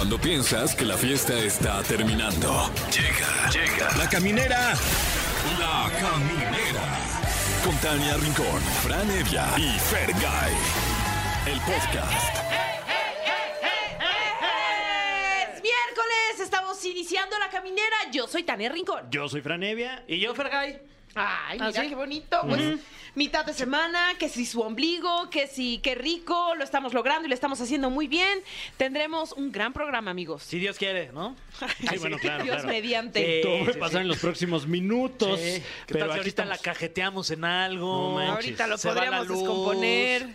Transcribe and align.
Cuando 0.00 0.18
piensas 0.18 0.74
que 0.74 0.86
la 0.86 0.96
fiesta 0.96 1.38
está 1.38 1.82
terminando. 1.82 2.70
Llega, 2.90 3.50
llega. 3.50 3.96
La 3.98 4.08
caminera. 4.08 4.72
La 5.58 5.90
caminera. 5.92 6.98
Con 7.62 7.76
Tania 7.82 8.16
Rincón, 8.16 8.62
Fran 8.82 9.10
Evia 9.10 9.46
y 9.58 9.78
Fergay. 9.78 10.52
El 11.44 11.60
podcast. 11.60 12.34
Es 15.42 15.62
miércoles, 15.62 16.40
estamos 16.40 16.82
iniciando 16.86 17.38
la 17.38 17.50
caminera. 17.50 17.96
Yo 18.10 18.26
soy 18.26 18.42
Tania 18.42 18.70
Rincón. 18.70 19.06
Yo 19.10 19.28
soy 19.28 19.42
Franevia. 19.42 20.02
Y 20.08 20.18
yo, 20.18 20.34
Fergay. 20.34 20.80
Ay, 21.14 21.58
¿Ah, 21.60 21.66
mira 21.68 21.82
sí? 21.82 21.88
qué 21.88 21.94
bonito. 21.94 22.40
Pues 22.48 22.78
mitad 23.16 23.44
de 23.44 23.52
semana, 23.52 24.14
que 24.18 24.28
si 24.28 24.46
su 24.46 24.60
ombligo, 24.60 25.28
que 25.30 25.48
si 25.48 25.78
qué 25.78 25.94
rico, 25.96 26.54
lo 26.54 26.62
estamos 26.62 26.94
logrando 26.94 27.26
y 27.26 27.28
lo 27.28 27.34
estamos 27.34 27.60
haciendo 27.60 27.90
muy 27.90 28.06
bien. 28.06 28.38
Tendremos 28.76 29.32
un 29.32 29.50
gran 29.50 29.72
programa, 29.72 30.12
amigos. 30.12 30.44
Si 30.44 30.58
Dios 30.60 30.76
quiere, 30.78 31.10
¿no? 31.12 31.34
Sí, 31.90 31.98
bueno, 31.98 32.16
claro, 32.18 32.44
Dios 32.44 32.56
claro. 32.56 32.68
mediante. 32.68 33.42
Sí. 33.42 33.42
Todo 33.42 33.64
puede 33.64 33.78
pasar 33.78 34.02
en 34.02 34.08
los 34.08 34.18
próximos 34.18 34.66
minutos. 34.68 35.40
Sí. 35.40 35.60
¿Qué 35.86 35.94
Pero 35.94 35.98
tal 36.00 36.08
si 36.08 36.12
aquí 36.12 36.18
ahorita 36.20 36.42
estamos. 36.44 36.56
la 36.58 36.62
cajeteamos 36.62 37.30
en 37.32 37.44
algo? 37.44 37.86
No 37.86 38.14
manches. 38.14 38.34
Ahorita 38.36 38.66
lo 38.68 38.78
Se 38.78 38.88
va 38.88 38.94
podríamos 38.94 39.28
descomponer. 39.28 40.28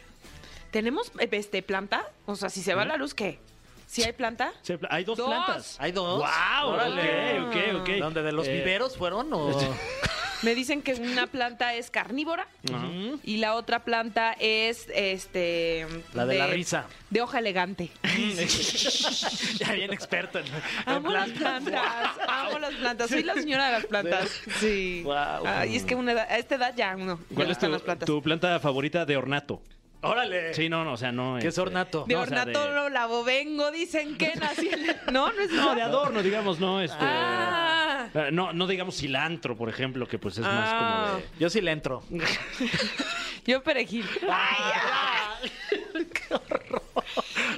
¿Tenemos 0.71 1.09
eh, 1.19 1.29
este 1.31 1.63
planta? 1.63 2.05
O 2.25 2.35
sea, 2.35 2.49
si 2.49 2.61
se 2.61 2.75
va 2.75 2.83
¿Eh? 2.83 2.87
la 2.87 2.97
luz, 2.97 3.13
¿qué? 3.13 3.39
¿Si 3.87 4.03
hay 4.03 4.11
planta? 4.11 4.51
Hay 4.89 5.05
dos, 5.05 5.17
Dos. 5.17 5.27
plantas. 5.27 5.77
Hay 5.79 5.93
dos. 5.93 6.19
¡Wow! 6.19 6.69
Órale. 6.73 7.39
Ok, 7.43 7.55
ok, 7.75 7.81
ok. 7.81 7.89
¿Dónde? 7.99 8.23
¿De 8.23 8.31
los 8.33 8.45
Eh, 8.47 8.57
viveros 8.57 8.97
fueron 8.97 9.31
o...? 9.31 9.51
Me 10.41 10.53
dicen 10.55 10.81
que 10.81 10.93
una 10.95 11.27
planta 11.27 11.73
es 11.75 11.89
carnívora 11.89 12.47
Ajá. 12.73 12.87
y 13.23 13.37
la 13.37 13.55
otra 13.55 13.83
planta 13.83 14.35
es 14.39 14.87
este 14.93 15.87
La 16.13 16.25
de 16.25 16.37
la 16.37 16.47
risa. 16.47 16.85
De 17.09 17.21
hoja 17.21 17.39
elegante. 17.39 17.89
ya 19.59 19.71
bien 19.73 19.93
experto 19.93 20.39
en, 20.39 20.45
en 20.45 20.53
Amo 20.85 21.09
las 21.11 21.29
plantas. 21.29 21.83
amo 22.27 22.59
las 22.59 22.73
plantas. 22.75 23.09
Soy 23.09 23.23
la 23.23 23.33
señora 23.35 23.67
de 23.67 23.71
las 23.73 23.85
plantas. 23.85 24.29
Sí. 24.59 25.01
Guau. 25.03 25.43
Ay, 25.45 25.75
es 25.75 25.83
que 25.83 25.95
una 25.95 26.11
edad- 26.13 26.27
a 26.29 26.37
esta 26.37 26.55
edad 26.55 26.73
ya 26.75 26.95
uno. 26.95 27.19
ya 27.29 27.35
¿Cuál 27.35 27.51
es 27.51 27.59
tu, 27.59 27.67
las 27.67 27.81
plantas. 27.81 28.05
tu 28.07 28.21
planta 28.21 28.59
favorita 28.59 29.05
de 29.05 29.17
ornato? 29.17 29.61
Órale. 30.05 30.53
Sí, 30.53 30.69
no, 30.69 30.83
no, 30.83 30.93
o 30.93 30.97
sea, 30.97 31.11
no. 31.11 31.33
¿Qué 31.39 31.47
es 31.47 31.53
este, 31.53 31.61
ornato? 31.61 32.05
De 32.07 32.13
no, 32.15 32.21
o 32.21 32.25
sea, 32.25 32.41
ornato 32.41 32.65
de- 32.67 32.73
lo 32.73 32.89
lavo 32.89 33.23
vengo, 33.23 33.71
dicen 33.71 34.17
que 34.17 34.33
nací. 34.35 34.69
en- 34.69 35.13
No, 35.13 35.31
no 35.31 35.41
es 35.41 35.51
No, 35.51 35.75
de 35.75 35.81
adorno, 35.81 36.21
digamos, 36.23 36.59
no, 36.59 36.81
este. 36.81 36.97
Ah. 36.99 38.07
eh, 38.13 38.29
No, 38.31 38.53
no 38.53 38.67
digamos 38.67 38.95
cilantro, 38.97 39.55
por 39.57 39.69
ejemplo, 39.69 40.07
que 40.07 40.17
pues 40.19 40.35
es 40.37 40.43
más 40.45 40.69
Ah. 40.71 41.07
como 41.07 41.17
de. 41.19 41.25
Yo 41.39 41.49
sí 41.49 41.61
le 41.61 41.71
entro. 41.71 42.03
Yo 43.45 43.61
perejil. 43.63 44.05
Ay, 44.29 44.79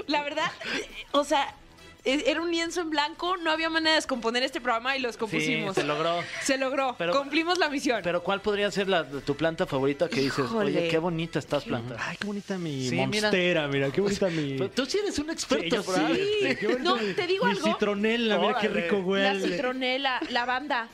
La 0.08 0.22
verdad, 0.23 0.52
o 1.12 1.23
sea, 1.23 1.53
era 2.08 2.41
un 2.41 2.50
lienzo 2.52 2.81
en 2.81 2.89
blanco, 2.89 3.36
no 3.38 3.52
había 3.52 3.69
manera 3.69 3.91
de 3.91 3.95
descomponer 3.97 4.44
este 4.44 4.61
programa 4.61 4.95
y 4.95 5.00
lo 5.00 5.08
Sí, 5.08 5.11
descompusimos. 5.13 5.75
se 5.75 5.83
logró. 5.83 6.19
Se 6.41 6.58
logró, 6.58 6.95
Pero- 6.97 7.13
cumplimos 7.13 7.58
la 7.58 7.69
misión. 7.69 8.02
Pero 8.03 8.23
¿cuál 8.23 8.41
podría 8.41 8.72
ser 8.72 8.88
la, 8.88 9.03
tu 9.05 9.36
planta 9.36 9.66
favorita 9.66 10.08
que 10.08 10.22
dices, 10.22 10.45
Híjole. 10.45 10.72
oye, 10.78 10.88
qué 10.89 10.97
bonita 10.97 11.39
estás 11.39 11.63
planta? 11.66 11.95
Ay, 12.00 12.17
qué 12.17 12.25
bonita 12.28 12.58
mi 12.58 12.88
Sí, 12.89 12.95
monstera, 12.95 13.67
mira. 13.67 13.91
qué 13.91 14.02
bonita 14.02 14.28
mi. 14.30 14.53
Pero 14.58 14.69
Tú 14.72 14.85
sí 14.85 15.00
eres 15.00 15.17
un 15.19 15.30
experto, 15.30 15.83
Sí, 15.83 15.91
sí, 16.41 16.55
qué 16.55 16.67
bonito 16.67 16.95
No, 16.95 16.95
te 17.16 17.28
digo 17.28 17.45
mi 17.45 17.52
algo. 17.52 17.67
citronela, 17.67 18.38
mira 18.38 18.59
qué 18.59 18.67
rico 18.69 18.95
la 18.97 19.02
huele. 19.03 19.47
citronela, 19.50 20.19
la 20.30 20.45
banda, 20.45 20.88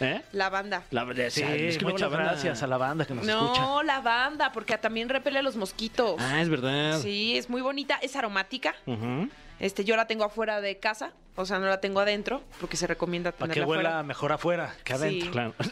¿Eh? 0.00 0.20
la 0.32 0.48
banda. 0.50 0.82
La, 0.90 1.04
de- 1.04 1.30
Sí, 1.30 1.42
es 1.44 1.78
que 1.78 1.84
muchas 1.84 2.10
la 2.10 2.16
gracias 2.18 2.62
a 2.62 2.66
la 2.66 2.76
banda 2.76 3.04
que 3.06 3.14
nos 3.14 3.26
escucha. 3.26 3.60
No, 3.60 3.82
la 3.82 4.00
banda, 4.00 4.50
porque 4.52 4.76
también 4.78 5.08
repele 5.08 5.38
a 5.38 5.42
los 5.42 5.54
mosquitos. 5.56 6.16
Ah, 6.18 6.40
es 6.42 6.48
verdad. 6.48 7.00
Sí, 7.00 7.36
es 7.36 7.48
muy 7.48 7.62
bonita, 7.62 7.98
es 8.02 8.16
aromática. 8.16 8.74
Ujú. 8.86 9.28
Este, 9.62 9.84
yo 9.84 9.96
la 9.96 10.06
tengo 10.08 10.24
afuera 10.24 10.60
de 10.60 10.78
casa, 10.78 11.12
o 11.36 11.46
sea, 11.46 11.58
no 11.60 11.66
la 11.68 11.80
tengo 11.80 12.00
adentro, 12.00 12.42
porque 12.60 12.76
se 12.76 12.86
recomienda 12.88 13.30
Para 13.32 13.54
tenerla 13.54 13.64
que 13.64 13.70
huela 13.70 13.88
afuera. 13.90 14.02
mejor 14.02 14.32
afuera 14.32 14.74
que 14.84 14.92
adentro. 14.92 15.54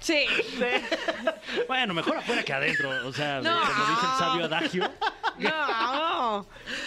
Sí. 0.00 0.24
Claro. 0.56 0.78
Sí. 0.78 1.64
bueno, 1.66 1.92
mejor 1.92 2.16
afuera 2.18 2.44
que 2.44 2.52
adentro. 2.52 2.88
O 3.08 3.12
sea, 3.12 3.40
No. 3.40 3.58
como 3.60 3.86
dice 3.90 4.06
el 4.12 4.18
sabio 4.18 4.44
adagio. 4.44 4.90
No. 5.38 6.46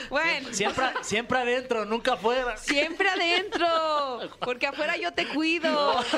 Bueno, 0.09 0.47
Siempre, 0.53 0.85
siempre 1.01 1.37
adentro, 1.37 1.83
nunca 1.83 2.13
afuera. 2.13 2.55
siempre 2.55 3.09
adentro, 3.09 4.21
porque 4.39 4.67
afuera 4.67 4.95
yo 4.95 5.11
te 5.13 5.27
cuido. 5.27 6.01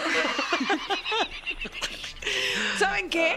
¿Saben 2.80 3.10
qué? 3.10 3.36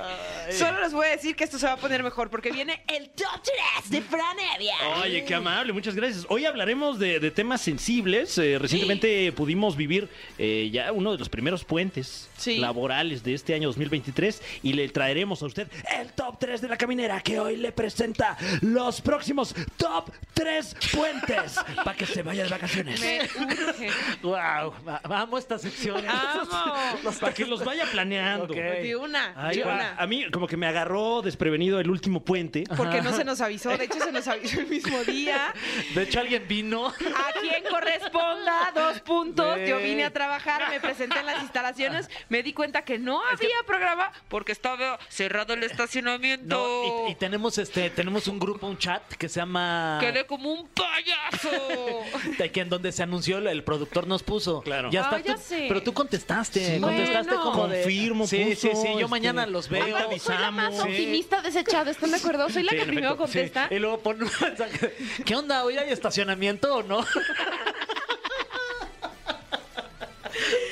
Solo 0.52 0.80
les 0.80 0.92
voy 0.92 1.06
a 1.06 1.10
decir 1.10 1.34
que 1.36 1.44
esto 1.44 1.58
se 1.58 1.66
va 1.66 1.72
a 1.72 1.76
poner 1.76 2.02
mejor 2.02 2.28
porque 2.30 2.50
viene 2.50 2.82
el 2.88 3.10
top 3.10 3.40
3 3.80 3.90
de 3.90 4.02
Fran 4.02 4.36
Evia. 4.56 4.74
Oye, 5.02 5.24
qué 5.24 5.34
amable, 5.34 5.72
muchas 5.72 5.94
gracias. 5.94 6.26
Hoy 6.28 6.44
hablaremos 6.44 6.98
de, 6.98 7.18
de 7.20 7.30
temas 7.30 7.60
sensibles. 7.62 8.36
Eh, 8.38 8.58
recientemente 8.58 9.32
pudimos 9.32 9.76
vivir 9.76 10.08
eh, 10.38 10.68
ya 10.72 10.92
uno 10.92 11.12
de 11.12 11.18
los 11.18 11.28
primeros 11.28 11.64
puentes 11.64 12.28
Sí. 12.36 12.58
laborales 12.58 13.22
de 13.22 13.32
este 13.34 13.54
año 13.54 13.68
2023 13.68 14.42
y 14.64 14.72
le 14.72 14.88
traeremos 14.88 15.40
a 15.42 15.46
usted 15.46 15.68
el 15.98 16.12
top 16.12 16.36
3 16.38 16.60
de 16.60 16.68
la 16.68 16.76
caminera 16.76 17.20
que 17.20 17.38
hoy 17.38 17.56
le 17.56 17.70
presenta 17.72 18.36
los 18.60 19.00
próximos 19.00 19.54
top 19.76 20.10
3 20.34 20.76
puentes 20.92 21.54
para 21.84 21.96
que 21.96 22.04
se 22.06 22.22
vaya 22.22 22.42
de 22.44 22.50
vacaciones. 22.50 23.00
Me 23.00 23.20
urge. 23.22 23.88
Wow, 24.22 24.74
amo 25.04 25.38
esta 25.38 25.58
sección. 25.58 26.04
Amo. 26.08 27.10
Para 27.20 27.32
que 27.32 27.44
los 27.46 27.64
vaya 27.64 27.86
planeando. 27.90 28.52
Ok. 28.52 28.58
De 28.88 28.96
una, 28.96 29.32
Ay, 29.36 29.56
de 29.56 29.62
Yo- 29.62 29.68
una. 29.68 29.94
a 29.96 30.06
mí 30.06 30.30
como 30.30 30.46
que 30.46 30.56
me 30.56 30.66
agarró 30.66 31.22
desprevenido 31.22 31.80
el 31.80 31.90
último 31.90 32.24
puente. 32.24 32.64
Porque 32.76 33.00
no 33.02 33.12
se 33.12 33.24
nos 33.24 33.40
avisó, 33.40 33.76
de 33.76 33.84
hecho 33.84 33.98
se 33.98 34.12
nos 34.12 34.26
avisó 34.28 34.60
el 34.60 34.66
mismo 34.66 35.02
día. 35.04 35.52
De 35.94 36.02
hecho, 36.02 36.20
alguien 36.20 36.46
vino. 36.48 36.86
A 36.88 37.40
quien 37.40 37.62
corresponda, 37.70 38.72
dos 38.74 39.00
puntos. 39.00 39.58
Yo 39.66 39.78
vine 39.78 40.04
a 40.04 40.10
trabajar, 40.12 40.68
me 40.70 40.80
presenté 40.80 41.20
en 41.20 41.26
las 41.26 41.42
instalaciones, 41.42 42.08
me 42.28 42.42
di 42.42 42.52
cuenta 42.52 42.82
que 42.82 42.98
no 42.98 43.20
había 43.26 43.56
programa 43.66 44.10
porque 44.28 44.52
estaba 44.52 44.98
cerrado 45.08 45.54
el 45.54 45.62
estacionamiento. 45.62 46.56
No, 46.56 47.08
y, 47.08 47.12
y 47.12 47.14
tenemos 47.14 47.58
este, 47.58 47.90
tenemos 47.90 48.28
un 48.28 48.38
grupo, 48.38 48.66
un 48.66 48.78
chat 48.78 49.02
que 49.14 49.28
se 49.28 49.40
llama. 49.40 49.98
Quedé 50.00 50.26
como 50.26 50.52
un 50.52 50.68
payaso. 50.68 51.50
de 52.38 52.50
que 52.52 52.60
en 52.60 52.68
donde 52.68 52.92
se 52.92 53.02
anunció 53.02 53.38
el, 53.38 53.64
productor 53.64 54.06
nos 54.06 54.22
puso. 54.22 54.60
Claro. 54.62 54.90
Ya 54.90 55.02
está. 55.02 55.16
Ah, 55.16 55.20
ya 55.24 55.34
tú- 55.36 55.40
sé. 55.40 55.64
Pero 55.68 55.82
tú 55.82 55.92
contestaste, 55.92 56.74
Sí. 56.76 56.80
contestaste 56.80 57.34
Bueno. 57.34 57.50
como 57.52 57.68
de. 57.68 57.82
Confirmo, 57.82 58.26
sí, 58.26 58.44
puso, 58.44 58.60
sí. 58.60 58.73
Yo 58.82 58.90
este, 58.92 59.06
mañana 59.08 59.46
los 59.46 59.68
veo. 59.68 59.96
Aparte, 59.96 60.18
soy 60.18 60.36
la 60.38 60.50
más 60.50 60.66
avisamos. 60.68 60.90
optimista 60.90 61.42
de 61.42 61.48
ese 61.48 61.64
chat, 61.64 61.86
¿están 61.88 62.10
de 62.10 62.16
acuerdo? 62.16 62.48
Soy 62.50 62.62
la 62.62 62.72
Sí, 62.72 62.78
que 62.78 62.84
primero 62.86 63.12
Sí, 63.12 63.16
contesta. 63.18 63.68
Y 63.70 63.78
luego 63.78 63.98
pone 64.00 64.24
un 64.24 64.30
mensaje. 64.40 64.94
¿Qué 65.24 65.36
onda? 65.36 65.64
¿Hoy 65.64 65.76
hay 65.78 65.90
estacionamiento 65.92 66.74
o 66.76 66.82
no? 66.82 67.04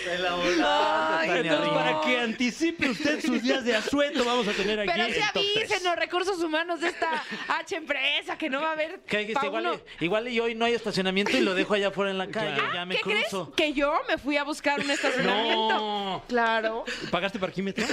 Se 0.05 0.19
la 0.19 0.35
volaste, 0.35 0.63
Ay, 0.65 1.29
Tania 1.29 1.53
no. 1.53 1.61
Rincón. 1.63 1.75
Para 1.79 2.01
que 2.01 2.19
anticipe 2.19 2.91
usted 2.91 3.21
sus 3.25 3.43
días 3.43 3.65
de 3.65 3.77
asueto, 3.77 4.25
vamos 4.25 4.49
a 4.49 4.53
tener 4.53 4.81
aquí 4.81 4.91
Pero 4.93 5.05
el 5.07 5.15
top 5.15 5.33
tres. 5.33 5.57
avisen 5.57 5.85
los 5.85 5.97
recursos 5.97 6.39
humanos 6.43 6.81
de 6.81 6.89
esta 6.89 7.23
H 7.49 7.77
empresa 7.77 8.37
que 8.37 8.51
no 8.51 8.61
va 8.61 8.71
a 8.71 8.73
haber. 8.73 9.01
¿Qué 9.07 9.19
dijiste? 9.19 9.41
pa' 9.41 9.47
Igual, 9.47 9.67
uno. 9.67 9.81
igual 10.01 10.29
y 10.29 10.41
hoy 10.41 10.55
no 10.55 10.65
hay 10.65 10.75
estacionamiento 10.75 11.37
y 11.37 11.41
lo 11.41 11.55
dejo 11.55 11.75
allá 11.75 11.89
afuera 11.89 12.11
en 12.11 12.19
la 12.19 12.29
calle. 12.29 12.55
Claro. 12.55 12.75
Ya 12.75 12.85
me 12.85 12.97
¿Qué 12.97 13.01
cruzo. 13.03 13.53
crees? 13.53 13.57
Que 13.73 13.73
yo 13.79 13.93
me 14.09 14.19
fui 14.19 14.37
a 14.37 14.45
buscar 14.45 14.81
un 14.81 14.91
estacionamiento. 14.91 15.69
No. 15.79 16.25
Claro. 16.29 16.85
¿Pagaste 17.11 17.39
parquímetro? 17.39 17.85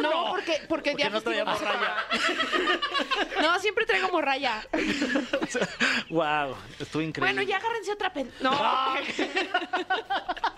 No, 0.00 0.26
porque, 0.30 0.62
porque, 0.68 0.94
día 0.94 1.10
Porque 1.10 1.10
no 1.10 1.10
festivo 1.10 1.22
traíamos 1.24 1.58
se 1.58 1.64
raya. 1.64 1.78
paga. 1.78 3.42
No, 3.42 3.58
siempre 3.58 3.86
traigo 3.86 4.08
morraya. 4.10 4.66
wow, 6.10 6.54
estuvo 6.78 7.02
increíble. 7.02 7.32
Bueno, 7.34 7.42
ya 7.42 7.56
agárrense 7.56 7.92
otra 7.92 8.12
pen... 8.12 8.30
No. 8.40 8.50
bueno, 8.50 9.06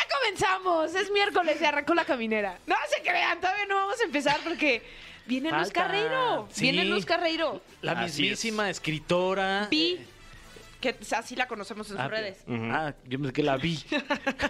ya 0.00 0.16
comenzamos. 0.18 0.94
Es 0.94 1.10
miércoles 1.10 1.56
y 1.60 1.64
arrancó 1.64 1.94
la 1.94 2.04
caminera. 2.04 2.58
No 2.66 2.76
se 2.94 3.02
crean, 3.02 3.40
todavía 3.40 3.66
no 3.66 3.76
vamos 3.76 4.00
a 4.00 4.04
empezar 4.04 4.40
porque 4.42 4.82
viene 5.26 5.50
Luz 5.50 5.58
Falta. 5.58 5.82
Carreiro. 5.82 6.48
Sí. 6.50 6.62
Viene 6.62 6.84
Luz 6.84 7.04
Carreiro. 7.04 7.62
La 7.82 7.92
Así 7.92 8.22
mismísima 8.22 8.70
escritora. 8.70 9.68
Vi, 9.70 10.00
que 10.80 10.96
así 11.16 11.36
la 11.36 11.46
conocemos 11.46 11.86
en 11.90 11.96
sus 11.96 12.00
Ah, 12.04 12.08
redes. 12.08 12.38
Ah, 12.48 12.92
yo 13.04 13.18
pensé 13.18 13.32
que 13.32 13.42
la 13.42 13.56
vi. 13.56 13.78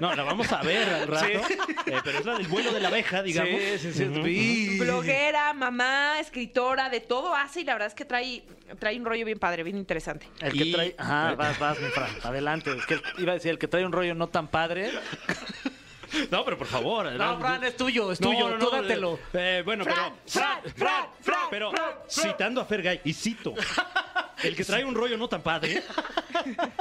No, 0.00 0.14
la 0.14 0.22
vamos 0.22 0.50
a 0.52 0.62
ver 0.62 0.88
al 0.88 1.06
rato. 1.08 1.26
Sí. 1.26 1.54
Eh, 1.86 1.98
pero 2.04 2.18
es 2.18 2.24
la 2.24 2.34
del 2.38 2.46
vuelo 2.48 2.72
de 2.72 2.80
la 2.80 2.88
abeja, 2.88 3.22
digamos. 3.22 3.60
Sí, 3.60 3.78
sí, 3.78 3.92
sí, 3.92 4.04
Ujú. 4.04 4.22
vi. 4.22 4.78
Bloguera, 4.78 5.52
mamá, 5.52 6.20
escritora, 6.20 6.88
de 6.88 7.00
todo 7.00 7.34
hace 7.34 7.60
y 7.62 7.64
la 7.64 7.72
verdad 7.74 7.88
es 7.88 7.94
que 7.94 8.04
trae, 8.04 8.44
trae 8.78 8.96
un 8.98 9.04
rollo 9.04 9.24
bien 9.26 9.38
padre, 9.38 9.62
bien 9.64 9.76
interesante. 9.76 10.28
El 10.40 10.52
que 10.52 10.64
Y- 10.64 10.72
trae. 10.72 10.94
Ajá, 10.98 11.34
vas, 11.34 11.58
vas, 11.58 11.80
mi 11.80 11.88
Fran. 11.88 12.10
Adelante. 12.22 12.70
Es 12.76 12.86
que 12.86 13.00
iba 13.18 13.32
a 13.32 13.34
decir, 13.34 13.50
el 13.50 13.58
que 13.58 13.68
trae 13.68 13.84
un 13.84 13.92
rollo 13.92 14.14
no 14.14 14.28
tan 14.28 14.48
padre. 14.48 14.90
No, 16.30 16.44
pero 16.44 16.58
por 16.58 16.66
favor. 16.66 17.10
No. 17.12 17.38
Fran, 17.38 17.62
es 17.62 17.76
tuyo, 17.76 18.10
es 18.10 18.20
No, 18.20 18.30
tuyo. 18.30 18.48
no, 18.50 18.58
tú 18.58 18.64
no, 18.76 18.82
dátelo. 18.82 19.18
eh, 19.32 19.62
bueno, 19.64 19.84
Fran, 19.84 19.96
pero. 19.96 20.12
Fran, 20.26 20.60
Fran, 20.74 21.04
Fran, 21.20 21.38
Pero 21.50 21.70
Fran, 21.70 21.84
Fran. 22.08 22.30
citando 22.32 22.60
a 22.60 22.64
Fergay, 22.64 23.00
y 23.04 23.12
cito. 23.12 23.54
El 24.42 24.56
que 24.56 24.64
trae 24.64 24.84
un 24.84 24.94
rollo 24.94 25.16
no 25.16 25.28
tan 25.28 25.42
padre. 25.42 25.82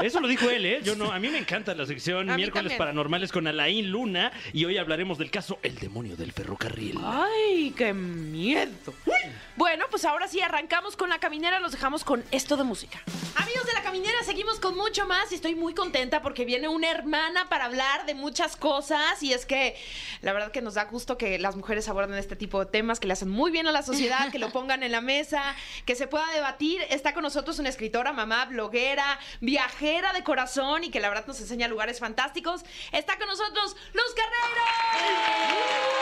Eso 0.02 0.20
lo 0.20 0.28
dijo 0.28 0.50
él, 0.50 0.66
¿eh? 0.66 0.82
Yo 0.84 0.96
no, 0.96 1.12
a 1.12 1.20
mí 1.20 1.28
me 1.30 1.38
encanta 1.38 1.74
la 1.76 1.86
sección 1.86 2.30
A 2.30 2.34
mí 2.34 2.38
Miércoles 2.38 2.64
también. 2.64 2.78
Paranormales 2.78 3.32
con 3.32 3.48
Alain 3.48 3.90
Luna 3.90 4.32
y 4.54 4.66
hoy 4.66 4.78
hablaremos 4.78 5.18
del 5.18 5.32
caso 5.32 5.60
El 5.64 5.76
demonio 5.76 6.16
del 6.16 6.32
ferrocarril. 6.32 7.00
Ay, 7.04 7.74
qué 7.76 7.94
miedo. 7.94 8.94
Bueno, 9.56 9.86
pues 9.90 10.06
ahora 10.06 10.28
sí 10.28 10.40
arrancamos 10.42 10.96
con 10.96 11.10
la 11.10 11.20
caminera, 11.20 11.60
los 11.60 11.72
dejamos 11.72 12.04
con 12.04 12.24
esto 12.32 12.56
de 12.56 12.64
música. 12.64 13.02
Amigos 13.36 13.66
de 13.66 13.74
la 13.74 13.84
caminera, 13.84 14.24
seguimos 14.24 14.60
con 14.60 14.76
mucho 14.78 15.06
más 15.06 15.32
y 15.32 15.36
estoy 15.36 15.56
muy 15.56 15.74
contenta 15.74 16.22
porque 16.22 16.46
viene 16.46 16.68
una 16.70 16.90
hermana 16.90 17.50
para 17.50 17.66
hablar 17.66 18.06
de 18.06 18.14
muchas 18.14 18.56
cosas 18.56 19.22
y 19.22 19.34
es 19.34 19.46
que 19.46 19.76
la 20.22 20.34
verdad 20.34 20.52
que 20.52 20.62
nos 20.62 20.76
da 20.76 20.86
gusto 20.86 21.18
que 21.18 21.40
las 21.40 21.56
mujeres 21.56 21.90
aborden 21.90 22.14
este 22.14 22.36
tipo 22.36 22.60
de 22.60 22.66
temas, 22.68 23.00
que 23.00 23.08
le 23.08 23.14
hacen 23.14 23.30
muy 23.30 23.52
bien 23.52 23.68
a 23.68 23.72
la 23.72 23.82
sociedad, 23.82 24.32
que 24.32 24.40
lo 24.40 24.50
pongan 24.54 24.84
en 24.84 24.92
la 24.92 25.02
mesa, 25.02 25.56
que 25.86 25.96
se 25.96 26.08
pueda 26.08 26.30
debatir. 26.32 26.82
Está 26.90 27.14
con 27.14 27.24
nosotros 27.24 27.49
una 27.58 27.70
escritora, 27.70 28.14
mamá, 28.14 28.46
bloguera, 28.46 29.20
viajera 29.40 30.14
de 30.14 30.24
corazón 30.24 30.84
y 30.84 30.92
que 30.92 31.00
la 31.00 31.10
verdad 31.10 31.26
nos 31.26 31.40
enseña 31.42 31.68
lugares 31.68 32.00
fantásticos. 32.00 32.64
Está 32.92 33.18
con 33.18 33.28
nosotros 33.28 33.76
Luz 33.94 34.16
Guerrero. 34.16 35.99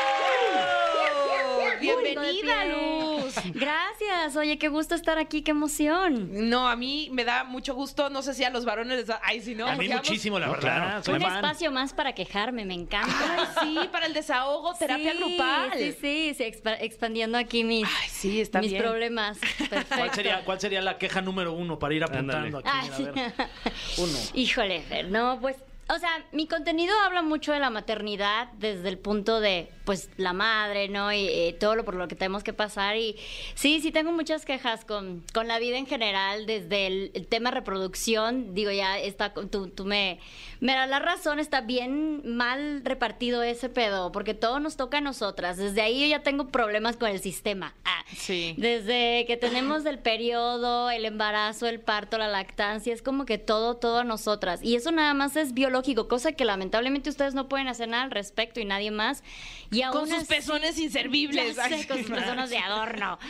Bienvenida, 1.79 2.65
Luz. 2.65 3.35
Gracias, 3.53 4.35
oye, 4.35 4.57
qué 4.57 4.67
gusto 4.67 4.95
estar 4.95 5.17
aquí, 5.17 5.41
qué 5.41 5.51
emoción. 5.51 6.49
No, 6.49 6.67
a 6.67 6.75
mí 6.75 7.09
me 7.11 7.23
da 7.23 7.43
mucho 7.43 7.73
gusto. 7.75 8.09
No 8.09 8.21
sé 8.21 8.33
si 8.33 8.43
a 8.43 8.49
los 8.49 8.65
varones 8.65 8.97
les 8.97 9.07
da. 9.07 9.19
Ay, 9.23 9.41
si 9.41 9.55
no. 9.55 9.67
A 9.67 9.75
mí 9.75 9.87
muchísimo, 9.89 10.39
la 10.39 10.47
No, 10.47 10.53
verdad. 10.53 10.77
claro. 10.77 11.03
Soy 11.03 11.13
Un 11.15 11.21
fan. 11.21 11.35
espacio 11.35 11.71
más 11.71 11.93
para 11.93 12.13
quejarme, 12.13 12.65
me 12.65 12.73
encanta. 12.73 13.13
Ay, 13.37 13.45
sí, 13.61 13.79
para 13.91 14.05
el 14.05 14.13
desahogo, 14.13 14.73
terapia 14.75 15.11
Sí, 15.13 15.17
grupal. 15.17 15.71
Sí, 15.77 15.91
sí, 15.99 16.33
sí, 16.37 16.43
expa- 16.43 16.77
expandiendo 16.79 17.37
aquí 17.37 17.63
mis, 17.63 17.85
Ay, 17.87 18.09
sí, 18.09 18.41
está 18.41 18.59
mis 18.61 18.71
bien. 18.71 18.83
problemas. 18.83 19.37
Perfecto. 19.69 19.95
¿Cuál 19.97 20.13
sería, 20.13 20.45
¿Cuál 20.45 20.59
sería 20.59 20.81
la 20.81 20.97
queja 20.97 21.21
número 21.21 21.53
uno 21.53 21.77
para 21.79 21.93
ir 21.93 22.03
apuntando 22.03 22.59
aquí? 22.59 22.69
Mira, 22.99 23.11
a 23.11 23.13
ver. 23.27 23.33
Uno. 23.97 24.17
Híjole, 24.33 24.81
Fer, 24.81 25.09
no, 25.09 25.39
pues, 25.41 25.57
o 25.89 25.97
sea, 25.99 26.09
mi 26.31 26.47
contenido 26.47 26.93
habla 27.01 27.21
mucho 27.21 27.51
de 27.53 27.59
la 27.59 27.69
maternidad 27.69 28.49
desde 28.53 28.89
el 28.89 28.97
punto 28.97 29.39
de, 29.39 29.69
pues, 29.87 30.09
la 30.17 30.33
madre, 30.33 30.89
¿no? 30.89 31.13
Y 31.13 31.27
eh, 31.29 31.55
todo 31.57 31.75
lo 31.75 31.85
por 31.85 31.95
lo 31.95 32.09
que 32.09 32.15
tenemos 32.15 32.43
que 32.43 32.51
pasar. 32.51 32.97
Y 32.97 33.15
sí, 33.55 33.79
sí 33.79 33.89
tengo 33.91 34.11
muchas 34.11 34.43
quejas 34.43 34.83
con, 34.83 35.23
con 35.33 35.47
la 35.47 35.59
vida 35.59 35.77
en 35.77 35.85
general, 35.87 36.45
desde 36.45 36.87
el, 36.87 37.11
el 37.13 37.25
tema 37.25 37.51
reproducción. 37.51 38.53
Digo, 38.53 38.69
ya 38.69 38.99
está, 38.99 39.33
tú, 39.33 39.69
tú 39.69 39.85
me, 39.85 40.19
me 40.59 40.73
das 40.73 40.89
la 40.89 40.99
razón, 40.99 41.39
está 41.39 41.61
bien 41.61 42.35
mal 42.35 42.81
repartido 42.83 43.43
ese 43.43 43.69
pedo, 43.69 44.11
porque 44.11 44.33
todo 44.33 44.59
nos 44.59 44.75
toca 44.75 44.97
a 44.97 45.01
nosotras. 45.01 45.55
Desde 45.55 45.81
ahí 45.81 46.01
yo 46.01 46.07
ya 46.07 46.21
tengo 46.21 46.49
problemas 46.49 46.97
con 46.97 47.09
el 47.09 47.19
sistema. 47.21 47.73
Ah, 47.85 48.03
Sí. 48.15 48.55
desde 48.57 49.25
que 49.25 49.37
tenemos 49.37 49.85
el 49.85 49.99
periodo, 49.99 50.89
el 50.89 51.05
embarazo, 51.05 51.67
el 51.67 51.79
parto, 51.79 52.17
la 52.17 52.27
lactancia, 52.27 52.93
es 52.93 53.01
como 53.01 53.25
que 53.25 53.37
todo, 53.37 53.77
todo 53.77 53.99
a 53.99 54.03
nosotras. 54.03 54.59
Y 54.63 54.75
eso 54.75 54.91
nada 54.91 55.13
más 55.13 55.35
es 55.37 55.53
biológico, 55.53 56.07
cosa 56.09 56.33
que 56.33 56.43
lamentablemente 56.45 57.09
ustedes 57.09 57.33
no 57.33 57.47
pueden 57.47 57.67
hacer 57.69 57.87
nada 57.87 58.03
al 58.03 58.11
respecto 58.11 58.59
y 58.59 58.65
nadie 58.65 58.91
más. 58.91 59.23
Y 59.71 59.81
Con 59.83 59.97
aún 59.97 60.07
sus 60.09 60.17
así- 60.19 60.27
pezones 60.27 60.77
inservibles. 60.79 61.55
Sé, 61.55 61.87
con 61.87 61.97
sus 61.99 62.09
pezones 62.09 62.49
de 62.49 62.57
adorno. 62.57 63.19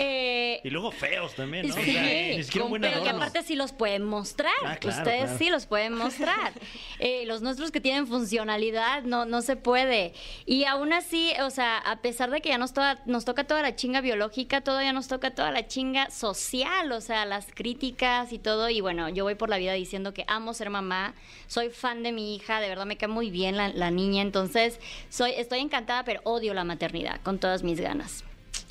Eh, 0.00 0.60
Y 0.62 0.70
luego 0.70 0.92
feos 0.92 1.34
también, 1.34 1.66
¿no? 1.68 1.74
O 1.74 1.78
Sí, 1.78 1.92
sea, 1.92 2.02
ni 2.36 2.42
siquiera 2.44 2.64
un 2.64 2.70
buen 2.70 2.82
pero 2.82 3.02
que 3.02 3.08
aparte 3.10 3.42
sí 3.42 3.56
los 3.56 3.72
pueden 3.72 4.04
mostrar. 4.04 4.52
Ah, 4.64 4.76
claro, 4.76 4.98
Ustedes 4.98 5.22
claro. 5.24 5.38
sí 5.38 5.50
los 5.50 5.66
pueden 5.66 5.94
mostrar. 5.94 6.52
Eh, 7.00 7.24
los 7.26 7.42
nuestros 7.42 7.70
que 7.70 7.80
tienen 7.80 8.08
funcionalidad 8.08 9.04
no, 9.04 9.24
no 9.24 9.40
se 9.40 9.54
puede. 9.54 10.14
Y 10.46 10.64
aún 10.64 10.92
así, 10.92 11.32
o 11.44 11.50
sea, 11.50 11.78
a 11.78 12.00
pesar 12.02 12.28
de 12.30 12.40
que 12.40 12.48
ya 12.48 12.58
nos, 12.58 12.72
toda- 12.72 13.00
nos 13.06 13.24
toca 13.24 13.44
toda 13.44 13.62
la 13.62 13.76
chinga 13.76 14.00
biológica, 14.00 14.62
todavía 14.62 14.92
nos 14.92 15.06
toca 15.06 15.32
toda 15.32 15.52
la 15.52 15.68
chinga 15.68 16.10
social, 16.10 16.90
o 16.90 17.00
sea, 17.00 17.24
las 17.24 17.46
críticas 17.54 18.32
y 18.32 18.38
todo. 18.40 18.68
Y 18.68 18.80
bueno, 18.80 19.08
yo 19.10 19.22
voy 19.22 19.36
por 19.36 19.48
la 19.48 19.58
vida 19.58 19.74
diciendo 19.74 20.12
que 20.12 20.24
amo 20.26 20.54
ser 20.54 20.70
mamá, 20.70 21.14
soy 21.46 21.70
fan 21.70 22.02
de 22.02 22.10
mi 22.10 22.34
hija, 22.34 22.60
de 22.60 22.68
verdad 22.68 22.84
me 22.86 22.96
cae 22.96 23.08
muy 23.08 23.30
bien 23.30 23.56
la, 23.56 23.68
la 23.68 23.92
niña. 23.92 24.22
Entonces, 24.22 24.80
soy, 25.08 25.32
estoy 25.36 25.60
encantada, 25.68 26.04
pero 26.04 26.20
odio 26.24 26.54
la 26.54 26.64
maternidad 26.64 27.20
con 27.22 27.38
todas 27.38 27.62
mis 27.62 27.80
ganas. 27.80 28.24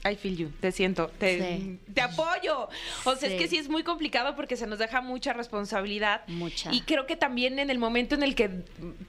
I 0.09 0.15
feel 0.15 0.37
you, 0.37 0.49
te 0.61 0.71
siento, 0.71 1.07
te, 1.17 1.57
Sí. 1.57 1.79
te 1.93 2.01
apoyo. 2.01 2.69
O 3.03 3.15
sea, 3.15 3.27
es 3.27 3.33
Sí. 3.33 3.37
que 3.39 3.47
sí 3.47 3.57
es 3.57 3.67
muy 3.67 3.83
complicado 3.83 4.35
porque 4.35 4.55
se 4.55 4.65
nos 4.67 4.79
deja 4.79 5.01
mucha 5.01 5.33
responsabilidad. 5.33 6.21
Mucha. 6.27 6.71
Y 6.71 6.81
creo 6.81 7.05
que 7.07 7.15
también 7.17 7.59
en 7.59 7.69
el 7.69 7.77
momento 7.79 8.15
en 8.15 8.23
el 8.23 8.33
que 8.35 8.49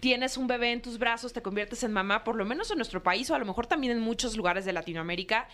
tienes 0.00 0.37
un 0.37 0.46
bebé 0.46 0.73
en 0.73 0.81
tus 0.82 0.99
brazos, 0.99 1.32
te 1.32 1.43
conviertes 1.43 1.82
en 1.85 1.93
mamá, 1.93 2.25
por 2.25 2.37
lo 2.37 2.44
menos 2.44 2.70
en 2.70 2.79
nuestro 2.79 3.02
país 3.02 3.31
o 3.31 3.35
a 3.35 3.38
lo 3.38 3.44
mejor 3.44 3.67
también 3.67 3.93
en 3.93 4.00
muchos 4.00 4.37
lugares 4.37 4.64
de 4.64 4.73
Latinoamérica, 4.73 5.46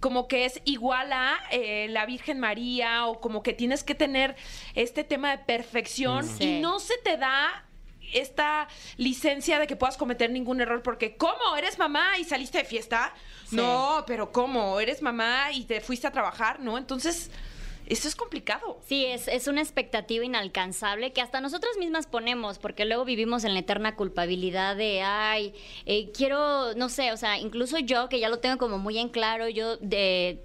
como 0.00 0.26
que 0.26 0.46
es 0.46 0.60
igual 0.64 1.12
a 1.12 1.38
eh, 1.52 1.86
la 1.90 2.04
Virgen 2.06 2.40
María 2.40 3.06
o 3.06 3.20
como 3.20 3.42
que 3.42 3.52
tienes 3.52 3.84
que 3.84 3.94
tener 3.94 4.36
este 4.74 5.04
tema 5.04 5.30
de 5.36 5.38
perfección 5.44 6.24
Sí. 6.26 6.44
y 6.44 6.60
no 6.60 6.80
se 6.80 6.94
te 7.04 7.16
da 7.18 7.64
esta 8.12 8.68
licencia 8.96 9.58
de 9.58 9.66
que 9.66 9.76
puedas 9.76 9.96
cometer 9.96 10.30
ningún 10.30 10.60
error 10.60 10.82
porque 10.82 11.16
¿cómo? 11.16 11.56
¿Eres 11.56 11.78
mamá 11.78 12.18
y 12.18 12.24
saliste 12.24 12.58
de 12.58 12.64
fiesta? 12.64 13.14
Sí. 13.46 13.56
No, 13.56 14.04
pero 14.06 14.32
¿cómo? 14.32 14.80
¿Eres 14.80 15.02
mamá 15.02 15.52
y 15.52 15.64
te 15.64 15.80
fuiste 15.80 16.06
a 16.06 16.12
trabajar? 16.12 16.60
¿No? 16.60 16.78
Entonces, 16.78 17.30
esto 17.88 18.06
es 18.06 18.14
complicado. 18.14 18.80
Sí, 18.86 19.06
es, 19.06 19.28
es 19.28 19.48
una 19.48 19.62
expectativa 19.62 20.24
inalcanzable 20.24 21.12
que 21.12 21.22
hasta 21.22 21.40
nosotras 21.40 21.72
mismas 21.78 22.06
ponemos, 22.06 22.58
porque 22.58 22.84
luego 22.84 23.04
vivimos 23.06 23.44
en 23.44 23.54
la 23.54 23.60
eterna 23.60 23.96
culpabilidad 23.96 24.76
de, 24.76 25.00
ay, 25.02 25.54
eh, 25.86 26.10
quiero, 26.12 26.74
no 26.74 26.90
sé, 26.90 27.12
o 27.12 27.16
sea, 27.16 27.38
incluso 27.38 27.78
yo, 27.78 28.10
que 28.10 28.20
ya 28.20 28.28
lo 28.28 28.40
tengo 28.40 28.58
como 28.58 28.78
muy 28.78 28.98
en 28.98 29.08
claro, 29.08 29.48
yo 29.48 29.78
de... 29.78 30.42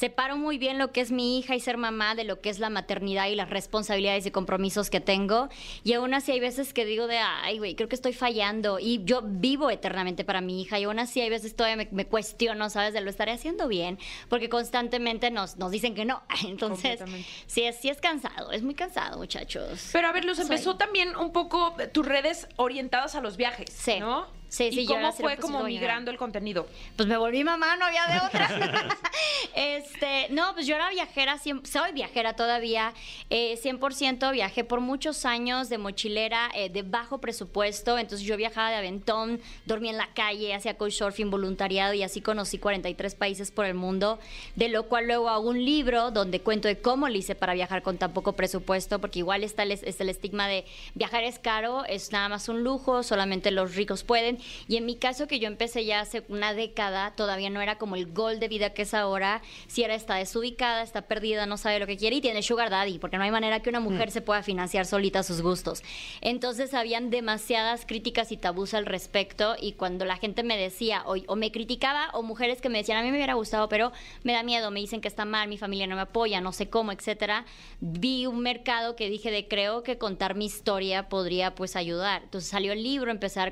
Separo 0.00 0.38
muy 0.38 0.56
bien 0.56 0.78
lo 0.78 0.92
que 0.92 1.02
es 1.02 1.10
mi 1.12 1.38
hija 1.38 1.54
y 1.54 1.60
ser 1.60 1.76
mamá 1.76 2.14
de 2.14 2.24
lo 2.24 2.40
que 2.40 2.48
es 2.48 2.58
la 2.58 2.70
maternidad 2.70 3.26
y 3.26 3.34
las 3.34 3.50
responsabilidades 3.50 4.24
y 4.24 4.30
compromisos 4.30 4.88
que 4.88 4.98
tengo. 4.98 5.50
Y 5.84 5.92
aún 5.92 6.14
así 6.14 6.32
hay 6.32 6.40
veces 6.40 6.72
que 6.72 6.86
digo 6.86 7.06
de, 7.06 7.18
ay, 7.18 7.58
güey, 7.58 7.74
creo 7.76 7.86
que 7.86 7.96
estoy 7.96 8.14
fallando. 8.14 8.78
Y 8.78 9.04
yo 9.04 9.20
vivo 9.22 9.70
eternamente 9.70 10.24
para 10.24 10.40
mi 10.40 10.62
hija. 10.62 10.78
Y 10.78 10.84
aún 10.84 10.98
así 11.00 11.20
hay 11.20 11.28
veces 11.28 11.54
todavía 11.54 11.76
me, 11.76 11.88
me 11.90 12.06
cuestiono, 12.06 12.70
¿sabes? 12.70 12.94
De 12.94 13.02
lo 13.02 13.10
estaré 13.10 13.32
haciendo 13.32 13.68
bien. 13.68 13.98
Porque 14.30 14.48
constantemente 14.48 15.30
nos, 15.30 15.58
nos 15.58 15.70
dicen 15.70 15.94
que 15.94 16.06
no. 16.06 16.22
Entonces, 16.46 17.00
sí 17.46 17.64
es, 17.64 17.76
sí 17.76 17.90
es 17.90 18.00
cansado. 18.00 18.52
Es 18.52 18.62
muy 18.62 18.74
cansado, 18.74 19.18
muchachos. 19.18 19.90
Pero 19.92 20.08
a 20.08 20.12
ver, 20.12 20.24
Luz, 20.24 20.38
Soy. 20.38 20.44
empezó 20.44 20.76
también 20.76 21.14
un 21.14 21.30
poco 21.30 21.74
tus 21.92 22.06
redes 22.06 22.48
orientadas 22.56 23.16
a 23.16 23.20
los 23.20 23.36
viajes, 23.36 23.68
Sí. 23.70 24.00
¿no? 24.00 24.39
Sí, 24.50 24.72
sí, 24.72 24.80
¿Y 24.80 24.86
cómo 24.86 25.12
fue 25.12 25.36
como 25.36 25.62
migrando 25.62 26.10
el 26.10 26.16
contenido? 26.16 26.66
Pues 26.96 27.08
me 27.08 27.16
volví 27.16 27.44
mamá, 27.44 27.76
no 27.76 27.86
había 27.86 28.06
de 28.08 28.18
otra. 28.26 28.98
este, 29.54 30.26
no, 30.30 30.52
pues 30.54 30.66
yo 30.66 30.74
era 30.74 30.90
viajera, 30.90 31.38
soy 31.38 31.92
viajera 31.92 32.34
todavía, 32.34 32.92
eh, 33.30 33.56
100% 33.62 34.32
viajé 34.32 34.64
por 34.64 34.80
muchos 34.80 35.24
años 35.24 35.68
de 35.68 35.78
mochilera, 35.78 36.50
eh, 36.52 36.68
de 36.68 36.82
bajo 36.82 37.18
presupuesto, 37.18 37.96
entonces 37.96 38.26
yo 38.26 38.36
viajaba 38.36 38.70
de 38.70 38.76
aventón, 38.76 39.40
dormía 39.66 39.92
en 39.92 39.98
la 39.98 40.08
calle, 40.14 40.52
hacía 40.52 40.76
couchsurfing, 40.76 41.30
voluntariado 41.30 41.94
y 41.94 42.02
así 42.02 42.20
conocí 42.20 42.58
43 42.58 43.14
países 43.14 43.52
por 43.52 43.66
el 43.66 43.74
mundo, 43.74 44.18
de 44.56 44.68
lo 44.68 44.88
cual 44.88 45.06
luego 45.06 45.28
hago 45.28 45.48
un 45.48 45.64
libro 45.64 46.10
donde 46.10 46.40
cuento 46.40 46.66
de 46.66 46.80
cómo 46.80 47.08
le 47.08 47.18
hice 47.18 47.36
para 47.36 47.54
viajar 47.54 47.82
con 47.82 47.98
tan 47.98 48.12
poco 48.12 48.32
presupuesto, 48.34 49.00
porque 49.00 49.20
igual 49.20 49.44
está 49.44 49.62
el, 49.62 49.70
es 49.70 50.00
el 50.00 50.08
estigma 50.08 50.48
de 50.48 50.64
viajar 50.96 51.22
es 51.22 51.38
caro, 51.38 51.84
es 51.84 52.10
nada 52.10 52.28
más 52.28 52.48
un 52.48 52.64
lujo, 52.64 53.04
solamente 53.04 53.52
los 53.52 53.76
ricos 53.76 54.02
pueden. 54.02 54.39
Y 54.68 54.76
en 54.76 54.86
mi 54.86 54.96
caso, 54.96 55.26
que 55.26 55.38
yo 55.38 55.46
empecé 55.46 55.84
ya 55.84 56.00
hace 56.00 56.24
una 56.28 56.54
década, 56.54 57.12
todavía 57.16 57.50
no 57.50 57.60
era 57.60 57.78
como 57.78 57.96
el 57.96 58.12
gol 58.12 58.40
de 58.40 58.48
vida 58.48 58.70
que 58.70 58.82
es 58.82 58.94
ahora. 58.94 59.42
Si 59.66 59.82
era 59.82 59.94
está 59.94 60.16
desubicada, 60.16 60.82
está 60.82 61.02
perdida, 61.02 61.46
no 61.46 61.56
sabe 61.56 61.78
lo 61.78 61.86
que 61.86 61.96
quiere 61.96 62.16
y 62.16 62.20
tiene 62.20 62.42
sugar 62.42 62.70
daddy, 62.70 62.98
porque 62.98 63.18
no 63.18 63.24
hay 63.24 63.30
manera 63.30 63.60
que 63.60 63.70
una 63.70 63.80
mujer 63.80 64.10
se 64.10 64.20
pueda 64.20 64.42
financiar 64.42 64.86
solita 64.86 65.22
sus 65.22 65.42
gustos. 65.42 65.82
Entonces 66.20 66.74
habían 66.74 67.10
demasiadas 67.10 67.86
críticas 67.86 68.32
y 68.32 68.36
tabús 68.36 68.74
al 68.74 68.86
respecto 68.86 69.56
y 69.60 69.72
cuando 69.72 70.04
la 70.04 70.16
gente 70.16 70.42
me 70.42 70.56
decía 70.56 71.02
o, 71.06 71.16
o 71.26 71.36
me 71.36 71.52
criticaba 71.52 72.10
o 72.12 72.22
mujeres 72.22 72.60
que 72.60 72.68
me 72.68 72.78
decían 72.78 72.98
a 72.98 73.02
mí 73.02 73.10
me 73.10 73.16
hubiera 73.16 73.34
gustado, 73.34 73.68
pero 73.68 73.92
me 74.22 74.32
da 74.32 74.42
miedo, 74.42 74.70
me 74.70 74.80
dicen 74.80 75.00
que 75.00 75.08
está 75.08 75.24
mal, 75.24 75.48
mi 75.48 75.58
familia 75.58 75.86
no 75.86 75.96
me 75.96 76.02
apoya, 76.02 76.40
no 76.40 76.52
sé 76.52 76.68
cómo, 76.68 76.92
etcétera. 76.92 77.44
Vi 77.80 78.26
un 78.26 78.40
mercado 78.40 78.96
que 78.96 79.08
dije 79.08 79.30
de 79.30 79.48
creo 79.48 79.82
que 79.82 79.98
contar 79.98 80.34
mi 80.34 80.46
historia 80.46 81.08
podría 81.08 81.54
pues 81.54 81.76
ayudar. 81.76 82.22
Entonces 82.24 82.50
salió 82.50 82.72
el 82.72 82.82
libro, 82.82 83.10
empecé 83.10 83.40
a 83.40 83.44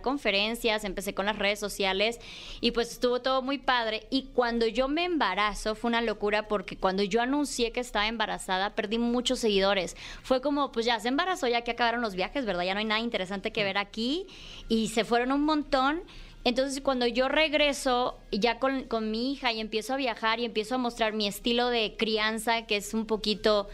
empecé 0.85 1.15
con 1.15 1.27
las 1.27 1.39
redes 1.39 1.59
sociales 1.59 2.21
y 2.61 2.71
pues 2.73 2.93
estuvo 2.93 3.21
todo 3.21 3.43
muy 3.43 3.59
padre. 3.59 4.07
Y 4.11 4.25
cuando 4.35 4.67
yo 4.67 4.89
me 4.89 5.05
embarazo 5.05 5.75
fue 5.75 5.89
una 5.89 6.01
locura 6.01 6.49
porque 6.49 6.77
cuando 6.77 7.03
yo 7.03 7.21
anuncié 7.21 7.73
que 7.73 7.81
estaba 7.81 8.09
embarazada 8.09 8.75
perdí 8.75 8.99
muchos 8.99 9.39
seguidores. 9.39 9.97
Fue 10.23 10.41
como, 10.41 10.73
pues 10.73 10.87
ya 10.87 10.99
se 11.01 11.09
embarazó, 11.09 11.49
ya 11.49 11.63
que 11.63 11.73
acabaron 11.73 12.01
los 12.01 12.15
viajes, 12.15 12.45
¿verdad? 12.47 12.65
Ya 12.65 12.75
no 12.75 12.81
hay 12.81 12.87
nada 12.87 13.01
interesante 13.01 13.53
que 13.53 13.65
ver 13.65 13.79
aquí 13.79 14.27
y 14.69 14.89
se 14.89 15.05
fueron 15.05 15.33
un 15.33 15.45
montón. 15.45 16.03
Entonces, 16.45 16.81
cuando 16.81 17.07
yo 17.07 17.29
regreso 17.29 18.17
ya 18.31 18.59
con, 18.59 18.85
con 18.85 19.11
mi 19.11 19.33
hija 19.33 19.53
y 19.53 19.61
empiezo 19.61 19.95
a 19.95 19.97
viajar 19.97 20.41
y 20.41 20.45
empiezo 20.45 20.77
a 20.77 20.79
mostrar 20.79 21.13
mi 21.13 21.27
estilo 21.27 21.69
de 21.69 21.95
crianza, 21.99 22.67
que 22.67 22.77
es 22.77 22.95
un 22.95 23.07
poquito, 23.07 23.69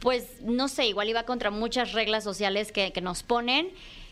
pues, 0.00 0.42
no 0.42 0.68
sé, 0.68 0.86
igual 0.86 1.08
iba 1.08 1.22
contra 1.22 1.50
muchas 1.50 1.92
reglas 1.92 2.24
sociales 2.24 2.72
que, 2.72 2.92
que 2.92 3.00
nos 3.00 3.22
ponen, 3.22 3.70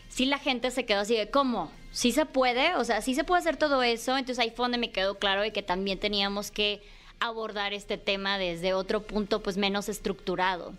sí 0.09 0.25
la 0.25 0.39
gente 0.39 0.71
se 0.71 0.85
quedó 0.85 1.01
así 1.01 1.15
de, 1.15 1.29
¿cómo? 1.29 1.71
¿Sí 1.97 2.11
se 2.11 2.27
puede? 2.27 2.75
O 2.75 2.83
sea, 2.83 3.01
¿sí 3.01 3.15
se 3.15 3.23
puede 3.23 3.39
hacer 3.39 3.57
todo 3.57 3.81
eso? 3.81 4.11
Entonces 4.19 4.37
ahí 4.37 4.51
fue 4.55 4.65
donde 4.65 4.77
me 4.77 4.91
quedó 4.91 5.17
claro 5.17 5.41
de 5.41 5.51
que 5.51 5.63
también 5.63 5.97
teníamos 5.97 6.51
que 6.51 6.79
abordar 7.19 7.73
este 7.73 7.97
tema 7.97 8.37
desde 8.37 8.75
otro 8.75 9.01
punto, 9.01 9.41
pues, 9.41 9.57
menos 9.57 9.89
estructurado. 9.89 10.73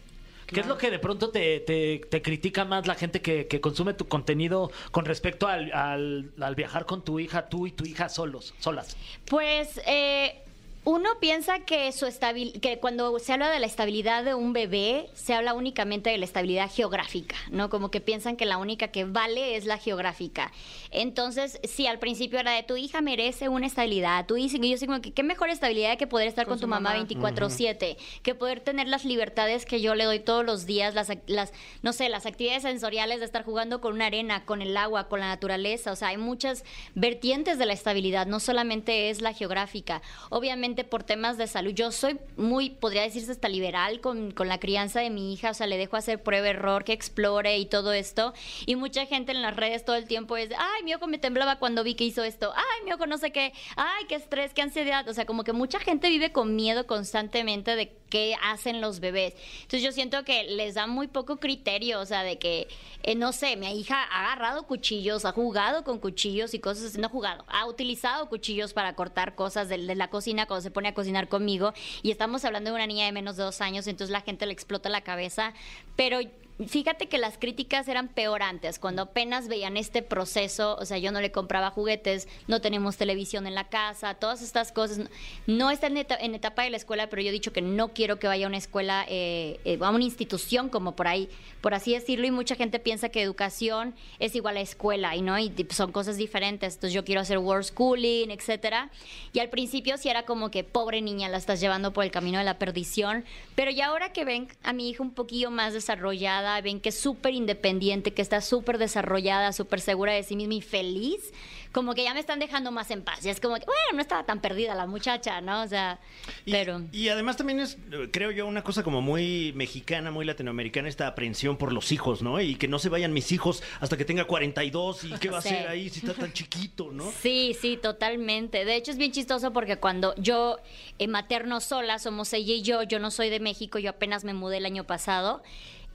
¿Qué 0.47 0.61
es 0.61 0.67
lo 0.69 0.79
que 0.79 0.93
de 0.93 1.01
pronto 1.01 1.31
te, 1.31 1.59
te- 1.59 2.03
te 2.09 2.23
critica 2.23 2.65
más 2.65 2.87
la 2.87 2.95
gente 2.95 3.21
que, 3.21 3.49
que 3.49 3.61
consume 3.61 3.95
tu 3.95 4.07
contenido 4.07 4.71
con 4.93 5.07
respecto 5.07 5.49
al, 5.49 5.73
al- 5.73 6.31
al 6.41 6.55
viajar 6.55 6.87
con 6.87 7.03
tu 7.05 7.19
hija, 7.19 7.49
tú 7.49 7.67
y 7.67 7.73
tu 7.73 7.85
hija 7.85 8.09
solos, 8.09 8.55
solas? 8.61 8.97
Pues 9.25 9.81
eh, 9.89 10.41
uno 10.89 11.11
piensa 11.21 11.59
que 11.67 11.93
su 11.93 12.07
estabil 12.07 12.63
que 12.63 12.79
cuando 12.79 13.19
se 13.19 13.35
habla 13.35 13.51
de 13.51 13.61
la 13.61 13.67
estabilidad 13.67 14.25
de 14.25 14.33
un 14.33 14.55
bebé, 14.55 15.11
se 15.13 15.35
habla 15.35 15.53
únicamente 15.53 16.09
de 16.09 16.17
la 16.17 16.25
estabilidad 16.25 16.71
geográfica, 16.71 17.37
¿no? 17.51 17.69
Como 17.69 17.91
que 17.91 18.01
piensan 18.01 18.37
que 18.37 18.47
la 18.47 18.57
única 18.57 18.89
que 18.89 19.05
vale 19.05 19.57
es 19.57 19.67
la 19.67 19.77
geográfica. 19.77 20.51
Entonces, 20.91 21.61
sí, 21.65 21.87
al 21.87 21.99
principio 21.99 22.39
era 22.39 22.53
de 22.53 22.63
tu 22.63 22.79
hija 22.79 23.03
merece 23.03 23.51
una 23.51 23.67
estabilidad. 23.67 24.25
Tú 24.25 24.37
dices, 24.37 24.61
y 24.63 24.71
yo 24.71 24.79
digo 24.79 24.99
que 25.03 25.13
qué 25.13 25.23
mejor 25.23 25.51
estabilidad 25.51 25.99
que 25.99 26.07
poder 26.07 26.27
estar 26.27 26.47
con, 26.47 26.55
Con 26.55 26.61
tu 26.63 26.69
mamá 26.69 26.95
mamá. 26.95 27.07
24/7, 27.07 27.99
que 28.23 28.35
poder 28.35 28.61
tener 28.61 28.89
las 28.89 29.05
libertades 29.05 29.67
que 29.67 29.83
yo 29.83 29.95
le 29.95 30.05
doy 30.05 30.21
todos 30.21 30.47
los 30.47 30.65
días, 30.65 30.95
las, 30.95 31.13
las 31.27 31.53
no 31.83 31.93
sé, 31.93 32.09
las 32.09 32.25
actividades 32.25 32.63
sensoriales 32.63 33.19
de 33.19 33.27
estar 33.27 33.45
jugando 33.45 33.83
con 33.83 33.93
una 33.93 34.07
arena, 34.07 34.47
con 34.47 34.63
el 34.63 34.75
agua, 34.75 35.09
con 35.09 35.21
la 35.21 35.27
naturaleza, 35.27 35.93
o 35.93 35.97
sea, 35.97 36.09
hay 36.09 36.17
muchas 36.17 36.65
vertientes 36.95 37.59
de 37.59 37.67
la 37.67 37.75
estabilidad, 37.75 38.27
no 38.27 38.41
solamente 38.41 39.11
es 39.11 39.21
la 39.21 39.35
geográfica. 39.35 40.01
Obviamente 40.31 40.78
por 40.85 41.03
temas 41.03 41.39
de 41.39 41.47
salud, 41.47 41.73
yo 41.73 41.93
soy 41.93 42.19
muy, 42.37 42.71
podría 42.71 43.03
decirse 43.03 43.33
hasta 43.33 43.49
liberal 43.49 44.01
con, 44.01 44.31
con 44.31 44.49
la 44.49 44.59
crianza 44.59 45.01
de 45.01 45.11
mi 45.11 45.33
hija, 45.33 45.51
o 45.51 45.55
sea, 45.55 45.67
le 45.67 45.77
dejo 45.77 45.97
hacer 45.97 46.23
prueba 46.23 46.49
error, 46.49 46.85
que 46.85 46.93
explore 46.93 47.59
y 47.59 47.67
todo 47.67 47.93
esto, 47.93 48.35
y 48.67 48.77
mucha 48.77 49.07
gente 49.07 49.33
en 49.33 49.43
las 49.43 49.57
redes 49.57 49.85
todo 49.85 49.97
el 49.97 50.07
tiempo 50.07 50.37
es, 50.37 50.51
ay, 50.57 50.85
mi 50.85 50.95
ojo 50.95 51.07
me 51.07 51.19
temblaba 51.19 51.59
cuando 51.59 51.85
vi 51.85 51.95
que 51.95 52.05
hizo 52.05 52.25
esto, 52.25 52.53
ay, 52.55 52.78
mi 52.89 52.95
ojo 52.95 53.07
no 53.07 53.19
sé 53.19 53.31
qué, 53.31 53.53
ay, 53.77 54.05
qué 54.09 54.15
estrés, 54.15 54.55
qué 54.55 54.63
ansiedad, 54.63 55.07
o 55.09 55.13
sea, 55.13 55.27
como 55.27 55.45
que 55.45 55.53
mucha 55.53 55.79
gente 55.79 56.09
vive 56.09 56.33
con 56.33 56.57
miedo 56.57 56.87
constantemente 56.87 57.77
de 57.77 57.93
qué 58.09 58.35
hacen 58.43 58.81
los 58.81 59.01
bebés. 59.01 59.35
Entonces 59.57 59.83
yo 59.83 59.93
siento 59.93 60.25
que 60.25 60.45
les 60.45 60.75
da 60.75 60.87
muy 60.87 61.07
poco 61.07 61.37
criterio, 61.37 62.01
o 62.01 62.07
sea, 62.07 62.23
de 62.23 62.39
que, 62.39 62.67
eh, 63.03 63.15
no 63.15 63.33
sé, 63.33 63.57
mi 63.57 63.67
hija 63.79 64.03
ha 64.05 64.33
agarrado 64.33 64.67
cuchillos, 64.67 65.27
ha 65.27 65.33
jugado 65.33 65.85
con 65.85 65.99
cuchillos 65.99 66.55
y 66.55 66.61
cosas 66.61 66.97
no 66.97 67.07
ha 67.07 67.11
jugado, 67.11 67.45
ha 67.49 67.67
utilizado 67.67 68.29
cuchillos 68.29 68.73
para 68.73 68.95
cortar 68.95 69.35
cosas 69.35 69.69
de 69.69 69.79
la 69.79 70.09
cocina 70.09 70.47
cuando 70.47 70.63
se 70.63 70.71
pone 70.71 70.89
a 70.89 70.95
cocinar 70.95 71.29
conmigo. 71.29 71.75
Y 72.03 72.11
estamos 72.11 72.45
hablando 72.45 72.71
de 72.71 72.77
una 72.77 72.87
niña 72.87 73.05
de 73.05 73.13
menos 73.13 73.37
de 73.37 73.43
dos 73.43 73.61
años, 73.61 73.87
entonces 73.87 74.11
la 74.11 74.23
gente 74.23 74.47
le 74.47 74.53
explota 74.53 74.89
la 74.89 75.03
cabeza, 75.03 75.53
pero 75.95 76.21
Fíjate 76.67 77.09
que 77.09 77.19
las 77.19 77.39
críticas 77.39 77.87
eran 77.87 78.09
peor 78.09 78.43
antes, 78.43 78.81
cuando 78.81 79.03
apenas 79.03 79.47
veían 79.47 79.77
este 79.77 80.03
proceso, 80.03 80.77
o 80.81 80.85
sea, 80.85 80.99
yo 80.99 81.13
no 81.13 81.21
le 81.21 81.31
compraba 81.31 81.71
juguetes, 81.71 82.27
no 82.49 82.61
tenemos 82.61 82.97
televisión 82.97 83.47
en 83.47 83.55
la 83.55 83.69
casa, 83.69 84.15
todas 84.15 84.43
estas 84.43 84.73
cosas. 84.73 85.09
No 85.47 85.71
está 85.71 85.87
en, 85.87 85.99
eta- 85.99 86.19
en 86.21 86.35
etapa 86.35 86.65
de 86.65 86.71
la 86.71 86.77
escuela, 86.77 87.09
pero 87.09 87.23
yo 87.23 87.29
he 87.29 87.33
dicho 87.33 87.53
que 87.53 87.63
no 87.63 87.91
quiero 87.95 88.19
que 88.19 88.27
vaya 88.27 88.47
a 88.47 88.49
una 88.49 88.57
escuela, 88.57 89.05
eh, 89.09 89.61
eh, 89.65 89.79
a 89.81 89.91
una 89.91 90.03
institución 90.03 90.69
como 90.69 90.97
por 90.97 91.07
ahí, 91.07 91.29
por 91.61 91.75
así 91.75 91.93
decirlo, 91.93 92.27
y 92.27 92.33
mucha 92.33 92.57
gente 92.57 92.81
piensa 92.81 93.09
que 93.09 93.23
educación 93.23 93.95
es 94.19 94.35
igual 94.35 94.57
a 94.57 94.61
escuela, 94.61 95.15
y 95.15 95.23
no, 95.23 95.39
y 95.39 95.55
son 95.71 95.93
cosas 95.93 96.17
diferentes. 96.17 96.75
Entonces 96.75 96.93
yo 96.93 97.05
quiero 97.05 97.21
hacer 97.21 97.39
world 97.39 97.67
schooling, 97.67 98.31
etcétera. 98.31 98.91
Y 99.33 99.39
al 99.39 99.49
principio 99.49 99.97
sí 99.97 100.09
era 100.09 100.25
como 100.25 100.51
que 100.51 100.65
pobre 100.65 101.03
niña, 101.03 101.29
la 101.29 101.37
estás 101.37 101.61
llevando 101.61 101.93
por 101.93 102.03
el 102.03 102.11
camino 102.11 102.39
de 102.39 102.45
la 102.45 102.59
perdición, 102.59 103.25
pero 103.55 103.71
ya 103.71 103.87
ahora 103.87 104.13
que 104.13 104.25
ven 104.25 104.49
a 104.65 104.73
mi 104.73 104.91
hija 104.91 105.05
un 105.05 105.13
poquillo 105.13 105.53
más 105.53 105.73
desarrollada, 105.73 106.48
ven 106.63 106.81
que 106.81 106.89
es 106.91 106.99
súper 106.99 107.35
independiente, 107.35 108.13
que 108.13 108.23
está 108.23 108.41
súper 108.41 108.79
desarrollada, 108.79 109.53
súper 109.53 109.81
segura 109.81 110.13
de 110.13 110.23
sí 110.23 110.37
misma 110.37 110.55
y 110.55 110.61
feliz, 110.63 111.33
como 111.73 111.95
que 111.95 112.03
ya 112.05 112.15
me 112.15 112.21
están 112.21 112.39
dejando 112.39 112.71
más 112.73 112.91
en 112.91 113.03
paz. 113.03 113.23
Ya 113.23 113.31
es 113.31 113.41
como 113.41 113.55
que, 113.57 113.65
bueno, 113.67 113.81
no 113.95 114.01
estaba 114.01 114.25
tan 114.25 114.41
perdida 114.41 114.75
la 114.75 114.87
muchacha, 114.87 115.41
¿no? 115.41 115.63
O 115.63 115.69
sea, 115.69 116.01
Y, 116.47 116.53
pero... 116.53 116.83
y 116.93 117.09
además 117.11 117.37
también 117.37 117.61
es, 117.61 117.77
creo 118.11 118.31
yo, 118.31 118.47
una 118.47 118.65
cosa 118.65 118.83
como 118.83 119.01
muy 119.03 119.53
mexicana, 119.55 120.11
muy 120.11 120.25
latinoamericana, 120.25 120.89
esta 120.89 121.07
aprehensión 121.07 121.57
por 121.59 121.73
los 121.73 121.93
hijos, 121.93 122.23
¿no? 122.23 122.41
Y 122.41 122.55
que 122.57 122.69
no 122.69 122.79
se 122.79 122.89
vayan 122.89 123.13
mis 123.13 123.31
hijos 123.33 123.63
hasta 123.81 123.97
que 123.97 124.05
tenga 124.05 124.25
42 124.25 125.05
y 125.05 125.11
qué 125.21 125.29
va 125.29 125.43
Sí. 125.43 125.49
a 125.51 125.53
hacer 125.53 125.69
ahí 125.69 125.89
si 125.91 126.01
está 126.01 126.15
tan 126.15 126.33
chiquito, 126.33 126.91
¿no? 126.91 127.13
Sí, 127.23 127.55
sí, 127.61 127.77
totalmente. 127.77 128.65
De 128.65 128.75
hecho, 128.75 128.91
es 128.91 128.97
bien 128.97 129.13
chistoso 129.13 129.53
porque 129.53 129.77
cuando 129.77 130.15
yo 130.17 130.59
eh, 130.99 131.07
materno 131.07 131.61
sola, 131.61 131.99
somos 131.99 132.33
ella 132.33 132.55
y 132.55 132.63
yo, 132.63 132.83
yo 132.83 132.99
no 132.99 133.11
soy 133.11 133.29
de 133.31 133.41
México, 133.41 133.79
yo 133.79 133.91
apenas 133.91 134.25
me 134.25 134.33
mudé 134.35 134.57
el 134.57 134.67
año 134.67 134.85
pasado. 134.85 135.43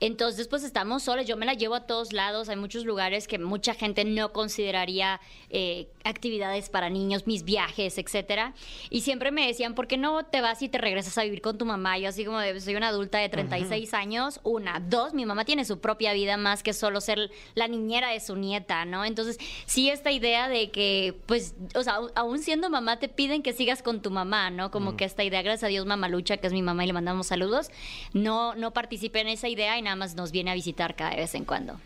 Entonces, 0.04 0.48
pues 0.48 0.64
estamos 0.64 1.04
solas, 1.04 1.26
yo 1.26 1.38
me 1.38 1.46
la 1.46 1.54
llevo 1.54 1.76
a 1.76 1.86
todos 1.86 2.12
lados, 2.12 2.50
hay 2.50 2.56
muchos 2.56 2.84
lugares 2.84 3.26
que 3.26 3.38
mucha 3.38 3.72
gente 3.72 4.04
no 4.04 4.34
consideraría 4.34 5.18
eh, 5.48 5.88
actividades 6.04 6.68
para 6.68 6.90
niños, 6.90 7.26
mis 7.26 7.42
viajes, 7.42 7.96
etcétera. 7.96 8.52
Y 8.90 9.00
siempre 9.00 9.30
me 9.30 9.46
decían, 9.46 9.74
¿por 9.74 9.86
qué 9.86 9.96
no 9.96 10.26
te 10.26 10.42
vas 10.42 10.60
y 10.60 10.68
te 10.68 10.76
regresas 10.76 11.16
a 11.16 11.24
vivir 11.24 11.40
con 11.40 11.56
tu 11.56 11.64
mamá? 11.64 11.96
Yo 11.96 12.10
así 12.10 12.26
como, 12.26 12.38
de, 12.38 12.60
soy 12.60 12.76
una 12.76 12.88
adulta 12.88 13.16
de 13.16 13.30
36 13.30 13.94
años, 13.94 14.40
una, 14.42 14.78
dos, 14.78 15.14
mi 15.14 15.24
mamá 15.24 15.46
tiene 15.46 15.64
su 15.64 15.80
propia 15.80 16.12
vida 16.12 16.36
más 16.36 16.62
que 16.62 16.74
solo 16.74 17.00
ser 17.00 17.30
la 17.54 17.66
niñera 17.66 18.10
de 18.10 18.20
su 18.20 18.36
nieta, 18.36 18.84
¿no? 18.84 19.06
Entonces, 19.06 19.38
sí 19.64 19.88
esta 19.88 20.10
idea 20.10 20.50
de 20.50 20.70
que, 20.70 21.18
pues, 21.24 21.54
o 21.74 21.82
sea, 21.82 22.00
aún 22.14 22.40
siendo 22.40 22.68
mamá 22.68 22.98
te 22.98 23.08
piden 23.08 23.42
que 23.42 23.54
sigas 23.54 23.82
con 23.82 24.02
tu 24.02 24.10
mamá, 24.10 24.50
¿no? 24.50 24.70
Como 24.70 24.98
que 24.98 25.06
esta 25.06 25.24
idea, 25.24 25.40
gracias 25.40 25.64
a 25.64 25.68
Dios, 25.68 25.86
Mamalucha, 25.86 26.36
que 26.36 26.46
es 26.46 26.52
mi 26.52 26.60
mamá 26.60 26.84
y 26.84 26.88
le 26.88 26.92
mandamos 26.92 27.28
saludos, 27.28 27.70
no, 28.12 28.54
no 28.54 28.74
participé 28.74 29.20
en 29.20 29.28
esa 29.28 29.48
idea 29.48 29.78
y 29.78 29.82
nada 29.82 29.93
más 29.96 30.14
nos 30.14 30.32
viene 30.32 30.50
a 30.50 30.54
visitar 30.54 30.96
cada 30.96 31.16
vez 31.16 31.34
en 31.34 31.44
cuando. 31.44 31.80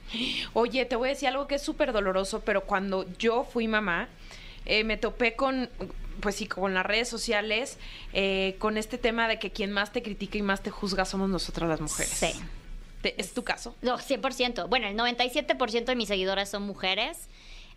Oye, 0.52 0.84
te 0.84 0.96
voy 0.96 1.08
a 1.08 1.12
decir 1.12 1.28
algo 1.28 1.46
que 1.46 1.56
es 1.56 1.62
súper 1.62 1.92
doloroso, 1.92 2.40
pero 2.40 2.64
cuando 2.64 3.06
yo 3.18 3.44
fui 3.44 3.68
mamá, 3.68 4.08
eh, 4.66 4.84
me 4.84 4.96
topé 4.96 5.34
con, 5.34 5.70
pues 6.20 6.36
sí, 6.36 6.46
con 6.46 6.74
las 6.74 6.84
redes 6.84 7.08
sociales, 7.08 7.78
eh, 8.12 8.56
con 8.58 8.76
este 8.76 8.98
tema 8.98 9.28
de 9.28 9.38
que 9.38 9.50
quien 9.50 9.72
más 9.72 9.92
te 9.92 10.02
critica 10.02 10.38
y 10.38 10.42
más 10.42 10.62
te 10.62 10.70
juzga 10.70 11.04
somos 11.04 11.28
nosotras 11.28 11.68
las 11.68 11.80
mujeres. 11.80 12.12
Sí. 12.12 12.32
¿Es 13.02 13.32
tu 13.32 13.44
caso? 13.44 13.76
No, 13.80 13.98
100%. 13.98 14.68
Bueno, 14.68 14.88
el 14.88 14.96
97% 14.96 15.84
de 15.84 15.96
mis 15.96 16.08
seguidoras 16.08 16.50
son 16.50 16.64
mujeres. 16.64 17.28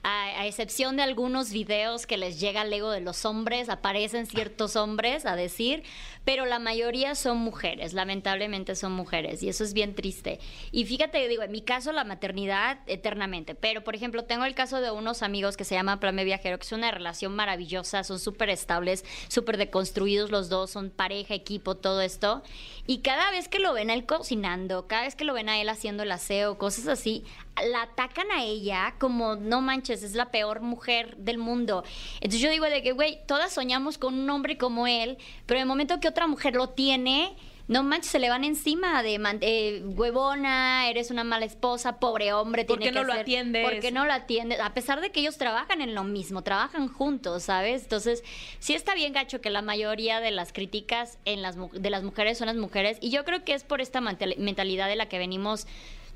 A, 0.03 0.47
excepción 0.47 0.97
de 0.97 1.03
algunos 1.03 1.51
videos 1.51 2.07
que 2.07 2.17
les 2.17 2.39
llega 2.39 2.61
al 2.61 2.73
ego 2.73 2.89
de 2.89 3.01
los 3.01 3.25
hombres, 3.25 3.69
aparecen 3.69 4.25
ciertos 4.25 4.75
hombres 4.75 5.27
a 5.27 5.35
decir, 5.35 5.83
pero 6.25 6.45
la 6.45 6.57
mayoría 6.57 7.13
son 7.13 7.37
mujeres, 7.37 7.93
lamentablemente 7.93 8.75
son 8.75 8.91
mujeres, 8.93 9.43
y 9.43 9.49
eso 9.49 9.63
es 9.63 9.73
bien 9.73 9.93
triste. 9.93 10.39
Y 10.71 10.85
fíjate, 10.85 11.27
digo, 11.27 11.43
en 11.43 11.51
mi 11.51 11.61
caso 11.61 11.91
la 11.91 12.03
maternidad 12.03 12.79
eternamente, 12.87 13.53
pero 13.53 13.83
por 13.83 13.95
ejemplo 13.95 14.23
tengo 14.23 14.45
el 14.45 14.55
caso 14.55 14.81
de 14.81 14.89
unos 14.89 15.21
amigos 15.21 15.55
que 15.55 15.65
se 15.65 15.75
llaman 15.75 15.99
Plame 15.99 16.23
Viajero, 16.23 16.57
que 16.57 16.65
es 16.65 16.71
una 16.71 16.89
relación 16.89 17.35
maravillosa, 17.35 18.03
son 18.03 18.19
súper 18.19 18.49
estables, 18.49 19.05
súper 19.27 19.57
deconstruidos 19.57 20.31
los 20.31 20.49
dos, 20.49 20.71
son 20.71 20.89
pareja, 20.89 21.35
equipo, 21.35 21.75
todo 21.75 22.01
esto, 22.01 22.41
y 22.87 22.99
cada 22.99 23.29
vez 23.29 23.47
que 23.47 23.59
lo 23.59 23.73
ven 23.73 23.91
a 23.91 23.93
él 23.93 24.05
cocinando, 24.07 24.87
cada 24.87 25.03
vez 25.03 25.15
que 25.15 25.25
lo 25.25 25.33
ven 25.33 25.49
a 25.49 25.61
él 25.61 25.69
haciendo 25.69 26.03
el 26.03 26.11
aseo, 26.11 26.57
cosas 26.57 26.87
así, 26.87 27.23
la 27.71 27.83
atacan 27.83 28.31
a 28.31 28.43
ella 28.43 28.95
como, 28.99 29.35
no 29.35 29.61
manches, 29.61 30.03
es 30.03 30.15
la 30.15 30.31
peor 30.31 30.61
mujer 30.61 31.17
del 31.17 31.37
mundo. 31.37 31.83
Entonces 32.15 32.39
yo 32.41 32.49
digo 32.49 32.65
de 32.65 32.81
que, 32.81 32.91
güey, 32.91 33.19
todas 33.27 33.53
soñamos 33.53 33.97
con 33.97 34.17
un 34.17 34.29
hombre 34.29 34.57
como 34.57 34.87
él, 34.87 35.17
pero 35.45 35.57
en 35.59 35.63
el 35.63 35.67
momento 35.67 35.99
que 35.99 36.07
otra 36.07 36.27
mujer 36.27 36.55
lo 36.55 36.69
tiene, 36.69 37.35
no 37.67 37.83
manches, 37.83 38.11
se 38.11 38.19
le 38.19 38.29
van 38.29 38.43
encima 38.43 39.03
de 39.03 39.19
eh, 39.41 39.83
huevona, 39.85 40.89
eres 40.89 41.11
una 41.11 41.23
mala 41.23 41.45
esposa, 41.45 41.99
pobre 41.99 42.33
hombre. 42.33 42.65
¿Por 42.65 42.79
tiene 42.79 42.91
qué 42.91 42.99
no 42.99 43.07
que 43.07 43.13
lo 43.13 43.21
atiendes? 43.21 43.63
¿Por 43.69 43.79
qué 43.79 43.91
no 43.91 44.05
lo 44.05 44.13
atiendes? 44.13 44.59
A 44.59 44.73
pesar 44.73 44.99
de 44.99 45.11
que 45.11 45.19
ellos 45.19 45.37
trabajan 45.37 45.81
en 45.81 45.93
lo 45.93 46.03
mismo, 46.03 46.41
trabajan 46.43 46.87
juntos, 46.87 47.43
¿sabes? 47.43 47.83
Entonces, 47.83 48.23
sí 48.59 48.73
está 48.73 48.95
bien 48.95 49.13
gacho 49.13 49.39
que 49.39 49.49
la 49.49 49.61
mayoría 49.61 50.19
de 50.19 50.31
las 50.31 50.51
críticas 50.51 51.17
en 51.25 51.41
las, 51.41 51.55
de 51.71 51.89
las 51.89 52.03
mujeres 52.03 52.37
son 52.39 52.47
las 52.47 52.57
mujeres. 52.57 52.97
Y 52.99 53.09
yo 53.09 53.23
creo 53.23 53.45
que 53.45 53.53
es 53.53 53.63
por 53.63 53.79
esta 53.79 54.01
mental- 54.01 54.35
mentalidad 54.37 54.87
de 54.87 54.95
la 54.95 55.07
que 55.07 55.19
venimos 55.19 55.67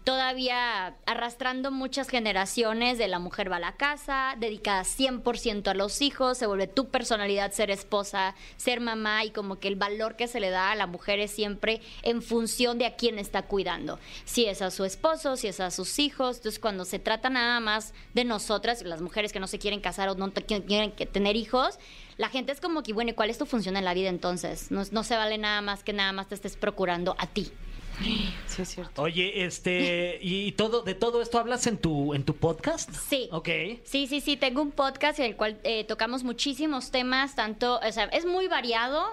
todavía 0.06 0.96
arrastrando 1.08 1.72
muchas 1.72 2.10
generaciones 2.10 3.00
de 3.00 3.08
la 3.08 3.18
mujer 3.18 3.52
va 3.52 3.56
a 3.56 3.60
la 3.60 3.76
casa, 3.76 4.36
dedicada 4.40 4.84
100% 4.84 5.68
a 5.68 5.74
los 5.74 6.02
hijos, 6.04 6.38
se 6.38 6.46
vuelve 6.46 6.68
tu 6.68 6.90
personalidad 6.90 7.52
ser 7.52 7.72
esposa, 7.72 8.36
ser 8.56 8.82
mamá 8.82 9.26
y 9.26 9.32
como 9.32 9.60
que 9.60 9.68
el 9.68 9.76
valor 9.76 10.16
que 10.16 10.28
se 10.28 10.40
le 10.40 10.52
da 10.52 10.72
a 10.72 10.76
la 10.76 10.86
mujer 10.86 11.20
es 11.20 11.32
siempre 11.32 11.82
en 12.04 12.22
función 12.22 12.78
de 12.78 12.86
a 12.86 12.96
quién 12.96 13.18
está 13.18 13.42
cuidando. 13.42 14.00
Si 14.26 14.46
es 14.46 14.62
a 14.62 14.70
su 14.70 14.86
esposo, 14.86 15.38
si 15.38 15.48
es 15.48 15.60
a 15.60 15.72
sus 15.72 15.98
hijos, 15.98 16.38
entonces 16.38 16.60
cuando 16.60 16.86
se 16.86 17.00
trata 17.00 17.32
nada 17.32 17.60
más 17.60 17.96
de 18.14 18.26
nosotras, 18.26 18.84
las 18.84 19.02
mujeres 19.02 19.34
que 19.34 19.40
no 19.40 19.48
se 19.48 19.58
quieren 19.58 19.82
casar 19.82 20.08
o 20.10 20.16
no 20.16 20.32
quieren 20.32 20.92
tener 20.92 21.36
hijos, 21.36 21.80
la 22.18 22.30
gente 22.30 22.52
es 22.52 22.62
como 22.62 22.84
que, 22.84 22.94
bueno, 22.94 23.10
¿y 23.10 23.14
cuál 23.14 23.32
es 23.32 23.40
tu 23.40 23.48
función 23.48 23.76
en 23.76 23.84
la 23.84 23.96
vida 23.96 24.10
entonces? 24.10 24.70
No, 24.70 24.84
no 24.92 25.04
se 25.04 25.18
vale 25.18 25.40
nada 25.40 25.62
más 25.62 25.84
que 25.84 25.94
nada 25.94 26.12
más 26.12 26.28
te 26.28 26.36
estés 26.36 26.58
procurando 26.58 27.16
a 27.18 27.26
ti. 27.26 27.52
Sí, 28.02 28.34
es 28.62 28.70
cierto. 28.70 29.02
Oye, 29.02 29.46
este, 29.46 30.20
y 30.22 30.52
todo, 30.54 30.82
de 30.82 30.96
todo 30.96 31.22
esto 31.22 31.40
hablas 31.40 31.68
en 31.68 31.78
tu, 31.78 32.14
en 32.14 32.24
tu 32.24 32.36
podcast? 32.36 32.92
Sí. 32.92 33.30
Ok. 33.32 33.50
Sí, 33.84 34.08
sí, 34.08 34.22
sí, 34.22 34.38
tengo 34.38 34.62
un 34.62 34.72
podcast 34.72 35.20
en 35.20 35.26
el 35.26 35.36
cual 35.36 35.60
eh, 35.64 35.84
tocamos 35.86 36.24
muchísimos 36.24 36.92
temas, 36.92 37.36
tanto, 37.36 37.80
o 37.80 37.92
sea, 37.92 38.06
es 38.06 38.26
muy 38.26 38.48
variado. 38.48 39.06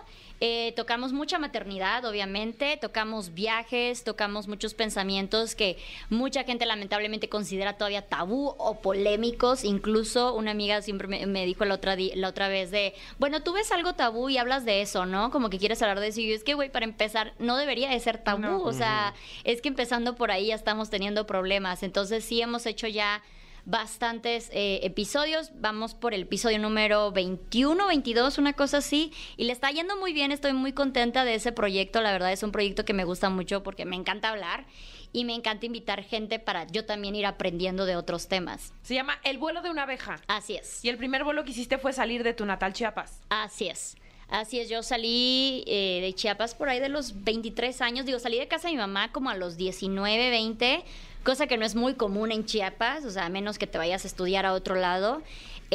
Eh, 0.44 0.72
tocamos 0.74 1.12
mucha 1.12 1.38
maternidad, 1.38 2.04
obviamente, 2.04 2.76
tocamos 2.76 3.32
viajes, 3.32 4.02
tocamos 4.02 4.48
muchos 4.48 4.74
pensamientos 4.74 5.54
que 5.54 5.78
mucha 6.10 6.42
gente 6.42 6.66
lamentablemente 6.66 7.28
considera 7.28 7.74
todavía 7.78 8.08
tabú 8.08 8.52
o 8.58 8.80
polémicos. 8.80 9.62
Incluso 9.62 10.34
una 10.34 10.50
amiga 10.50 10.82
siempre 10.82 11.06
me, 11.06 11.26
me 11.26 11.46
dijo 11.46 11.64
la 11.64 11.74
otra, 11.74 11.94
di- 11.94 12.10
la 12.16 12.26
otra 12.28 12.48
vez 12.48 12.72
de, 12.72 12.92
bueno, 13.20 13.44
tú 13.44 13.52
ves 13.52 13.70
algo 13.70 13.92
tabú 13.92 14.30
y 14.30 14.36
hablas 14.38 14.64
de 14.64 14.82
eso, 14.82 15.06
¿no? 15.06 15.30
Como 15.30 15.48
que 15.48 15.58
quieres 15.60 15.80
hablar 15.80 16.00
de 16.00 16.08
eso. 16.08 16.20
Y 16.20 16.30
yo, 16.30 16.34
es 16.34 16.42
que, 16.42 16.54
güey, 16.54 16.72
para 16.72 16.86
empezar, 16.86 17.34
no 17.38 17.56
debería 17.56 17.88
de 17.90 18.00
ser 18.00 18.18
tabú. 18.18 18.40
No. 18.42 18.62
O 18.62 18.72
sea, 18.72 19.14
es 19.44 19.62
que 19.62 19.68
empezando 19.68 20.16
por 20.16 20.32
ahí 20.32 20.48
ya 20.48 20.56
estamos 20.56 20.90
teniendo 20.90 21.24
problemas. 21.24 21.84
Entonces 21.84 22.24
sí 22.24 22.40
hemos 22.42 22.66
hecho 22.66 22.88
ya 22.88 23.22
bastantes 23.64 24.50
eh, 24.52 24.80
episodios. 24.82 25.50
Vamos 25.54 25.94
por 25.94 26.14
el 26.14 26.22
episodio 26.22 26.58
número 26.58 27.12
21, 27.12 27.86
22, 27.86 28.38
una 28.38 28.52
cosa 28.52 28.78
así. 28.78 29.12
Y 29.36 29.44
le 29.44 29.52
está 29.52 29.70
yendo 29.70 29.96
muy 29.96 30.12
bien, 30.12 30.32
estoy 30.32 30.52
muy 30.52 30.72
contenta 30.72 31.24
de 31.24 31.34
ese 31.34 31.52
proyecto. 31.52 32.00
La 32.00 32.12
verdad 32.12 32.32
es 32.32 32.42
un 32.42 32.52
proyecto 32.52 32.84
que 32.84 32.94
me 32.94 33.04
gusta 33.04 33.30
mucho 33.30 33.62
porque 33.62 33.84
me 33.84 33.96
encanta 33.96 34.30
hablar 34.30 34.66
y 35.12 35.24
me 35.24 35.34
encanta 35.34 35.66
invitar 35.66 36.02
gente 36.02 36.38
para 36.38 36.66
yo 36.66 36.84
también 36.84 37.14
ir 37.14 37.26
aprendiendo 37.26 37.86
de 37.86 37.96
otros 37.96 38.28
temas. 38.28 38.72
Se 38.82 38.94
llama 38.94 39.18
El 39.24 39.38
vuelo 39.38 39.62
de 39.62 39.70
una 39.70 39.82
abeja. 39.82 40.20
Así 40.26 40.56
es. 40.56 40.84
Y 40.84 40.88
el 40.88 40.96
primer 40.96 41.24
vuelo 41.24 41.44
que 41.44 41.50
hiciste 41.50 41.78
fue 41.78 41.92
salir 41.92 42.22
de 42.22 42.34
tu 42.34 42.46
natal 42.46 42.72
Chiapas. 42.72 43.20
Así 43.28 43.68
es. 43.68 43.96
Así 44.32 44.58
es, 44.60 44.70
yo 44.70 44.82
salí 44.82 45.62
eh, 45.66 46.00
de 46.00 46.14
Chiapas 46.14 46.54
por 46.54 46.70
ahí 46.70 46.80
de 46.80 46.88
los 46.88 47.22
23 47.22 47.82
años, 47.82 48.06
digo, 48.06 48.18
salí 48.18 48.38
de 48.38 48.48
casa 48.48 48.68
de 48.68 48.72
mi 48.72 48.78
mamá 48.78 49.12
como 49.12 49.28
a 49.28 49.36
los 49.36 49.58
19, 49.58 50.30
20, 50.30 50.84
cosa 51.22 51.46
que 51.46 51.56
no 51.56 51.64
es 51.64 51.74
muy 51.74 51.94
común 51.94 52.32
en 52.32 52.44
Chiapas, 52.44 53.04
o 53.04 53.10
sea, 53.10 53.26
a 53.26 53.28
menos 53.28 53.58
que 53.58 53.66
te 53.66 53.78
vayas 53.78 54.04
a 54.04 54.08
estudiar 54.08 54.46
a 54.46 54.52
otro 54.52 54.74
lado. 54.74 55.22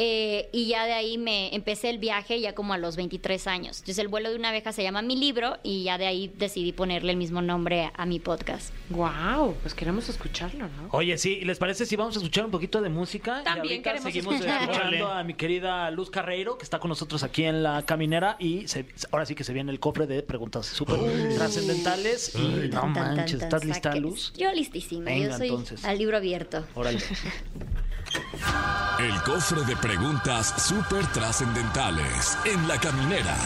Eh, 0.00 0.48
y 0.52 0.68
ya 0.68 0.86
de 0.86 0.92
ahí 0.92 1.18
me 1.18 1.52
empecé 1.56 1.90
el 1.90 1.98
viaje 1.98 2.40
ya 2.40 2.54
como 2.54 2.72
a 2.72 2.78
los 2.78 2.94
23 2.94 3.48
años. 3.48 3.78
Entonces 3.80 3.98
el 3.98 4.06
vuelo 4.06 4.30
de 4.30 4.36
una 4.36 4.50
abeja 4.50 4.70
se 4.70 4.84
llama 4.84 5.02
mi 5.02 5.16
libro 5.16 5.56
y 5.64 5.82
ya 5.82 5.98
de 5.98 6.06
ahí 6.06 6.32
decidí 6.38 6.70
ponerle 6.70 7.10
el 7.10 7.16
mismo 7.18 7.42
nombre 7.42 7.90
a 7.96 8.06
mi 8.06 8.20
podcast. 8.20 8.72
Wow, 8.90 9.56
pues 9.60 9.74
queremos 9.74 10.08
escucharlo, 10.08 10.66
¿no? 10.68 10.88
Oye, 10.92 11.18
sí, 11.18 11.40
¿les 11.40 11.58
parece 11.58 11.84
si 11.84 11.96
vamos 11.96 12.14
a 12.14 12.20
escuchar 12.20 12.44
un 12.44 12.52
poquito 12.52 12.80
de 12.80 12.90
música? 12.90 13.42
También 13.42 13.80
y 13.80 13.82
queremos 13.82 14.04
seguimos 14.04 14.34
escuchar. 14.36 14.62
escuchando 14.70 15.08
a 15.08 15.24
mi 15.24 15.34
querida 15.34 15.90
Luz 15.90 16.10
Carreiro, 16.10 16.58
que 16.58 16.62
está 16.62 16.78
con 16.78 16.90
nosotros 16.90 17.24
aquí 17.24 17.42
en 17.42 17.64
la 17.64 17.82
caminera 17.84 18.36
y 18.38 18.68
se- 18.68 18.86
ahora 19.10 19.26
sí 19.26 19.34
que 19.34 19.42
se 19.42 19.52
viene 19.52 19.72
el 19.72 19.80
cofre 19.80 20.06
de 20.06 20.22
preguntas 20.22 20.66
súper 20.66 20.96
trascendentales. 21.34 22.36
Y 22.36 22.68
no 22.68 22.86
manches, 22.86 23.38
tan, 23.40 23.48
¿estás 23.48 23.64
lista. 23.64 23.94
Luz? 23.96 24.32
Yo 24.36 24.52
listísima, 24.52 25.06
Venga, 25.06 25.30
yo 25.32 25.36
soy 25.38 25.48
entonces. 25.48 25.84
al 25.84 25.98
libro 25.98 26.16
abierto. 26.18 26.64
Órale. 26.76 27.00
El 28.98 29.22
cofre 29.22 29.62
de 29.64 29.76
preguntas 29.76 30.54
súper 30.66 31.06
trascendentales 31.12 32.36
en 32.44 32.66
la 32.66 32.78
caminera. 32.78 33.36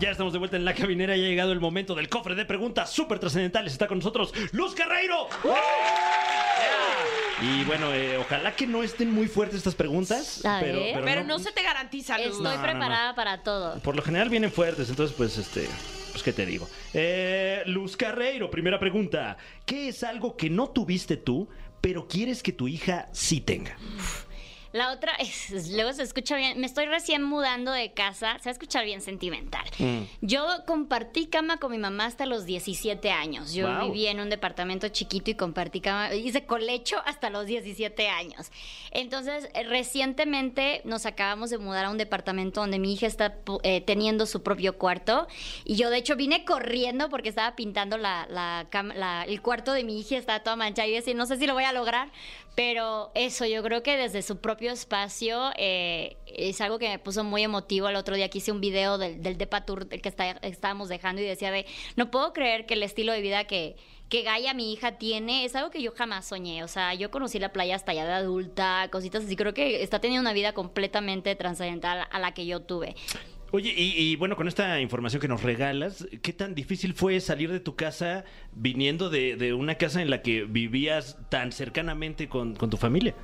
Ya 0.00 0.10
estamos 0.10 0.32
de 0.32 0.38
vuelta 0.38 0.56
en 0.56 0.64
la 0.64 0.74
caminera 0.74 1.16
y 1.16 1.24
ha 1.24 1.28
llegado 1.28 1.52
el 1.52 1.60
momento 1.60 1.94
del 1.94 2.08
cofre 2.08 2.34
de 2.34 2.44
preguntas 2.44 2.90
súper 2.92 3.18
trascendentales. 3.18 3.72
Está 3.72 3.86
con 3.88 3.98
nosotros 3.98 4.32
Luz 4.52 4.74
Carreiro. 4.74 5.28
Y 7.40 7.64
bueno, 7.64 7.92
eh, 7.94 8.18
ojalá 8.18 8.54
que 8.54 8.66
no 8.66 8.82
estén 8.82 9.12
muy 9.12 9.28
fuertes 9.28 9.58
estas 9.58 9.74
preguntas. 9.74 10.44
A 10.44 10.58
pero, 10.60 10.78
ver. 10.80 11.04
Pero 11.04 11.24
no 11.24 11.38
se 11.38 11.52
te 11.52 11.62
garantiza, 11.62 12.18
Luz. 12.18 12.26
Estoy 12.36 12.42
No, 12.44 12.50
no, 12.50 12.56
no. 12.56 12.62
preparada 12.62 13.14
para 13.14 13.42
todo. 13.42 13.78
Por 13.80 13.94
lo 13.96 14.02
general 14.02 14.28
vienen 14.28 14.50
fuertes, 14.52 14.90
entonces 14.90 15.16
pues 15.16 15.38
este... 15.38 15.68
Pues 16.10 16.22
qué 16.22 16.32
te 16.32 16.44
digo. 16.46 16.68
Eh, 16.94 17.62
Luz 17.66 17.96
Carreiro, 17.96 18.50
primera 18.50 18.78
pregunta. 18.80 19.36
¿Qué 19.64 19.88
es 19.88 20.02
algo 20.02 20.36
que 20.36 20.50
no 20.50 20.68
tuviste 20.70 21.16
tú, 21.16 21.48
pero 21.80 22.08
quieres 22.08 22.42
que 22.42 22.52
tu 22.52 22.68
hija 22.68 23.08
sí 23.12 23.40
tenga? 23.40 23.76
La 24.72 24.92
otra 24.92 25.12
es, 25.18 25.70
luego 25.70 25.92
se 25.92 26.02
escucha 26.02 26.36
bien, 26.36 26.60
me 26.60 26.66
estoy 26.66 26.86
recién 26.86 27.22
mudando 27.22 27.72
de 27.72 27.92
casa, 27.92 28.38
se 28.38 28.44
va 28.44 28.50
a 28.50 28.52
escuchar 28.52 28.84
bien 28.84 29.00
sentimental. 29.00 29.64
Yo 30.20 30.46
compartí 30.66 31.26
cama 31.26 31.56
con 31.58 31.70
mi 31.72 31.78
mamá 31.78 32.04
hasta 32.06 32.26
los 32.26 32.44
17 32.44 33.10
años. 33.10 33.52
Yo 33.54 33.66
Wow. 33.68 33.86
vivía 33.86 34.10
en 34.10 34.20
un 34.20 34.30
departamento 34.30 34.88
chiquito 34.88 35.30
y 35.30 35.34
compartí 35.34 35.80
cama, 35.80 36.14
hice 36.14 36.44
colecho 36.46 36.96
hasta 37.06 37.30
los 37.30 37.46
17 37.46 38.08
años. 38.08 38.50
Entonces, 38.90 39.48
eh, 39.54 39.62
recientemente 39.64 40.80
nos 40.84 41.06
acabamos 41.06 41.50
de 41.50 41.58
mudar 41.58 41.84
a 41.86 41.90
un 41.90 41.98
departamento 41.98 42.60
donde 42.60 42.78
mi 42.78 42.92
hija 42.92 43.06
está 43.06 43.38
eh, 43.62 43.80
teniendo 43.80 44.26
su 44.26 44.42
propio 44.42 44.78
cuarto 44.78 45.26
y 45.64 45.76
yo 45.76 45.90
de 45.90 45.98
hecho 45.98 46.16
vine 46.16 46.44
corriendo 46.44 47.08
porque 47.08 47.28
estaba 47.28 47.54
pintando 47.56 47.98
la, 47.98 48.26
la 48.30 48.66
cama- 48.70 48.94
la- 48.94 49.24
el 49.24 49.42
cuarto 49.42 49.72
de 49.72 49.84
mi 49.84 50.00
hija, 50.00 50.16
estaba 50.16 50.40
toda 50.42 50.56
manchada 50.56 50.88
y 50.88 50.92
yo 50.92 50.96
decía, 50.96 51.14
no 51.14 51.26
sé 51.26 51.36
si 51.36 51.46
lo 51.46 51.54
voy 51.54 51.64
a 51.64 51.72
lograr, 51.72 52.10
pero 52.58 53.12
eso, 53.14 53.46
yo 53.46 53.62
creo 53.62 53.84
que 53.84 53.96
desde 53.96 54.20
su 54.20 54.38
propio 54.40 54.72
espacio 54.72 55.52
eh, 55.56 56.16
es 56.26 56.60
algo 56.60 56.80
que 56.80 56.88
me 56.88 56.98
puso 56.98 57.22
muy 57.22 57.44
emotivo. 57.44 57.88
El 57.88 57.94
otro 57.94 58.16
día 58.16 58.28
que 58.30 58.38
hice 58.38 58.50
un 58.50 58.60
video 58.60 58.98
del, 58.98 59.22
del 59.22 59.38
Depa 59.38 59.64
Tour 59.64 59.86
que 59.88 60.08
está- 60.08 60.32
estábamos 60.42 60.88
dejando 60.88 61.22
y 61.22 61.24
decía 61.24 61.52
de, 61.52 61.66
no 61.94 62.10
puedo 62.10 62.32
creer 62.32 62.66
que 62.66 62.74
el 62.74 62.82
estilo 62.82 63.12
de 63.12 63.20
vida 63.20 63.44
que, 63.44 63.76
que 64.08 64.22
Gaia, 64.22 64.54
mi 64.54 64.72
hija, 64.72 64.98
tiene 64.98 65.44
es 65.44 65.54
algo 65.54 65.70
que 65.70 65.80
yo 65.80 65.92
jamás 65.92 66.26
soñé. 66.26 66.64
O 66.64 66.68
sea, 66.68 66.94
yo 66.94 67.12
conocí 67.12 67.38
la 67.38 67.52
playa 67.52 67.76
hasta 67.76 67.94
ya 67.94 68.04
de 68.04 68.12
adulta, 68.14 68.88
cositas 68.90 69.22
así. 69.24 69.36
Creo 69.36 69.54
que 69.54 69.80
está 69.84 70.00
teniendo 70.00 70.22
una 70.22 70.32
vida 70.32 70.52
completamente 70.52 71.36
trascendental 71.36 72.08
a 72.10 72.18
la 72.18 72.34
que 72.34 72.44
yo 72.44 72.58
tuve. 72.62 72.96
Oye, 73.50 73.72
y, 73.74 73.94
y 73.96 74.16
bueno, 74.16 74.36
con 74.36 74.46
esta 74.46 74.78
información 74.80 75.22
que 75.22 75.28
nos 75.28 75.42
regalas, 75.42 76.06
¿qué 76.22 76.32
tan 76.34 76.54
difícil 76.54 76.92
fue 76.92 77.18
salir 77.20 77.50
de 77.50 77.60
tu 77.60 77.76
casa 77.76 78.24
viniendo 78.52 79.08
de, 79.08 79.36
de 79.36 79.54
una 79.54 79.76
casa 79.76 80.02
en 80.02 80.10
la 80.10 80.20
que 80.20 80.44
vivías 80.44 81.16
tan 81.30 81.52
cercanamente 81.52 82.28
con, 82.28 82.54
con 82.54 82.68
tu 82.68 82.76
familia? 82.76 83.14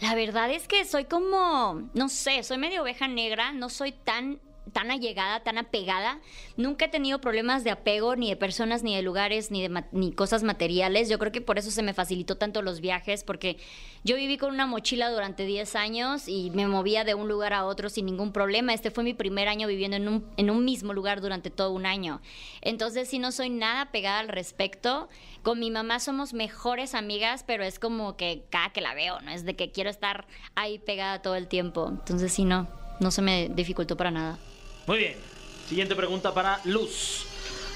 La 0.00 0.14
verdad 0.14 0.50
es 0.50 0.68
que 0.68 0.84
soy 0.84 1.04
como, 1.04 1.88
no 1.94 2.08
sé, 2.08 2.42
soy 2.42 2.58
medio 2.58 2.82
oveja 2.82 3.08
negra, 3.08 3.52
no 3.52 3.70
soy 3.70 3.92
tan 3.92 4.40
tan 4.72 4.90
allegada, 4.90 5.42
tan 5.42 5.58
apegada. 5.58 6.20
Nunca 6.56 6.84
he 6.84 6.88
tenido 6.88 7.20
problemas 7.20 7.64
de 7.64 7.70
apego 7.70 8.14
ni 8.16 8.28
de 8.30 8.36
personas, 8.36 8.82
ni 8.82 8.94
de 8.94 9.02
lugares, 9.02 9.50
ni 9.50 9.60
de 9.60 9.68
ma- 9.68 9.86
ni 9.92 10.12
cosas 10.12 10.42
materiales. 10.42 11.08
Yo 11.08 11.18
creo 11.18 11.32
que 11.32 11.40
por 11.40 11.58
eso 11.58 11.70
se 11.70 11.82
me 11.82 11.94
facilitó 11.94 12.36
tanto 12.36 12.62
los 12.62 12.80
viajes, 12.80 13.24
porque 13.24 13.56
yo 14.04 14.16
viví 14.16 14.38
con 14.38 14.50
una 14.54 14.66
mochila 14.66 15.10
durante 15.10 15.44
10 15.46 15.74
años 15.74 16.28
y 16.28 16.50
me 16.50 16.66
movía 16.68 17.04
de 17.04 17.14
un 17.14 17.28
lugar 17.28 17.52
a 17.54 17.64
otro 17.64 17.88
sin 17.88 18.06
ningún 18.06 18.32
problema. 18.32 18.72
Este 18.72 18.90
fue 18.90 19.02
mi 19.04 19.14
primer 19.14 19.48
año 19.48 19.66
viviendo 19.66 19.96
en 19.96 20.08
un, 20.08 20.26
en 20.36 20.50
un 20.50 20.64
mismo 20.64 20.92
lugar 20.92 21.20
durante 21.20 21.50
todo 21.50 21.72
un 21.72 21.84
año. 21.86 22.20
Entonces, 22.60 23.08
sí, 23.08 23.18
no 23.18 23.32
soy 23.32 23.50
nada 23.50 23.90
pegada 23.90 24.20
al 24.20 24.28
respecto. 24.28 25.08
Con 25.42 25.58
mi 25.58 25.70
mamá 25.72 25.98
somos 25.98 26.34
mejores 26.34 26.94
amigas, 26.94 27.42
pero 27.46 27.64
es 27.64 27.78
como 27.78 28.16
que 28.16 28.44
cada 28.50 28.70
que 28.70 28.80
la 28.80 28.94
veo, 28.94 29.20
¿no? 29.20 29.32
Es 29.32 29.44
de 29.44 29.56
que 29.56 29.72
quiero 29.72 29.90
estar 29.90 30.26
ahí 30.54 30.78
pegada 30.78 31.20
todo 31.20 31.34
el 31.34 31.48
tiempo. 31.48 31.88
Entonces, 31.88 32.32
sí, 32.32 32.44
no, 32.44 32.68
no 33.00 33.10
se 33.10 33.22
me 33.22 33.48
dificultó 33.48 33.96
para 33.96 34.10
nada. 34.12 34.38
Muy 34.86 34.98
bien. 34.98 35.16
Siguiente 35.68 35.94
pregunta 35.94 36.34
para 36.34 36.60
Luz. 36.64 37.26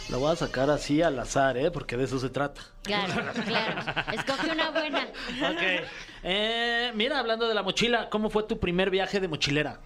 La 0.09 0.19
voy 0.19 0.31
a 0.33 0.37
sacar 0.37 0.71
así 0.71 1.03
al 1.03 1.19
azar, 1.19 1.57
¿eh? 1.57 1.71
Porque 1.71 1.97
de 1.97 2.05
eso 2.05 2.19
se 2.19 2.29
trata. 2.31 2.61
Claro, 2.83 3.13
claro. 3.45 3.81
Escoge 4.13 4.51
una 4.53 4.71
buena. 4.71 5.09
Ok. 5.51 5.89
Eh, 6.23 6.93
mira, 6.95 7.19
hablando 7.19 7.49
de 7.49 7.55
la 7.55 7.63
mochila, 7.65 8.09
¿cómo 8.09 8.31
fue 8.31 8.45
tu 8.45 8.59
primer 8.61 8.91
viaje 8.91 9.19
de 9.19 9.27
mochilera? 9.27 9.81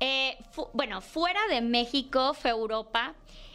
Eh, 0.00 0.36
fu- 0.50 0.68
bueno, 0.74 1.00
fuera 1.00 1.40
de 1.48 1.60
México 1.62 2.34
fue 2.34 2.50
Europa. 2.50 3.14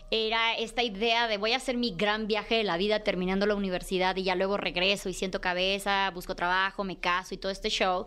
Era 0.10 0.56
esta 0.56 0.84
idea 0.84 1.28
de 1.28 1.38
voy 1.38 1.52
a 1.52 1.58
hacer 1.58 1.76
mi 1.76 1.92
gran 1.96 2.28
viaje 2.28 2.56
de 2.56 2.64
la 2.64 2.78
vida 2.78 3.02
terminando 3.04 3.46
la 3.46 3.56
universidad 3.56 4.16
y 4.16 4.24
ya 4.24 4.36
luego 4.36 4.56
regreso 4.56 5.10
y 5.10 5.14
siento 5.14 5.42
cabeza, 5.42 6.10
busco 6.14 6.34
trabajo, 6.34 6.86
me 6.86 6.98
caso 6.98 7.36
y 7.36 7.38
todo 7.38 7.52
este 7.52 7.70
show. 7.70 8.06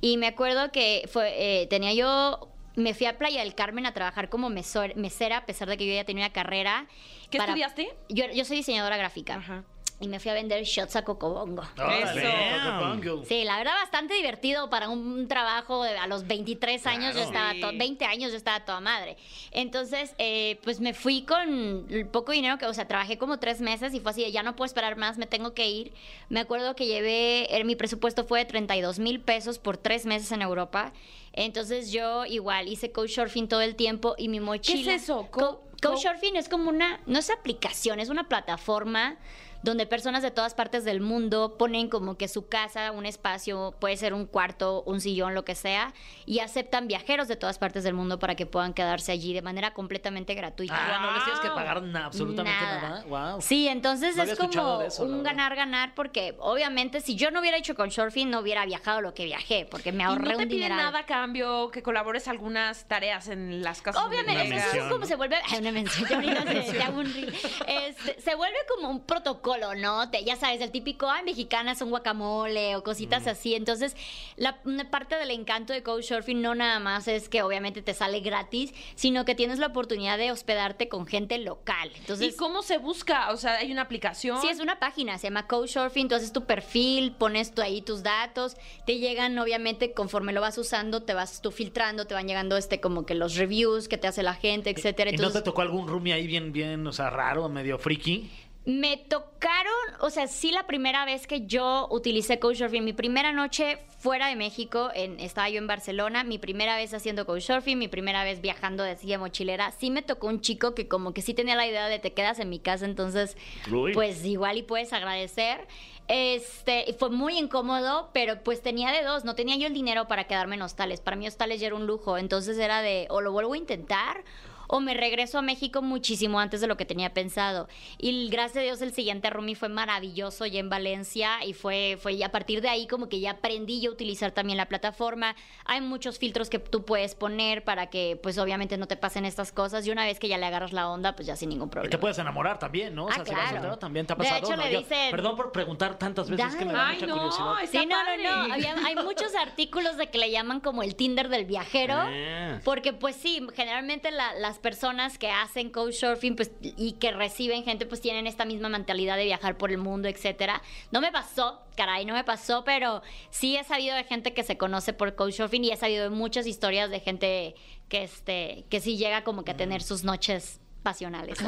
Y 0.00 0.16
me 0.16 0.26
acuerdo 0.28 0.72
que 0.72 1.06
fue, 1.12 1.34
eh, 1.62 1.66
tenía 1.66 1.92
yo, 1.92 2.48
me 2.76 2.94
fui 2.94 3.06
a 3.06 3.18
Playa 3.18 3.40
del 3.40 3.54
Carmen 3.54 3.86
a 3.86 3.92
trabajar 3.92 4.28
como 4.28 4.48
mesor- 4.50 4.94
mesera 4.96 5.38
a 5.38 5.46
pesar 5.46 5.68
de 5.68 5.76
que 5.76 5.86
yo 5.86 5.92
ya 5.94 6.04
tenía 6.04 6.24
una 6.26 6.32
carrera. 6.32 6.86
¿Qué 7.30 7.38
estudiaste? 7.38 7.94
Yo, 8.08 8.24
yo 8.32 8.44
soy 8.44 8.56
diseñadora 8.58 8.96
gráfica. 8.96 9.34
Ajá. 9.36 9.64
Y 10.02 10.08
me 10.08 10.18
fui 10.18 10.32
a 10.32 10.34
vender 10.34 10.64
shots 10.64 10.96
a 10.96 11.04
Cocobongo. 11.04 11.62
Eso. 11.62 13.24
Sí, 13.24 13.44
la 13.44 13.56
verdad 13.58 13.74
bastante 13.80 14.14
divertido 14.14 14.68
para 14.68 14.88
un 14.88 15.28
trabajo 15.28 15.84
de- 15.84 15.96
a 15.96 16.08
los 16.08 16.26
23 16.26 16.84
años, 16.88 17.14
yo 17.14 17.22
estaba 17.22 17.52
Sí. 17.52 17.60
to- 17.60 17.70
20 17.72 18.04
años 18.04 18.32
yo 18.32 18.36
estaba 18.36 18.64
toda 18.64 18.80
madre. 18.80 19.16
Entonces, 19.52 20.14
eh, 20.18 20.58
pues 20.64 20.80
me 20.80 20.92
fui 20.92 21.22
con 21.22 21.86
el 21.88 22.06
poco 22.08 22.32
dinero 22.32 22.58
que, 22.58 22.66
o 22.66 22.74
sea, 22.74 22.88
trabajé 22.88 23.16
como 23.16 23.38
tres 23.38 23.60
meses 23.60 23.94
y 23.94 24.00
fue 24.00 24.10
así, 24.10 24.24
de, 24.24 24.32
ya 24.32 24.42
no 24.42 24.56
puedo 24.56 24.66
esperar 24.66 24.96
más, 24.96 25.18
me 25.18 25.26
tengo 25.26 25.54
que 25.54 25.68
ir. 25.68 25.92
Me 26.28 26.40
acuerdo 26.40 26.74
que 26.74 26.86
llevé, 26.86 27.46
eh, 27.56 27.62
mi 27.62 27.76
presupuesto 27.76 28.24
fue 28.24 28.40
de 28.40 28.44
32 28.46 28.98
mil 28.98 29.20
pesos 29.20 29.60
por 29.60 29.76
tres 29.76 30.04
meses 30.04 30.32
en 30.32 30.42
Europa. 30.42 30.92
Entonces 31.32 31.92
yo 31.92 32.26
igual 32.26 32.66
hice 32.66 32.90
couchsurfing 32.90 33.46
todo 33.46 33.60
el 33.60 33.76
tiempo 33.76 34.16
y 34.18 34.28
mi 34.28 34.40
mochila... 34.40 34.94
eso? 34.94 35.28
Co- 35.30 35.40
Co- 35.40 35.90
couchsurfing 35.90 36.34
es 36.36 36.48
como 36.48 36.68
una, 36.70 37.00
no 37.06 37.18
es 37.20 37.30
aplicación, 37.30 38.00
es 38.00 38.08
una 38.08 38.28
plataforma 38.28 39.16
donde 39.62 39.86
personas 39.86 40.22
de 40.22 40.30
todas 40.30 40.54
partes 40.54 40.84
del 40.84 41.00
mundo 41.00 41.56
ponen 41.58 41.88
como 41.88 42.16
que 42.16 42.26
su 42.26 42.48
casa, 42.48 42.90
un 42.90 43.06
espacio, 43.06 43.74
puede 43.78 43.96
ser 43.96 44.12
un 44.12 44.26
cuarto, 44.26 44.82
un 44.86 45.00
sillón, 45.00 45.34
lo 45.34 45.44
que 45.44 45.54
sea, 45.54 45.94
y 46.26 46.40
aceptan 46.40 46.88
viajeros 46.88 47.28
de 47.28 47.36
todas 47.36 47.58
partes 47.58 47.84
del 47.84 47.94
mundo 47.94 48.18
para 48.18 48.34
que 48.34 48.44
puedan 48.46 48.74
quedarse 48.74 49.12
allí 49.12 49.32
de 49.32 49.42
manera 49.42 49.72
completamente 49.72 50.34
gratuita. 50.34 50.74
Ah, 50.76 51.00
no 51.00 51.12
les 51.14 51.24
tienes 51.24 51.40
que 51.40 51.48
pagar 51.50 51.82
na- 51.82 52.06
absolutamente 52.06 52.60
nada. 52.64 53.04
Wow. 53.06 53.40
Sí, 53.40 53.68
entonces 53.68 54.16
No 54.16 54.24
es 54.24 54.36
como 54.36 54.78
de 54.78 54.86
eso, 54.88 55.04
un 55.04 55.22
ganar-ganar 55.22 55.94
porque 55.94 56.34
obviamente 56.40 57.00
si 57.00 57.14
yo 57.14 57.30
no 57.30 57.38
hubiera 57.40 57.56
hecho 57.56 57.74
con 57.74 57.90
surfing 57.90 58.30
no 58.30 58.40
hubiera 58.40 58.66
viajado 58.66 59.00
lo 59.00 59.14
que 59.14 59.26
viajé 59.26 59.66
porque 59.70 59.92
me 59.92 60.02
¿Y 60.02 60.06
ahorré 60.06 60.32
no 60.32 60.36
te 60.38 60.42
un 60.44 60.48
piden 60.48 60.76
nada 60.76 61.00
a 61.00 61.06
cambio 61.06 61.70
que 61.70 61.82
colabores 61.82 62.26
algunas 62.26 62.86
tareas 62.88 63.28
en 63.28 63.62
las 63.62 63.80
casas? 63.80 64.02
Obviamente, 64.04 64.56
eso 64.56 64.76
es 64.78 64.92
como 64.92 65.06
se 65.06 65.14
vuelve. 65.14 65.36
Ay, 65.48 65.58
una 65.60 65.70
mención, 65.72 66.08
ya 66.08 66.16
ahorita 66.16 66.42
se, 66.42 66.72
reel. 66.72 67.34
Este, 67.68 68.20
se 68.20 68.34
vuelve 68.34 68.56
como 68.74 68.88
un 68.90 69.00
protocolo 69.04 69.51
colonote, 69.52 70.24
ya 70.24 70.36
sabes, 70.36 70.60
el 70.60 70.70
típico, 70.70 71.10
ay, 71.10 71.24
mexicana 71.24 71.74
son 71.74 71.90
guacamole 71.90 72.74
o 72.76 72.82
cositas 72.82 73.26
así. 73.26 73.54
Entonces, 73.54 73.96
la 74.36 74.58
una 74.64 74.90
parte 74.90 75.16
del 75.16 75.30
encanto 75.30 75.72
de 75.72 75.82
Couchsurfing 75.82 76.40
no 76.40 76.54
nada 76.54 76.78
más 76.78 77.06
es 77.06 77.28
que 77.28 77.42
obviamente 77.42 77.82
te 77.82 77.92
sale 77.92 78.20
gratis, 78.20 78.72
sino 78.94 79.24
que 79.24 79.34
tienes 79.34 79.58
la 79.58 79.66
oportunidad 79.66 80.16
de 80.16 80.32
hospedarte 80.32 80.88
con 80.88 81.06
gente 81.06 81.38
local. 81.38 81.90
Entonces, 81.98 82.34
¿Y 82.34 82.36
cómo 82.36 82.62
se 82.62 82.78
busca? 82.78 83.30
O 83.30 83.36
sea, 83.36 83.56
hay 83.56 83.70
una 83.70 83.82
aplicación. 83.82 84.40
Sí, 84.40 84.48
es 84.48 84.60
una 84.60 84.78
página, 84.78 85.18
se 85.18 85.26
llama 85.26 85.46
Couchsurfing, 85.46 86.02
entonces 86.02 86.32
tu 86.32 86.44
perfil, 86.44 87.12
pones 87.12 87.52
tú 87.52 87.60
ahí 87.60 87.82
tus 87.82 88.02
datos, 88.02 88.56
te 88.86 88.98
llegan 88.98 89.38
obviamente 89.38 89.92
conforme 89.92 90.32
lo 90.32 90.40
vas 90.40 90.56
usando, 90.56 91.02
te 91.02 91.12
vas 91.14 91.42
tú 91.42 91.50
filtrando, 91.50 92.06
te 92.06 92.14
van 92.14 92.26
llegando 92.26 92.56
este 92.56 92.80
como 92.80 93.04
que 93.04 93.14
los 93.14 93.36
reviews 93.36 93.88
que 93.88 93.98
te 93.98 94.08
hace 94.08 94.22
la 94.22 94.34
gente, 94.34 94.70
etcétera. 94.70 95.10
¿Y 95.10 95.14
no 95.14 95.18
te 95.18 95.22
Entonces, 95.24 95.44
tocó 95.44 95.60
algún 95.60 95.88
roomie 95.88 96.14
ahí 96.14 96.26
bien, 96.26 96.52
bien, 96.52 96.86
o 96.86 96.92
sea, 96.92 97.10
raro, 97.10 97.48
medio 97.48 97.78
friki? 97.78 98.30
Me 98.64 98.96
tocaron, 98.96 99.72
o 100.00 100.10
sea, 100.10 100.28
sí 100.28 100.52
la 100.52 100.66
primera 100.66 101.04
vez 101.04 101.26
que 101.26 101.46
yo 101.46 101.88
utilicé 101.90 102.38
Couchsurfing, 102.38 102.84
mi 102.84 102.92
primera 102.92 103.32
noche 103.32 103.78
fuera 103.98 104.28
de 104.28 104.36
México, 104.36 104.90
en, 104.94 105.18
estaba 105.18 105.48
yo 105.48 105.58
en 105.58 105.66
Barcelona, 105.66 106.22
mi 106.22 106.38
primera 106.38 106.76
vez 106.76 106.94
haciendo 106.94 107.26
Couchsurfing, 107.26 107.76
mi 107.76 107.88
primera 107.88 108.22
vez 108.22 108.40
viajando 108.40 108.84
de 108.84 108.96
silla 108.96 109.18
mochilera, 109.18 109.72
sí 109.72 109.90
me 109.90 110.02
tocó 110.02 110.28
un 110.28 110.40
chico 110.40 110.74
que 110.74 110.86
como 110.86 111.12
que 111.12 111.22
sí 111.22 111.34
tenía 111.34 111.56
la 111.56 111.66
idea 111.66 111.88
de 111.88 111.98
te 111.98 112.12
quedas 112.12 112.38
en 112.38 112.50
mi 112.50 112.60
casa, 112.60 112.84
entonces 112.84 113.36
Uy. 113.70 113.94
pues 113.94 114.24
igual 114.24 114.58
y 114.58 114.62
puedes 114.62 114.92
agradecer. 114.92 115.66
Este, 116.08 116.94
fue 116.98 117.10
muy 117.10 117.38
incómodo, 117.38 118.10
pero 118.12 118.42
pues 118.42 118.60
tenía 118.60 118.92
de 118.92 119.02
dos, 119.02 119.24
no 119.24 119.34
tenía 119.34 119.56
yo 119.56 119.66
el 119.66 119.74
dinero 119.74 120.08
para 120.08 120.24
quedarme 120.24 120.56
en 120.56 120.62
hostales, 120.62 121.00
para 121.00 121.16
mí 121.16 121.26
hostales 121.26 121.60
ya 121.60 121.68
era 121.68 121.76
un 121.76 121.86
lujo, 121.86 122.18
entonces 122.18 122.58
era 122.58 122.80
de 122.82 123.06
o 123.08 123.20
lo 123.20 123.32
vuelvo 123.32 123.54
a 123.54 123.56
intentar 123.56 124.24
o 124.74 124.80
me 124.80 124.94
regreso 124.94 125.38
a 125.38 125.42
México 125.42 125.82
muchísimo 125.82 126.40
antes 126.40 126.62
de 126.62 126.66
lo 126.66 126.78
que 126.78 126.86
tenía 126.86 127.12
pensado. 127.12 127.68
Y 127.98 128.30
gracias 128.30 128.56
a 128.56 128.60
Dios 128.62 128.80
el 128.80 128.94
siguiente 128.94 129.28
roomie 129.28 129.54
fue 129.54 129.68
maravilloso 129.68 130.46
ya 130.46 130.60
en 130.60 130.70
Valencia 130.70 131.44
y 131.44 131.52
fue, 131.52 131.98
fue 132.00 132.14
y 132.14 132.22
a 132.22 132.32
partir 132.32 132.62
de 132.62 132.70
ahí 132.70 132.86
como 132.86 133.10
que 133.10 133.20
ya 133.20 133.32
aprendí 133.32 133.82
yo 133.82 133.90
a 133.90 133.92
utilizar 133.92 134.30
también 134.30 134.56
la 134.56 134.66
plataforma. 134.68 135.36
Hay 135.66 135.82
muchos 135.82 136.18
filtros 136.18 136.48
que 136.48 136.58
tú 136.58 136.86
puedes 136.86 137.14
poner 137.14 137.64
para 137.64 137.90
que 137.90 138.18
pues 138.22 138.38
obviamente 138.38 138.78
no 138.78 138.86
te 138.88 138.96
pasen 138.96 139.26
estas 139.26 139.52
cosas 139.52 139.86
y 139.86 139.90
una 139.90 140.06
vez 140.06 140.18
que 140.18 140.28
ya 140.28 140.38
le 140.38 140.46
agarras 140.46 140.72
la 140.72 140.88
onda 140.88 141.14
pues 141.14 141.26
ya 141.26 141.36
sin 141.36 141.50
ningún 141.50 141.68
Y 141.68 141.70
problema. 141.72 141.90
te 141.90 141.98
puedes 141.98 142.16
enamorar 142.18 142.58
también, 142.58 142.94
¿no? 142.94 143.04
O 143.04 143.08
Ah, 143.10 143.16
sea, 143.16 143.24
si 143.26 143.30
vas 143.32 143.40
claro. 143.40 143.52
soltero 143.56 143.78
también 143.78 144.06
te 144.06 144.14
ha 144.14 144.16
De 144.16 144.22
pasado. 144.24 144.38
hecho, 144.38 144.56
¿no? 144.56 144.64
le 144.64 144.72
Yo- 144.72 144.78
dicen- 144.78 145.10
Perdón 145.10 145.36
por 145.36 145.52
preguntar 145.52 145.98
tantas 145.98 146.30
veces 146.30 146.56
que 146.56 146.64
me 146.64 146.72
da 146.72 146.88
Ay, 146.88 146.94
mucha 146.94 147.06
no, 147.08 147.14
curiosidad. 147.16 147.62
está 147.62 147.80
Sí, 147.80 147.86
no, 147.86 147.98
no, 147.98 148.04
padre. 148.06 148.22
no. 148.48 148.54
Había- 148.54 148.76
hay 148.86 148.94
muchos 148.96 149.34
artículos 149.34 149.98
de 149.98 150.06
que 150.08 150.16
le 150.16 150.30
llaman 150.30 150.60
como 150.60 150.82
el 150.82 150.94
Tinder 150.96 151.28
del 151.28 151.44
viajero. 151.44 151.94
Ah. 151.98 152.58
Porque, 152.64 152.94
pues 152.94 153.16
sí, 153.16 153.46
generalmente 153.54 154.10
la- 154.10 154.32
las 154.34 154.61
personas 154.62 155.18
que 155.18 155.30
hacen 155.30 155.70
couchsurfing 155.70 156.36
pues, 156.36 156.52
y 156.62 156.92
que 156.92 157.10
reciben 157.10 157.64
gente, 157.64 157.84
pues 157.84 158.00
tienen 158.00 158.26
esta 158.26 158.46
misma 158.46 158.70
mentalidad 158.70 159.18
de 159.18 159.24
viajar 159.24 159.58
por 159.58 159.70
el 159.70 159.78
mundo, 159.78 160.08
etcétera. 160.08 160.62
No 160.90 161.02
me 161.02 161.12
pasó, 161.12 161.60
caray, 161.76 162.06
no 162.06 162.14
me 162.14 162.24
pasó, 162.24 162.64
pero 162.64 163.02
sí 163.28 163.56
he 163.56 163.64
sabido 163.64 163.94
de 163.94 164.04
gente 164.04 164.32
que 164.32 164.42
se 164.42 164.56
conoce 164.56 164.94
por 164.94 165.14
couchsurfing 165.14 165.64
y 165.64 165.70
he 165.72 165.76
sabido 165.76 166.04
de 166.04 166.10
muchas 166.10 166.46
historias 166.46 166.88
de 166.90 167.00
gente 167.00 167.54
que, 167.90 168.04
este, 168.04 168.64
que 168.70 168.80
sí 168.80 168.96
llega 168.96 169.24
como 169.24 169.44
que 169.44 169.50
a 169.50 169.56
tener 169.56 169.82
sus 169.82 170.04
noches 170.04 170.61
pasionales. 170.82 171.38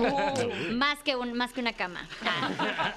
más, 0.72 0.98
que 1.02 1.16
un, 1.16 1.32
más 1.34 1.52
que 1.52 1.60
una 1.60 1.72
cama. 1.74 2.08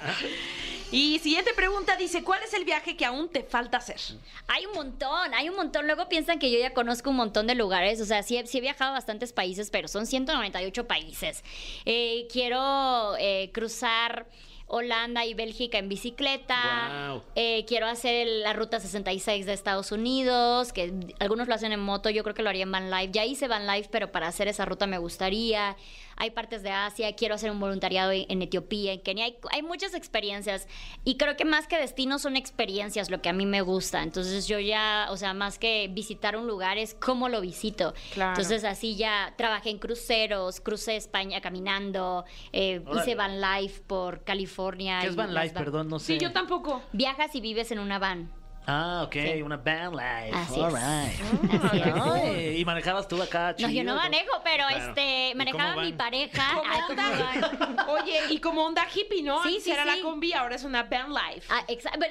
Y 0.90 1.18
siguiente 1.18 1.52
pregunta 1.54 1.96
dice, 1.96 2.24
¿cuál 2.24 2.42
es 2.42 2.54
el 2.54 2.64
viaje 2.64 2.96
que 2.96 3.04
aún 3.04 3.28
te 3.28 3.42
falta 3.42 3.76
hacer? 3.76 4.00
Hay 4.46 4.64
un 4.64 4.72
montón, 4.72 5.34
hay 5.34 5.50
un 5.50 5.56
montón. 5.56 5.84
Luego 5.86 6.08
piensan 6.08 6.38
que 6.38 6.50
yo 6.50 6.58
ya 6.58 6.72
conozco 6.72 7.10
un 7.10 7.16
montón 7.16 7.46
de 7.46 7.54
lugares. 7.54 8.00
O 8.00 8.06
sea, 8.06 8.22
sí, 8.22 8.38
he- 8.38 8.46
sí 8.46 8.56
he 8.56 8.60
viajado 8.62 8.92
a 8.92 8.94
bastantes 8.94 9.34
países, 9.34 9.68
pero 9.70 9.86
son 9.86 10.06
198 10.06 10.86
países. 10.86 11.44
Eh, 11.84 12.26
quiero 12.32 13.16
eh, 13.18 13.50
cruzar 13.52 14.28
Holanda 14.66 15.26
y 15.26 15.34
Bélgica 15.34 15.76
en 15.76 15.90
bicicleta. 15.90 17.20
Eh, 17.34 17.66
quiero 17.68 17.86
hacer 17.86 18.26
la 18.26 18.54
ruta 18.54 18.80
66 18.80 19.44
de 19.44 19.52
Estados 19.52 19.92
Unidos, 19.92 20.72
que 20.72 20.90
algunos 21.20 21.48
lo 21.48 21.54
hacen 21.54 21.72
en 21.72 21.80
moto, 21.80 22.08
yo 22.08 22.22
creo 22.22 22.34
que 22.34 22.42
lo 22.42 22.48
haría 22.48 22.62
en 22.62 22.72
Van 22.72 22.90
Life. 22.90 23.10
Ya 23.12 23.26
hice 23.26 23.46
Van 23.46 23.66
Life, 23.66 23.90
pero 23.92 24.10
para 24.10 24.26
hacer 24.28 24.48
esa 24.48 24.64
ruta 24.64 24.86
me 24.86 24.96
gustaría. 24.96 25.76
Hay 26.20 26.32
partes 26.32 26.62
de 26.62 26.70
Asia, 26.70 27.14
quiero 27.14 27.36
hacer 27.36 27.50
un 27.50 27.60
voluntariado 27.60 28.10
en, 28.12 28.42
Etiopía, 28.42 28.92
en 28.92 29.00
Kenia. 29.00 29.24
Hay, 29.26 29.36
hay 29.52 29.62
muchas 29.62 29.94
experiencias 29.94 30.66
y 31.04 31.16
creo 31.16 31.36
que 31.36 31.44
más 31.44 31.66
que 31.68 31.78
destinos 31.78 32.22
son 32.22 32.36
experiencias 32.36 33.08
lo 33.10 33.22
que 33.22 33.28
a 33.28 33.32
mí 33.32 33.46
me 33.46 33.60
gusta. 33.62 34.02
Entonces 34.02 34.48
yo 34.48 34.58
ya, 34.58 35.06
o 35.10 35.16
sea, 35.16 35.32
más 35.32 35.58
que 35.58 35.88
visitar 35.92 36.36
un 36.36 36.46
lugar 36.46 36.76
es 36.76 36.94
cómo 36.94 37.28
lo 37.28 37.40
visito. 37.40 37.94
Claro. 38.12 38.30
Entonces 38.32 38.64
así 38.64 38.96
ya 38.96 39.32
trabajé 39.36 39.70
en 39.70 39.78
cruceros, 39.78 40.60
crucé 40.60 40.96
España 40.96 41.40
caminando, 41.40 42.24
eh, 42.52 42.82
hice 42.96 43.14
Van 43.14 43.40
Life 43.40 43.82
por 43.86 44.24
California. 44.24 44.98
¿Qué 45.00 45.06
es 45.08 45.16
Van 45.16 45.32
Life? 45.32 45.54
van- 45.54 45.64
Perdón, 45.64 45.88
no 45.88 45.98
sé. 45.98 46.14
Sí, 46.14 46.18
yo 46.18 46.32
tampoco. 46.32 46.82
Viajas 46.92 47.34
y 47.34 47.40
vives 47.40 47.70
en 47.70 47.78
una 47.78 47.98
van. 47.98 48.30
Ah, 48.70 49.02
ok, 49.06 49.12
Sí. 49.14 49.42
una 49.42 49.56
van 49.56 49.92
life. 49.92 50.30
Así 50.36 50.60
All 50.60 50.74
es. 50.76 51.20
right. 51.20 51.64
Así 51.64 51.78
es. 51.80 51.94
Ay, 52.02 52.60
y 52.60 52.64
manejabas 52.66 53.08
tú 53.08 53.20
acá, 53.22 53.52
No, 53.58 53.68
yo 53.70 53.82
no 53.82 53.92
chido, 53.92 53.94
manejo, 53.96 54.40
pero 54.44 54.66
Claro. 54.68 54.88
este 54.88 55.30
¿Y 55.30 55.34
manejaba 55.34 55.82
mi 55.82 55.92
pareja. 55.94 56.60
Ay, 56.66 56.80
¿cómo 56.86 57.00
van? 57.02 57.76
oye, 57.88 58.20
y 58.28 58.38
como 58.40 58.66
onda 58.66 58.86
hippie, 58.94 59.22
¿no? 59.22 59.42
Sí, 59.42 59.48
Antes 59.48 59.64
sí, 59.64 59.70
era 59.70 59.84
sí. 59.84 59.88
la 59.96 60.02
combi, 60.02 60.34
ahora 60.34 60.54
es 60.56 60.64
una 60.64 60.82
van 60.88 61.08
life. 61.14 61.46
Ah, 61.48 61.64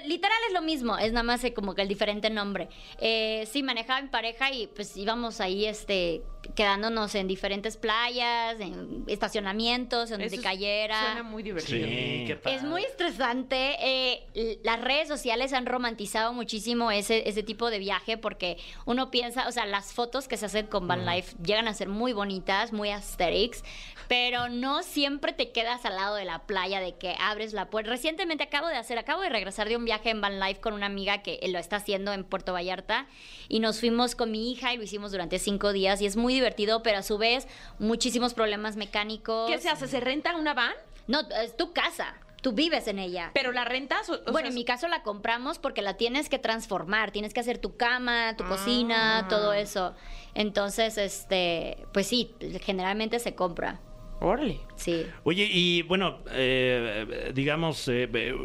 literal 0.05 0.37
es 0.47 0.53
lo 0.53 0.61
mismo, 0.63 0.97
es 0.97 1.11
nada 1.13 1.23
más 1.23 1.43
eh, 1.43 1.53
como 1.53 1.75
que 1.75 1.83
el 1.83 1.87
diferente 1.87 2.29
nombre. 2.31 2.69
Eh, 2.97 3.47
sí, 3.51 3.61
manejaba 3.61 4.01
mi 4.01 4.07
pareja 4.09 4.51
y 4.51 4.65
pues 4.67 4.97
íbamos 4.97 5.39
ahí 5.39 5.65
este 5.65 6.23
quedándonos 6.55 7.15
en 7.15 7.27
diferentes 7.27 7.77
playas, 7.77 8.59
en 8.59 9.03
estacionamientos, 9.07 10.11
en 10.11 10.21
donde 10.21 10.41
cayera. 10.41 10.99
Suena 11.01 11.23
muy 11.23 11.43
divertido. 11.43 11.87
Sí, 11.87 12.23
qué 12.27 12.35
padre. 12.41 12.57
Es 12.57 12.63
muy 12.63 12.83
estresante. 12.83 13.75
eh, 13.79 14.59
las 14.63 14.81
redes 14.81 15.07
sociales 15.07 15.53
han 15.53 15.65
romantizado 15.65 16.33
muchísimo 16.33 16.91
ese, 16.91 17.27
ese 17.29 17.43
tipo 17.43 17.69
de 17.69 17.79
viaje 17.79 18.17
porque 18.17 18.57
uno 18.85 19.11
piensa, 19.11 19.47
o 19.47 19.51
sea, 19.51 19.65
las 19.65 19.93
fotos 19.93 20.27
que 20.27 20.37
se 20.37 20.45
hacen 20.45 20.67
con 20.67 20.87
Van 20.87 21.05
Life 21.05 21.35
llegan 21.43 21.67
a 21.67 21.73
ser 21.73 21.89
muy 21.89 22.13
bonitas, 22.13 22.73
muy 22.73 22.89
aesthetics, 22.89 23.63
pero 24.07 24.49
no 24.49 24.83
siempre 24.83 25.33
te 25.33 25.51
quedas 25.51 25.85
al 25.85 25.95
lado 25.95 26.15
de 26.15 26.25
la 26.25 26.39
playa 26.45 26.79
de 26.79 26.95
que 26.95 27.15
abres 27.19 27.53
la 27.53 27.69
puerta. 27.69 27.89
Recientemente 27.91 28.43
acabo 28.43 28.67
de 28.67 28.75
hacer, 28.77 28.97
acabo 28.97 29.21
de 29.21 29.29
regresar 29.29 29.67
de 29.67 29.75
un 29.77 29.85
viaje 29.85 30.09
en 30.09 30.21
Van 30.21 30.39
Life 30.39 30.61
con 30.61 30.73
una 30.73 30.85
amiga 30.85 31.23
que 31.23 31.39
lo 31.49 31.59
está 31.59 31.77
haciendo 31.77 32.13
en 32.13 32.23
Puerto 32.23 32.53
Vallarta 32.53 33.07
y 33.49 33.59
nos 33.59 33.79
fuimos 33.79 34.15
con 34.15 34.31
mi 34.31 34.51
hija 34.51 34.73
y 34.73 34.77
lo 34.77 34.83
hicimos 34.83 35.11
durante 35.11 35.39
cinco 35.39 35.73
días 35.73 36.01
y 36.01 36.05
es 36.05 36.15
muy 36.15 36.33
divertido, 36.33 36.83
pero 36.83 36.99
a 36.99 37.03
su 37.03 37.17
vez 37.17 37.47
muchísimos 37.79 38.33
problemas 38.33 38.75
mecánicos. 38.77 39.49
¿Qué 39.51 39.57
se 39.59 39.69
hace? 39.69 39.87
¿Se 39.87 39.99
renta 39.99 40.35
una 40.35 40.53
van? 40.53 40.73
No, 41.07 41.21
es 41.43 41.55
tu 41.57 41.73
casa. 41.73 42.15
Tú 42.41 42.51
vives 42.53 42.87
en 42.87 42.99
ella. 42.99 43.31
¿Pero 43.33 43.51
la 43.51 43.65
rentas? 43.65 44.09
O- 44.09 44.13
o 44.13 44.31
bueno, 44.31 44.39
sea, 44.41 44.47
en 44.49 44.53
mi 44.55 44.63
caso 44.63 44.87
la 44.87 45.01
compramos 45.01 45.57
porque 45.57 45.81
la 45.81 45.95
tienes 45.97 46.29
que 46.29 46.37
transformar, 46.37 47.11
tienes 47.11 47.33
que 47.33 47.39
hacer 47.39 47.57
tu 47.57 47.75
cama, 47.75 48.35
tu 48.37 48.43
Ah. 48.43 48.47
cocina, 48.49 49.25
todo 49.27 49.53
eso. 49.53 49.95
Entonces, 50.35 50.97
este, 50.99 51.85
pues 51.93 52.07
sí, 52.07 52.31
generalmente 52.61 53.19
se 53.19 53.33
compra. 53.35 53.79
Órale. 54.19 54.59
Sí. 54.75 55.05
Oye, 55.23 55.47
y 55.51 55.83
bueno, 55.83 56.19
eh, 56.31 57.31
digamos, 57.33 57.87
eh, 57.87 58.09
eh, 58.11 58.35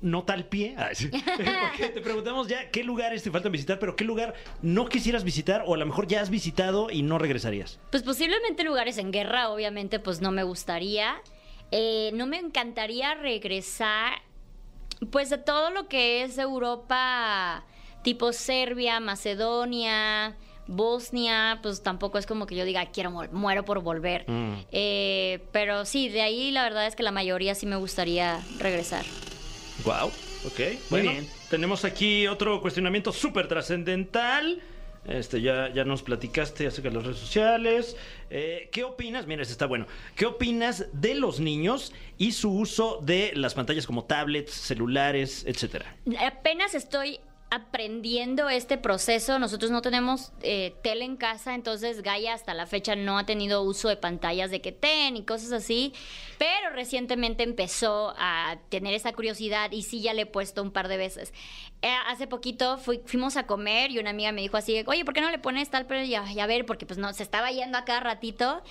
nota 0.00 0.32
al 0.32 0.46
pie. 0.46 0.76
Porque 1.36 1.88
te 1.88 2.00
preguntamos 2.00 2.48
ya 2.48 2.70
qué 2.70 2.84
lugares 2.84 3.22
te 3.22 3.30
faltan 3.30 3.52
visitar, 3.52 3.78
pero 3.78 3.96
qué 3.96 4.04
lugar 4.04 4.34
no 4.62 4.88
quisieras 4.88 5.24
visitar 5.24 5.64
o 5.66 5.74
a 5.74 5.76
lo 5.76 5.86
mejor 5.86 6.06
ya 6.06 6.20
has 6.20 6.30
visitado 6.30 6.90
y 6.90 7.02
no 7.02 7.18
regresarías. 7.18 7.80
Pues 7.90 8.02
posiblemente 8.02 8.64
lugares 8.64 8.98
en 8.98 9.10
guerra, 9.10 9.50
obviamente, 9.50 9.98
pues 9.98 10.20
no 10.20 10.30
me 10.30 10.42
gustaría. 10.42 11.16
Eh, 11.70 12.10
no 12.14 12.26
me 12.26 12.38
encantaría 12.38 13.14
regresar, 13.14 14.22
pues 15.10 15.28
de 15.30 15.38
todo 15.38 15.70
lo 15.70 15.88
que 15.88 16.22
es 16.22 16.38
Europa, 16.38 17.64
tipo 18.02 18.32
Serbia, 18.32 19.00
Macedonia, 19.00 20.36
Bosnia, 20.68 21.58
pues 21.62 21.82
tampoco 21.82 22.18
es 22.18 22.26
como 22.26 22.46
que 22.46 22.54
yo 22.54 22.64
diga, 22.64 22.86
quiero, 22.92 23.10
mu- 23.10 23.26
muero 23.32 23.64
por 23.64 23.80
volver. 23.80 24.24
Mm. 24.28 24.52
Eh, 24.70 25.40
pero 25.50 25.84
sí, 25.84 26.08
de 26.08 26.22
ahí 26.22 26.50
la 26.52 26.62
verdad 26.62 26.86
es 26.86 26.94
que 26.94 27.02
la 27.02 27.10
mayoría 27.10 27.54
sí 27.56 27.66
me 27.66 27.76
gustaría 27.76 28.40
regresar. 28.58 29.04
Wow. 29.84 30.08
Ok. 30.46 30.58
Muy 30.58 30.78
Bueno, 30.90 31.10
bien. 31.10 31.28
Tenemos 31.50 31.84
aquí 31.84 32.26
otro 32.28 32.60
cuestionamiento 32.60 33.12
súper 33.12 33.48
trascendental. 33.48 34.62
Este, 35.06 35.40
ya, 35.40 35.72
ya 35.72 35.84
nos 35.84 36.02
platicaste 36.02 36.66
acerca 36.66 36.90
de 36.90 36.96
las 36.96 37.04
redes 37.04 37.18
sociales. 37.18 37.96
Eh, 38.28 38.68
¿Qué 38.70 38.84
opinas? 38.84 39.26
Mira, 39.26 39.40
este 39.40 39.52
está 39.52 39.64
bueno. 39.66 39.86
¿Qué 40.16 40.26
opinas 40.26 40.86
de 40.92 41.14
los 41.14 41.40
niños 41.40 41.94
y 42.18 42.32
su 42.32 42.52
uso 42.52 43.00
de 43.02 43.32
las 43.34 43.54
pantallas 43.54 43.86
como 43.86 44.04
tablets, 44.04 44.52
celulares, 44.52 45.44
etcétera? 45.46 45.96
Apenas 46.20 46.74
estoy 46.74 47.20
aprendiendo 47.50 48.48
este 48.48 48.76
proceso. 48.76 49.38
Nosotros 49.38 49.70
no 49.70 49.82
tenemos 49.82 50.32
eh, 50.42 50.74
tele 50.82 51.04
en 51.04 51.16
casa, 51.16 51.54
entonces 51.54 52.02
Gaia 52.02 52.34
hasta 52.34 52.54
la 52.54 52.66
fecha 52.66 52.94
no 52.94 53.18
ha 53.18 53.24
tenido 53.24 53.62
uso 53.62 53.88
de 53.88 53.96
pantallas 53.96 54.50
de 54.50 54.60
que 54.60 54.72
ten 54.72 55.16
y 55.16 55.24
cosas 55.24 55.52
así, 55.52 55.94
pero 56.38 56.70
recientemente 56.74 57.42
empezó 57.42 58.14
a 58.18 58.58
tener 58.68 58.94
esa 58.94 59.12
curiosidad 59.12 59.72
y 59.72 59.82
sí 59.82 60.02
ya 60.02 60.12
le 60.12 60.22
he 60.22 60.26
puesto 60.26 60.62
un 60.62 60.72
par 60.72 60.88
de 60.88 60.98
veces. 60.98 61.32
Eh, 61.80 61.94
hace 62.08 62.26
poquito 62.26 62.76
fui- 62.78 63.00
fuimos 63.06 63.36
a 63.36 63.46
comer 63.46 63.92
y 63.92 63.98
una 64.00 64.10
amiga 64.10 64.32
me 64.32 64.40
dijo 64.40 64.56
así, 64.56 64.82
oye, 64.86 65.04
¿por 65.04 65.14
qué 65.14 65.20
no 65.20 65.30
le 65.30 65.38
pones 65.38 65.70
tal? 65.70 65.86
Pero 65.86 66.02
ya, 66.04 66.24
ya 66.32 66.46
ver, 66.46 66.66
porque 66.66 66.86
pues 66.86 66.98
no, 66.98 67.12
se 67.12 67.22
estaba 67.22 67.52
yendo 67.52 67.78
a 67.78 67.84
cada 67.84 68.00
ratito. 68.00 68.62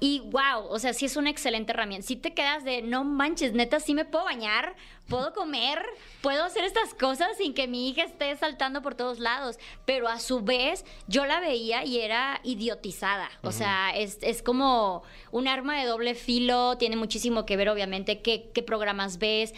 Y 0.00 0.20
wow, 0.26 0.66
o 0.68 0.78
sea, 0.78 0.92
sí 0.94 1.04
es 1.06 1.16
una 1.16 1.30
excelente 1.30 1.72
herramienta. 1.72 2.06
Si 2.06 2.16
te 2.16 2.32
quedas 2.34 2.64
de, 2.64 2.82
no 2.82 3.04
manches, 3.04 3.52
neta, 3.54 3.80
sí 3.80 3.94
me 3.94 4.04
puedo 4.04 4.24
bañar, 4.24 4.74
puedo 5.08 5.32
comer, 5.32 5.82
puedo 6.20 6.44
hacer 6.44 6.64
estas 6.64 6.92
cosas 6.92 7.28
sin 7.38 7.54
que 7.54 7.66
mi 7.66 7.88
hija 7.88 8.02
esté 8.04 8.34
saltando 8.36 8.82
por 8.82 8.94
todos 8.94 9.18
lados. 9.20 9.58
Pero 9.86 10.08
a 10.08 10.18
su 10.18 10.40
vez, 10.42 10.84
yo 11.08 11.24
la 11.26 11.40
veía 11.40 11.84
y 11.84 11.98
era 12.00 12.40
idiotizada. 12.42 13.30
O 13.42 13.52
sea, 13.52 13.90
es, 13.94 14.18
es 14.22 14.42
como 14.42 15.02
un 15.30 15.48
arma 15.48 15.78
de 15.78 15.86
doble 15.86 16.14
filo, 16.14 16.76
tiene 16.78 16.96
muchísimo 16.96 17.46
que 17.46 17.56
ver, 17.56 17.68
obviamente, 17.70 18.20
qué, 18.20 18.50
qué 18.54 18.62
programas 18.62 19.18
ves. 19.18 19.54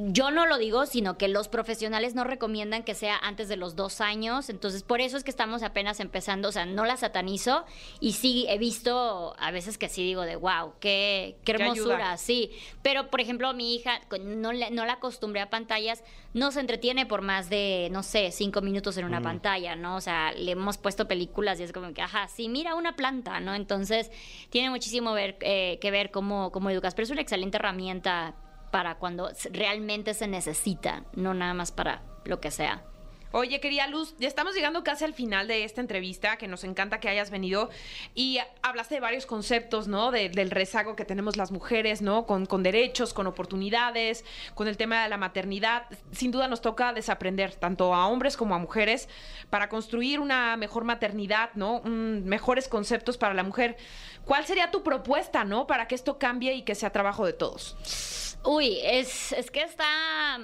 Yo 0.00 0.30
no 0.30 0.46
lo 0.46 0.58
digo, 0.58 0.86
sino 0.86 1.18
que 1.18 1.26
los 1.26 1.48
profesionales 1.48 2.14
no 2.14 2.22
recomiendan 2.22 2.84
que 2.84 2.94
sea 2.94 3.16
antes 3.18 3.48
de 3.48 3.56
los 3.56 3.74
dos 3.74 4.00
años. 4.00 4.48
Entonces, 4.48 4.84
por 4.84 5.00
eso 5.00 5.16
es 5.16 5.24
que 5.24 5.30
estamos 5.30 5.64
apenas 5.64 5.98
empezando. 5.98 6.50
O 6.50 6.52
sea, 6.52 6.66
no 6.66 6.84
la 6.84 6.96
satanizo. 6.96 7.64
Y 7.98 8.12
sí, 8.12 8.46
he 8.48 8.58
visto 8.58 9.34
a 9.40 9.50
veces 9.50 9.76
que 9.76 9.88
sí 9.88 10.04
digo 10.04 10.22
de 10.22 10.36
wow, 10.36 10.74
qué, 10.78 11.36
qué 11.44 11.50
hermosura, 11.52 12.16
sí. 12.16 12.52
Pero, 12.82 13.10
por 13.10 13.20
ejemplo, 13.20 13.52
mi 13.54 13.74
hija, 13.74 14.00
no, 14.20 14.52
le- 14.52 14.70
no 14.70 14.86
la 14.86 14.92
acostumbré 14.92 15.40
a 15.40 15.50
pantallas, 15.50 16.04
no 16.32 16.52
se 16.52 16.60
entretiene 16.60 17.04
por 17.04 17.22
más 17.22 17.50
de, 17.50 17.88
no 17.90 18.04
sé, 18.04 18.30
cinco 18.30 18.60
minutos 18.60 18.96
en 18.98 19.04
una 19.04 19.20
pantalla, 19.20 19.74
¿no? 19.74 19.96
O 19.96 20.00
sea, 20.00 20.30
le 20.30 20.52
hemos 20.52 20.78
puesto 20.78 21.08
películas 21.08 21.58
y 21.58 21.64
es 21.64 21.72
como 21.72 21.92
que, 21.92 22.02
ajá, 22.02 22.28
sí, 22.28 22.48
mira 22.48 22.76
una 22.76 22.94
planta, 22.94 23.40
¿no? 23.40 23.52
Entonces, 23.52 24.12
tiene 24.50 24.70
muchísimo 24.70 25.12
ver, 25.12 25.38
eh, 25.40 25.78
que 25.80 25.90
ver 25.90 26.12
cómo, 26.12 26.52
cómo 26.52 26.70
educas. 26.70 26.94
Pero 26.94 27.02
es 27.04 27.10
una 27.10 27.20
excelente 27.22 27.56
herramienta 27.56 28.36
para 28.70 28.96
cuando 28.96 29.30
realmente 29.52 30.14
se 30.14 30.26
necesita, 30.28 31.04
no 31.14 31.34
nada 31.34 31.54
más 31.54 31.72
para 31.72 32.02
lo 32.24 32.40
que 32.40 32.50
sea. 32.50 32.82
Oye, 33.30 33.60
querida 33.60 33.86
Luz, 33.88 34.14
ya 34.18 34.26
estamos 34.26 34.54
llegando 34.54 34.82
casi 34.82 35.04
al 35.04 35.12
final 35.12 35.48
de 35.48 35.62
esta 35.64 35.82
entrevista, 35.82 36.38
que 36.38 36.48
nos 36.48 36.64
encanta 36.64 36.98
que 36.98 37.10
hayas 37.10 37.30
venido 37.30 37.68
y 38.14 38.38
hablaste 38.62 38.94
de 38.94 39.00
varios 39.02 39.26
conceptos, 39.26 39.86
¿no? 39.86 40.10
De- 40.10 40.30
del 40.30 40.50
rezago 40.50 40.96
que 40.96 41.04
tenemos 41.04 41.36
las 41.36 41.52
mujeres, 41.52 42.00
¿no? 42.00 42.24
Con, 42.24 42.62
derechos, 42.62 43.12
con 43.12 43.26
oportunidades, 43.26 44.24
con 44.54 44.66
el 44.66 44.78
tema 44.78 45.02
de 45.02 45.10
la 45.10 45.18
maternidad. 45.18 45.84
Sin 46.10 46.30
duda 46.30 46.48
nos 46.48 46.62
toca 46.62 46.94
desaprender 46.94 47.54
tanto 47.54 47.94
a 47.94 48.06
hombres 48.06 48.34
como 48.34 48.54
a 48.54 48.58
mujeres 48.58 49.10
para 49.50 49.68
construir 49.68 50.20
una 50.20 50.56
mejor 50.56 50.84
maternidad, 50.84 51.50
¿no? 51.54 51.82
Mejores 51.84 52.66
conceptos 52.66 53.18
para 53.18 53.34
la 53.34 53.42
mujer. 53.42 53.76
¿Cuál 54.24 54.46
sería 54.46 54.70
tu 54.70 54.82
propuesta, 54.82 55.44
¿no? 55.44 55.66
Para 55.66 55.86
que 55.86 55.94
esto 55.96 56.18
cambie 56.18 56.54
y 56.54 56.62
que 56.62 56.74
sea 56.74 56.88
trabajo 56.92 57.26
de 57.26 57.34
todos. 57.34 58.27
Uy, 58.50 58.78
es, 58.82 59.32
es 59.32 59.50
que 59.50 59.60
está, 59.60 60.38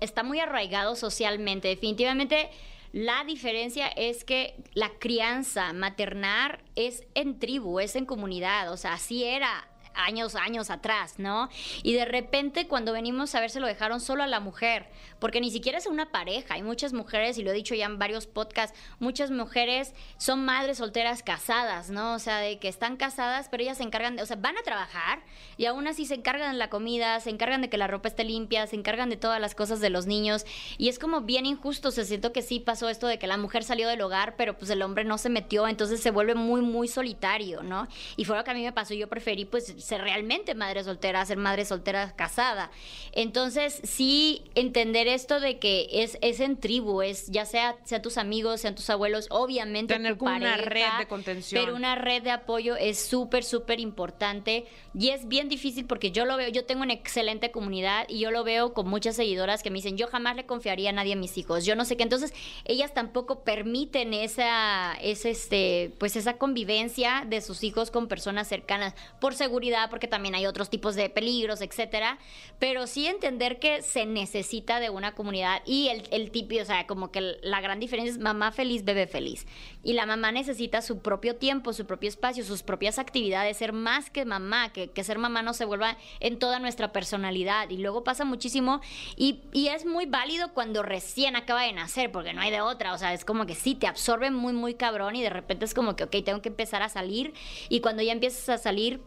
está 0.00 0.22
muy 0.22 0.38
arraigado 0.38 0.94
socialmente. 0.96 1.68
Definitivamente 1.68 2.50
la 2.92 3.24
diferencia 3.24 3.88
es 3.88 4.22
que 4.22 4.54
la 4.74 4.90
crianza 4.98 5.72
maternar 5.72 6.62
es 6.76 7.04
en 7.14 7.38
tribu, 7.38 7.80
es 7.80 7.96
en 7.96 8.04
comunidad. 8.04 8.70
O 8.70 8.76
sea, 8.76 8.92
así 8.92 9.24
era 9.24 9.66
años, 9.94 10.34
años 10.34 10.70
atrás, 10.70 11.18
¿no? 11.18 11.48
Y 11.82 11.94
de 11.94 12.04
repente 12.04 12.66
cuando 12.66 12.92
venimos 12.92 13.34
a 13.34 13.40
ver 13.40 13.50
se 13.50 13.60
lo 13.60 13.66
dejaron 13.66 14.00
solo 14.00 14.22
a 14.22 14.26
la 14.26 14.40
mujer, 14.40 14.86
porque 15.18 15.40
ni 15.40 15.50
siquiera 15.50 15.78
es 15.78 15.86
una 15.86 16.10
pareja. 16.10 16.54
Hay 16.54 16.62
muchas 16.62 16.92
mujeres, 16.92 17.38
y 17.38 17.42
lo 17.42 17.50
he 17.50 17.54
dicho 17.54 17.74
ya 17.74 17.86
en 17.86 17.98
varios 17.98 18.26
podcasts, 18.26 18.78
muchas 18.98 19.30
mujeres 19.30 19.94
son 20.16 20.44
madres 20.44 20.78
solteras 20.78 21.22
casadas, 21.22 21.90
¿no? 21.90 22.14
O 22.14 22.18
sea, 22.18 22.38
de 22.38 22.58
que 22.58 22.68
están 22.68 22.96
casadas, 22.96 23.48
pero 23.50 23.62
ellas 23.62 23.78
se 23.78 23.84
encargan 23.84 24.16
de, 24.16 24.22
o 24.22 24.26
sea, 24.26 24.36
van 24.36 24.58
a 24.58 24.62
trabajar 24.62 25.22
y 25.56 25.66
aún 25.66 25.86
así 25.86 26.06
se 26.06 26.14
encargan 26.14 26.52
de 26.52 26.58
la 26.58 26.70
comida, 26.70 27.20
se 27.20 27.30
encargan 27.30 27.62
de 27.62 27.68
que 27.68 27.78
la 27.78 27.86
ropa 27.86 28.08
esté 28.08 28.24
limpia, 28.24 28.66
se 28.66 28.76
encargan 28.76 29.10
de 29.10 29.16
todas 29.16 29.40
las 29.40 29.54
cosas 29.54 29.80
de 29.80 29.90
los 29.90 30.06
niños. 30.06 30.44
Y 30.78 30.88
es 30.88 30.98
como 30.98 31.20
bien 31.20 31.46
injusto, 31.46 31.90
se 31.90 32.04
siento 32.04 32.32
que 32.32 32.42
sí 32.42 32.60
pasó 32.60 32.88
esto 32.88 33.06
de 33.06 33.18
que 33.18 33.26
la 33.26 33.36
mujer 33.36 33.64
salió 33.64 33.88
del 33.88 34.00
hogar, 34.00 34.36
pero 34.36 34.56
pues 34.56 34.70
el 34.70 34.82
hombre 34.82 35.04
no 35.04 35.18
se 35.18 35.28
metió, 35.28 35.68
entonces 35.68 36.00
se 36.00 36.10
vuelve 36.10 36.34
muy, 36.34 36.60
muy 36.62 36.88
solitario, 36.88 37.62
¿no? 37.62 37.88
Y 38.16 38.24
fue 38.24 38.36
lo 38.36 38.44
que 38.44 38.50
a 38.50 38.54
mí 38.54 38.64
me 38.64 38.72
pasó, 38.72 38.94
yo 38.94 39.08
preferí 39.08 39.44
pues 39.44 39.74
ser 39.82 40.00
realmente 40.00 40.54
madre 40.54 40.84
soltera, 40.84 41.24
ser 41.26 41.36
madre 41.36 41.64
soltera 41.64 42.14
casada. 42.16 42.70
Entonces, 43.12 43.80
sí 43.84 44.44
entender 44.54 45.08
esto 45.08 45.40
de 45.40 45.58
que 45.58 45.88
es, 45.90 46.18
es 46.22 46.40
en 46.40 46.56
tribu, 46.56 47.02
es 47.02 47.26
ya 47.26 47.44
sea, 47.44 47.76
sea 47.84 48.00
tus 48.00 48.18
amigos, 48.18 48.60
sean 48.60 48.74
tus 48.74 48.88
abuelos, 48.90 49.26
obviamente 49.30 49.94
Tener 49.94 50.16
como 50.16 50.34
una 50.34 50.56
red 50.56 50.98
de 50.98 51.06
contención. 51.06 51.60
Pero 51.60 51.76
una 51.76 51.94
red 51.94 52.22
de 52.22 52.30
apoyo 52.30 52.76
es 52.76 52.98
súper, 52.98 53.44
súper 53.44 53.80
importante 53.80 54.66
y 54.98 55.10
es 55.10 55.28
bien 55.28 55.48
difícil 55.48 55.86
porque 55.86 56.10
yo 56.10 56.24
lo 56.24 56.36
veo, 56.36 56.48
yo 56.48 56.64
tengo 56.64 56.82
una 56.82 56.92
excelente 56.92 57.50
comunidad 57.50 58.06
y 58.08 58.20
yo 58.20 58.30
lo 58.30 58.44
veo 58.44 58.72
con 58.72 58.88
muchas 58.88 59.16
seguidoras 59.16 59.62
que 59.62 59.70
me 59.70 59.76
dicen, 59.76 59.96
yo 59.96 60.06
jamás 60.06 60.36
le 60.36 60.46
confiaría 60.46 60.90
a 60.90 60.92
nadie 60.92 61.14
a 61.14 61.16
mis 61.16 61.36
hijos, 61.38 61.64
yo 61.64 61.76
no 61.76 61.84
sé 61.84 61.96
qué, 61.96 62.02
entonces 62.02 62.32
ellas 62.64 62.94
tampoco 62.94 63.44
permiten 63.44 64.14
esa, 64.14 64.94
esa, 65.00 65.28
este, 65.28 65.92
pues 65.98 66.16
esa 66.16 66.34
convivencia 66.38 67.24
de 67.26 67.40
sus 67.40 67.64
hijos 67.64 67.90
con 67.90 68.08
personas 68.08 68.48
cercanas 68.48 68.94
por 69.20 69.34
seguridad, 69.34 69.71
porque 69.90 70.08
también 70.08 70.34
hay 70.34 70.46
otros 70.46 70.70
tipos 70.70 70.94
de 70.94 71.08
peligros, 71.10 71.60
etcétera, 71.60 72.18
pero 72.58 72.86
sí 72.86 73.06
entender 73.06 73.58
que 73.58 73.82
se 73.82 74.06
necesita 74.06 74.80
de 74.80 74.90
una 74.90 75.14
comunidad 75.14 75.62
y 75.66 75.88
el, 75.88 76.02
el 76.10 76.30
o 76.60 76.64
sea, 76.64 76.86
como 76.86 77.10
que 77.10 77.36
la 77.42 77.60
gran 77.60 77.80
diferencia 77.80 78.12
es 78.12 78.18
mamá 78.18 78.52
feliz, 78.52 78.84
bebé 78.84 79.06
feliz. 79.06 79.46
Y 79.82 79.94
la 79.94 80.06
mamá 80.06 80.32
necesita 80.32 80.82
su 80.82 81.00
propio 81.00 81.36
tiempo, 81.36 81.72
su 81.72 81.86
propio 81.86 82.08
espacio, 82.08 82.44
sus 82.44 82.62
propias 82.62 82.98
actividades, 82.98 83.56
ser 83.56 83.72
más 83.72 84.10
que 84.10 84.24
mamá, 84.24 84.72
que, 84.72 84.90
que 84.90 85.04
ser 85.04 85.18
mamá 85.18 85.42
no 85.42 85.54
se 85.54 85.64
vuelva 85.64 85.96
en 86.20 86.38
toda 86.38 86.58
nuestra 86.58 86.92
personalidad. 86.92 87.70
Y 87.70 87.78
luego 87.78 88.04
pasa 88.04 88.24
muchísimo 88.24 88.80
y, 89.16 89.40
y 89.52 89.68
es 89.68 89.86
muy 89.86 90.06
válido 90.06 90.52
cuando 90.52 90.82
recién 90.82 91.36
acaba 91.36 91.62
de 91.62 91.72
nacer, 91.72 92.10
porque 92.12 92.32
no 92.32 92.40
hay 92.40 92.50
de 92.50 92.60
otra. 92.60 92.94
O 92.94 92.98
sea, 92.98 93.12
es 93.14 93.24
como 93.24 93.46
que 93.46 93.54
sí, 93.54 93.74
te 93.74 93.86
absorbe 93.86 94.30
muy, 94.30 94.52
muy 94.52 94.74
cabrón 94.74 95.16
y 95.16 95.22
de 95.22 95.30
repente 95.30 95.64
es 95.64 95.74
como 95.74 95.96
que, 95.96 96.04
ok, 96.04 96.16
tengo 96.24 96.42
que 96.42 96.48
empezar 96.48 96.82
a 96.82 96.88
salir. 96.88 97.34
Y 97.68 97.80
cuando 97.80 98.02
ya 98.02 98.12
empiezas 98.12 98.48
a 98.48 98.58
salir, 98.58 99.00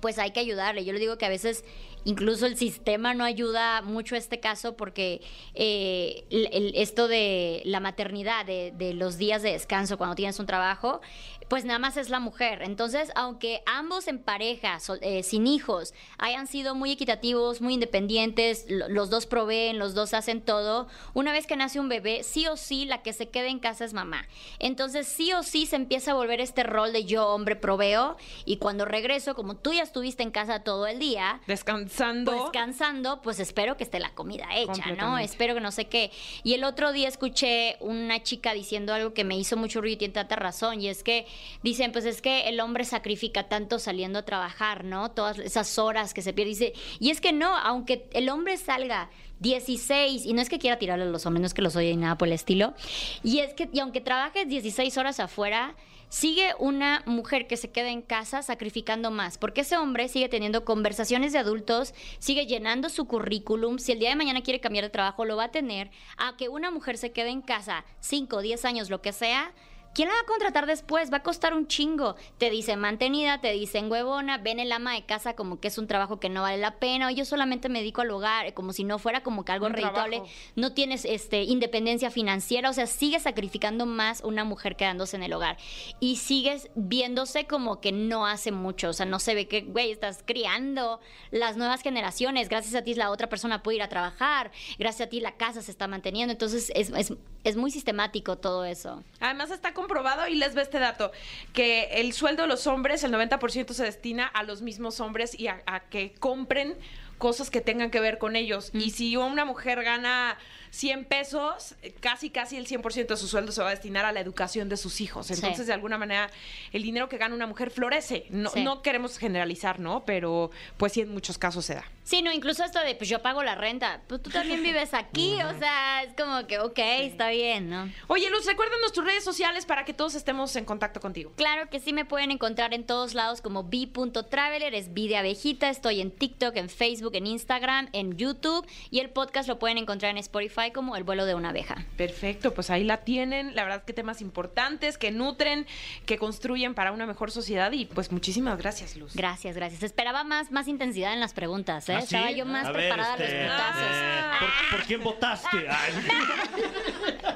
pues 0.00 0.18
hay 0.18 0.30
que 0.32 0.40
ayudarle. 0.40 0.84
Yo 0.84 0.92
le 0.92 0.98
digo 0.98 1.18
que 1.18 1.26
a 1.26 1.28
veces 1.28 1.64
incluso 2.04 2.46
el 2.46 2.56
sistema 2.56 3.14
no 3.14 3.24
ayuda 3.24 3.82
mucho 3.82 4.14
este 4.16 4.38
caso 4.40 4.76
porque 4.76 5.20
eh, 5.54 6.24
el- 6.30 6.48
el- 6.52 6.72
esto 6.76 7.08
de 7.08 7.62
la 7.64 7.80
maternidad, 7.80 8.46
de, 8.46 8.72
de 8.76 8.94
los 8.94 9.18
días 9.18 9.42
de 9.42 9.52
descanso 9.52 9.98
cuando 9.98 10.14
tienes 10.16 10.38
un 10.38 10.46
trabajo, 10.46 11.00
pues 11.48 11.64
nada 11.64 11.78
más 11.78 11.96
es 11.96 12.10
la 12.10 12.18
mujer. 12.20 12.62
Entonces, 12.62 13.10
aunque 13.14 13.62
ambos 13.66 14.08
en 14.08 14.18
pareja, 14.18 14.78
eh, 15.00 15.22
sin 15.22 15.46
hijos, 15.46 15.94
hayan 16.18 16.46
sido 16.46 16.74
muy 16.74 16.90
equitativos, 16.92 17.60
muy 17.60 17.74
independientes, 17.74 18.66
lo- 18.68 18.88
los 18.88 19.10
dos 19.10 19.26
proveen, 19.26 19.78
los 19.78 19.94
dos 19.94 20.12
hacen 20.14 20.40
todo, 20.42 20.88
una 21.14 21.32
vez 21.32 21.46
que 21.46 21.56
nace 21.56 21.78
un 21.80 21.88
bebé, 21.88 22.22
sí 22.22 22.46
o 22.46 22.56
sí 22.56 22.84
la 22.84 23.02
que 23.02 23.12
se 23.12 23.28
queda 23.28 23.46
en 23.48 23.58
casa 23.58 23.84
es 23.84 23.92
mamá. 23.92 24.26
Entonces, 24.58 25.06
sí 25.06 25.32
o 25.32 25.42
sí 25.42 25.66
se 25.66 25.76
empieza 25.76 26.10
a 26.10 26.14
volver 26.14 26.40
este 26.40 26.62
rol 26.62 26.92
de 26.92 27.04
yo, 27.04 27.28
hombre, 27.28 27.56
proveo, 27.56 28.16
y 28.44 28.56
cuando 28.56 28.84
regreso, 28.84 29.34
como 29.34 29.56
tú 29.56 29.72
ya 29.72 29.82
estuviste 29.82 30.22
en 30.22 30.30
casa 30.30 30.60
todo 30.64 30.86
el 30.86 30.98
día, 30.98 31.40
Descansando. 31.46 32.32
descansando, 32.32 33.22
pues 33.22 33.38
espero 33.40 33.76
que 33.76 33.84
esté 33.84 34.00
la 34.00 34.14
comida 34.14 34.46
hecha, 34.56 34.86
¿no? 34.96 35.18
Espero 35.18 35.54
que 35.54 35.60
no 35.60 35.70
sé 35.70 35.86
qué. 35.86 36.10
Y 36.42 36.54
el 36.54 36.64
otro 36.64 36.92
día 36.92 37.08
escuché 37.08 37.76
una 37.80 38.22
chica 38.22 38.52
diciendo 38.52 38.92
algo 38.94 39.14
que 39.14 39.24
me 39.24 39.36
hizo 39.36 39.56
mucho 39.56 39.80
ruido 39.80 39.94
y 39.94 39.98
tiene 39.98 40.14
tanta 40.14 40.36
razón, 40.36 40.80
y 40.80 40.88
es 40.88 41.02
que 41.02 41.26
dicen, 41.62 41.92
pues 41.92 42.04
es 42.04 42.22
que 42.22 42.48
el 42.48 42.60
hombre 42.60 42.84
sacrifica 42.84 43.48
tanto 43.48 43.78
saliendo 43.78 44.20
a 44.20 44.24
trabajar, 44.24 44.84
¿no? 44.84 45.10
Todas 45.10 45.38
esas 45.38 45.78
horas 45.78 46.14
que 46.14 46.22
se 46.22 46.32
pierde. 46.32 46.50
Dice, 46.50 46.72
y 47.00 47.10
es 47.10 47.20
que 47.20 47.32
no, 47.32 47.56
aunque 47.56 48.08
el 48.12 48.28
hombre 48.28 48.56
salga 48.56 49.10
16, 49.40 50.24
y 50.24 50.32
no 50.32 50.40
es 50.40 50.48
que 50.48 50.58
quiera 50.58 50.78
tirarle 50.78 51.04
a 51.04 51.08
los 51.08 51.26
hombres, 51.26 51.40
no 51.40 51.46
es 51.46 51.54
que 51.54 51.62
los 51.62 51.76
oye 51.76 51.90
ni 51.90 52.02
nada 52.02 52.16
por 52.18 52.28
el 52.28 52.34
estilo, 52.34 52.74
y 53.22 53.40
es 53.40 53.54
que, 53.54 53.68
y 53.72 53.80
aunque 53.80 54.00
trabajes 54.00 54.48
16 54.48 54.96
horas 54.96 55.20
afuera, 55.20 55.76
sigue 56.08 56.54
una 56.58 57.02
mujer 57.06 57.46
que 57.46 57.56
se 57.56 57.70
queda 57.70 57.90
en 57.90 58.02
casa 58.02 58.42
sacrificando 58.42 59.10
más, 59.10 59.38
porque 59.38 59.62
ese 59.62 59.76
hombre 59.76 60.08
sigue 60.08 60.28
teniendo 60.28 60.64
conversaciones 60.64 61.32
de 61.32 61.38
adultos, 61.38 61.94
sigue 62.18 62.46
llenando 62.46 62.88
su 62.88 63.06
currículum, 63.06 63.78
si 63.78 63.92
el 63.92 63.98
día 63.98 64.10
de 64.10 64.16
mañana 64.16 64.42
quiere 64.42 64.60
cambiar 64.60 64.84
de 64.84 64.90
trabajo, 64.90 65.24
lo 65.24 65.36
va 65.36 65.44
a 65.44 65.50
tener, 65.50 65.90
a 66.16 66.36
que 66.36 66.48
una 66.48 66.70
mujer 66.70 66.96
se 66.96 67.12
quede 67.12 67.30
en 67.30 67.42
casa 67.42 67.84
5, 68.00 68.40
10 68.40 68.64
años, 68.64 68.90
lo 68.90 69.02
que 69.02 69.12
sea, 69.12 69.52
¿quién 69.96 70.08
la 70.08 70.14
va 70.14 70.20
a 70.20 70.26
contratar 70.26 70.66
después? 70.66 71.10
Va 71.10 71.16
a 71.16 71.22
costar 71.22 71.54
un 71.54 71.66
chingo. 71.68 72.16
Te 72.36 72.50
dicen 72.50 72.78
mantenida, 72.78 73.40
te 73.40 73.50
dicen 73.52 73.90
huevona, 73.90 74.36
ven 74.36 74.60
el 74.60 74.70
ama 74.70 74.92
de 74.92 75.06
casa 75.06 75.34
como 75.34 75.58
que 75.58 75.68
es 75.68 75.78
un 75.78 75.86
trabajo 75.86 76.20
que 76.20 76.28
no 76.28 76.42
vale 76.42 76.58
la 76.58 76.78
pena, 76.78 77.08
o 77.08 77.10
yo 77.10 77.24
solamente 77.24 77.70
me 77.70 77.78
dedico 77.78 78.02
al 78.02 78.10
hogar, 78.10 78.52
como 78.52 78.74
si 78.74 78.84
no 78.84 78.98
fuera 78.98 79.22
como 79.22 79.46
que 79.46 79.52
algo 79.52 79.70
trabajo. 79.70 80.26
No 80.54 80.74
tienes 80.74 81.06
este, 81.06 81.44
independencia 81.44 82.10
financiera, 82.10 82.68
o 82.68 82.74
sea, 82.74 82.86
sigues 82.86 83.22
sacrificando 83.22 83.86
más 83.86 84.20
una 84.20 84.44
mujer 84.44 84.76
quedándose 84.76 85.16
en 85.16 85.22
el 85.22 85.32
hogar. 85.32 85.56
Y 85.98 86.16
sigues 86.16 86.68
viéndose 86.74 87.46
como 87.46 87.80
que 87.80 87.90
no 87.90 88.26
hace 88.26 88.52
mucho, 88.52 88.90
o 88.90 88.92
sea, 88.92 89.06
no 89.06 89.18
se 89.18 89.34
ve 89.34 89.48
que, 89.48 89.62
güey, 89.62 89.92
estás 89.92 90.22
criando 90.26 91.00
las 91.30 91.56
nuevas 91.56 91.80
generaciones, 91.80 92.50
gracias 92.50 92.74
a 92.74 92.84
ti 92.84 92.94
la 92.94 93.10
otra 93.10 93.30
persona 93.30 93.62
puede 93.62 93.76
ir 93.76 93.82
a 93.82 93.88
trabajar, 93.88 94.50
gracias 94.78 95.06
a 95.06 95.10
ti 95.10 95.20
la 95.20 95.36
casa 95.36 95.62
se 95.62 95.70
está 95.70 95.88
manteniendo, 95.88 96.32
entonces 96.32 96.70
es, 96.74 96.90
es, 96.90 97.14
es 97.44 97.56
muy 97.56 97.70
sistemático 97.70 98.36
todo 98.36 98.66
eso. 98.66 99.02
Además 99.20 99.50
está 99.50 99.72
comprobado 99.86 100.26
y 100.26 100.34
les 100.34 100.54
ve 100.54 100.62
este 100.62 100.80
dato, 100.80 101.12
que 101.52 101.84
el 101.92 102.12
sueldo 102.12 102.42
de 102.42 102.48
los 102.48 102.66
hombres, 102.66 103.04
el 103.04 103.12
90% 103.12 103.72
se 103.72 103.84
destina 103.84 104.26
a 104.26 104.42
los 104.42 104.60
mismos 104.62 104.98
hombres 104.98 105.38
y 105.38 105.46
a, 105.46 105.62
a 105.66 105.80
que 105.80 106.12
compren 106.18 106.76
cosas 107.18 107.50
que 107.50 107.60
tengan 107.60 107.90
que 107.90 108.00
ver 108.00 108.18
con 108.18 108.34
ellos. 108.34 108.70
Y 108.74 108.90
si 108.90 109.16
una 109.16 109.44
mujer 109.44 109.82
gana 109.84 110.36
100 110.76 111.04
pesos, 111.06 111.74
casi 112.00 112.30
casi 112.30 112.56
el 112.56 112.66
100% 112.66 113.06
de 113.06 113.16
su 113.16 113.28
sueldo 113.28 113.50
se 113.52 113.62
va 113.62 113.68
a 113.68 113.70
destinar 113.70 114.04
a 114.04 114.12
la 114.12 114.20
educación 114.20 114.68
de 114.68 114.76
sus 114.76 115.00
hijos. 115.00 115.26
Sí. 115.26 115.32
Entonces, 115.34 115.66
de 115.66 115.72
alguna 115.72 115.96
manera, 115.98 116.30
el 116.72 116.82
dinero 116.82 117.08
que 117.08 117.16
gana 117.18 117.34
una 117.34 117.46
mujer 117.46 117.70
florece. 117.70 118.26
No, 118.30 118.50
Sí. 118.50 118.62
no 118.62 118.82
queremos 118.82 119.18
generalizar, 119.18 119.80
¿no? 119.80 120.04
Pero 120.04 120.50
pues 120.76 120.92
sí, 120.92 121.00
en 121.00 121.08
muchos 121.10 121.38
casos 121.38 121.64
se 121.64 121.74
da. 121.76 121.84
Sí, 122.04 122.22
no, 122.22 122.30
incluso 122.32 122.62
esto 122.64 122.78
de, 122.80 122.94
pues 122.94 123.10
yo 123.10 123.20
pago 123.20 123.42
la 123.42 123.56
renta, 123.56 124.00
pues 124.06 124.22
tú 124.22 124.30
también 124.30 124.62
vives 124.62 124.94
aquí, 124.94 125.34
o 125.42 125.58
sea, 125.58 126.04
es 126.04 126.12
como 126.14 126.46
que, 126.46 126.58
ok, 126.60 126.78
está 126.78 127.30
bien, 127.30 127.68
¿no? 127.68 127.90
Oye, 128.06 128.30
Luz, 128.30 128.46
recuérdanos 128.46 128.92
tus 128.92 129.04
redes 129.04 129.24
sociales 129.24 129.66
para 129.66 129.84
que 129.84 129.92
todos 129.92 130.14
estemos 130.14 130.54
en 130.54 130.64
contacto 130.64 131.00
contigo. 131.00 131.32
Claro 131.36 131.68
que 131.68 131.80
sí 131.80 131.92
me 131.92 132.04
pueden 132.04 132.30
encontrar 132.30 132.74
en 132.74 132.84
todos 132.86 133.14
lados 133.14 133.40
como 133.40 133.64
b.traveler, 133.64 134.74
es 134.74 134.92
B 134.94 135.08
de 135.08 135.16
abejita, 135.16 135.68
estoy 135.68 136.00
en 136.00 136.10
TikTok, 136.12 136.54
en 136.56 136.68
Facebook, 136.68 137.14
en 137.16 137.26
Instagram, 137.26 137.88
en 137.92 138.16
YouTube 138.16 138.66
y 138.90 139.00
el 139.00 139.10
podcast 139.10 139.48
lo 139.48 139.58
pueden 139.58 139.78
encontrar 139.78 140.10
en 140.10 140.18
Spotify 140.18 140.65
como 140.72 140.96
El 140.96 141.04
vuelo 141.04 141.26
de 141.26 141.34
una 141.34 141.50
abeja. 141.50 141.84
Perfecto, 141.96 142.54
pues 142.54 142.70
ahí 142.70 142.84
la 142.84 142.98
tienen. 142.98 143.54
La 143.54 143.64
verdad 143.64 143.84
que 143.84 143.92
temas 143.92 144.20
importantes, 144.20 144.98
que 144.98 145.10
nutren, 145.10 145.66
que 146.06 146.18
construyen 146.18 146.74
para 146.74 146.92
una 146.92 147.06
mejor 147.06 147.30
sociedad 147.30 147.70
y 147.72 147.86
pues 147.86 148.12
muchísimas 148.12 148.58
gracias, 148.58 148.96
Luz. 148.96 149.14
Gracias, 149.14 149.56
gracias. 149.56 149.82
Esperaba 149.82 150.24
más, 150.24 150.50
más 150.50 150.68
intensidad 150.68 151.12
en 151.12 151.20
las 151.20 151.32
preguntas, 151.32 151.88
¿eh? 151.88 151.94
¿Ah, 151.94 152.00
sí? 152.00 152.14
Estaba 152.16 152.30
yo 152.30 152.44
más 152.46 152.66
A 152.66 152.72
ver, 152.72 152.88
preparada 152.88 153.14
a 153.14 153.16
este, 153.16 153.44
los 153.44 153.52
putazos. 153.52 153.82
eh, 153.90 154.22
¿por, 154.40 154.78
por 154.78 154.86
quién 154.86 155.02
votaste? 155.02 155.66
Ay, 155.68 155.92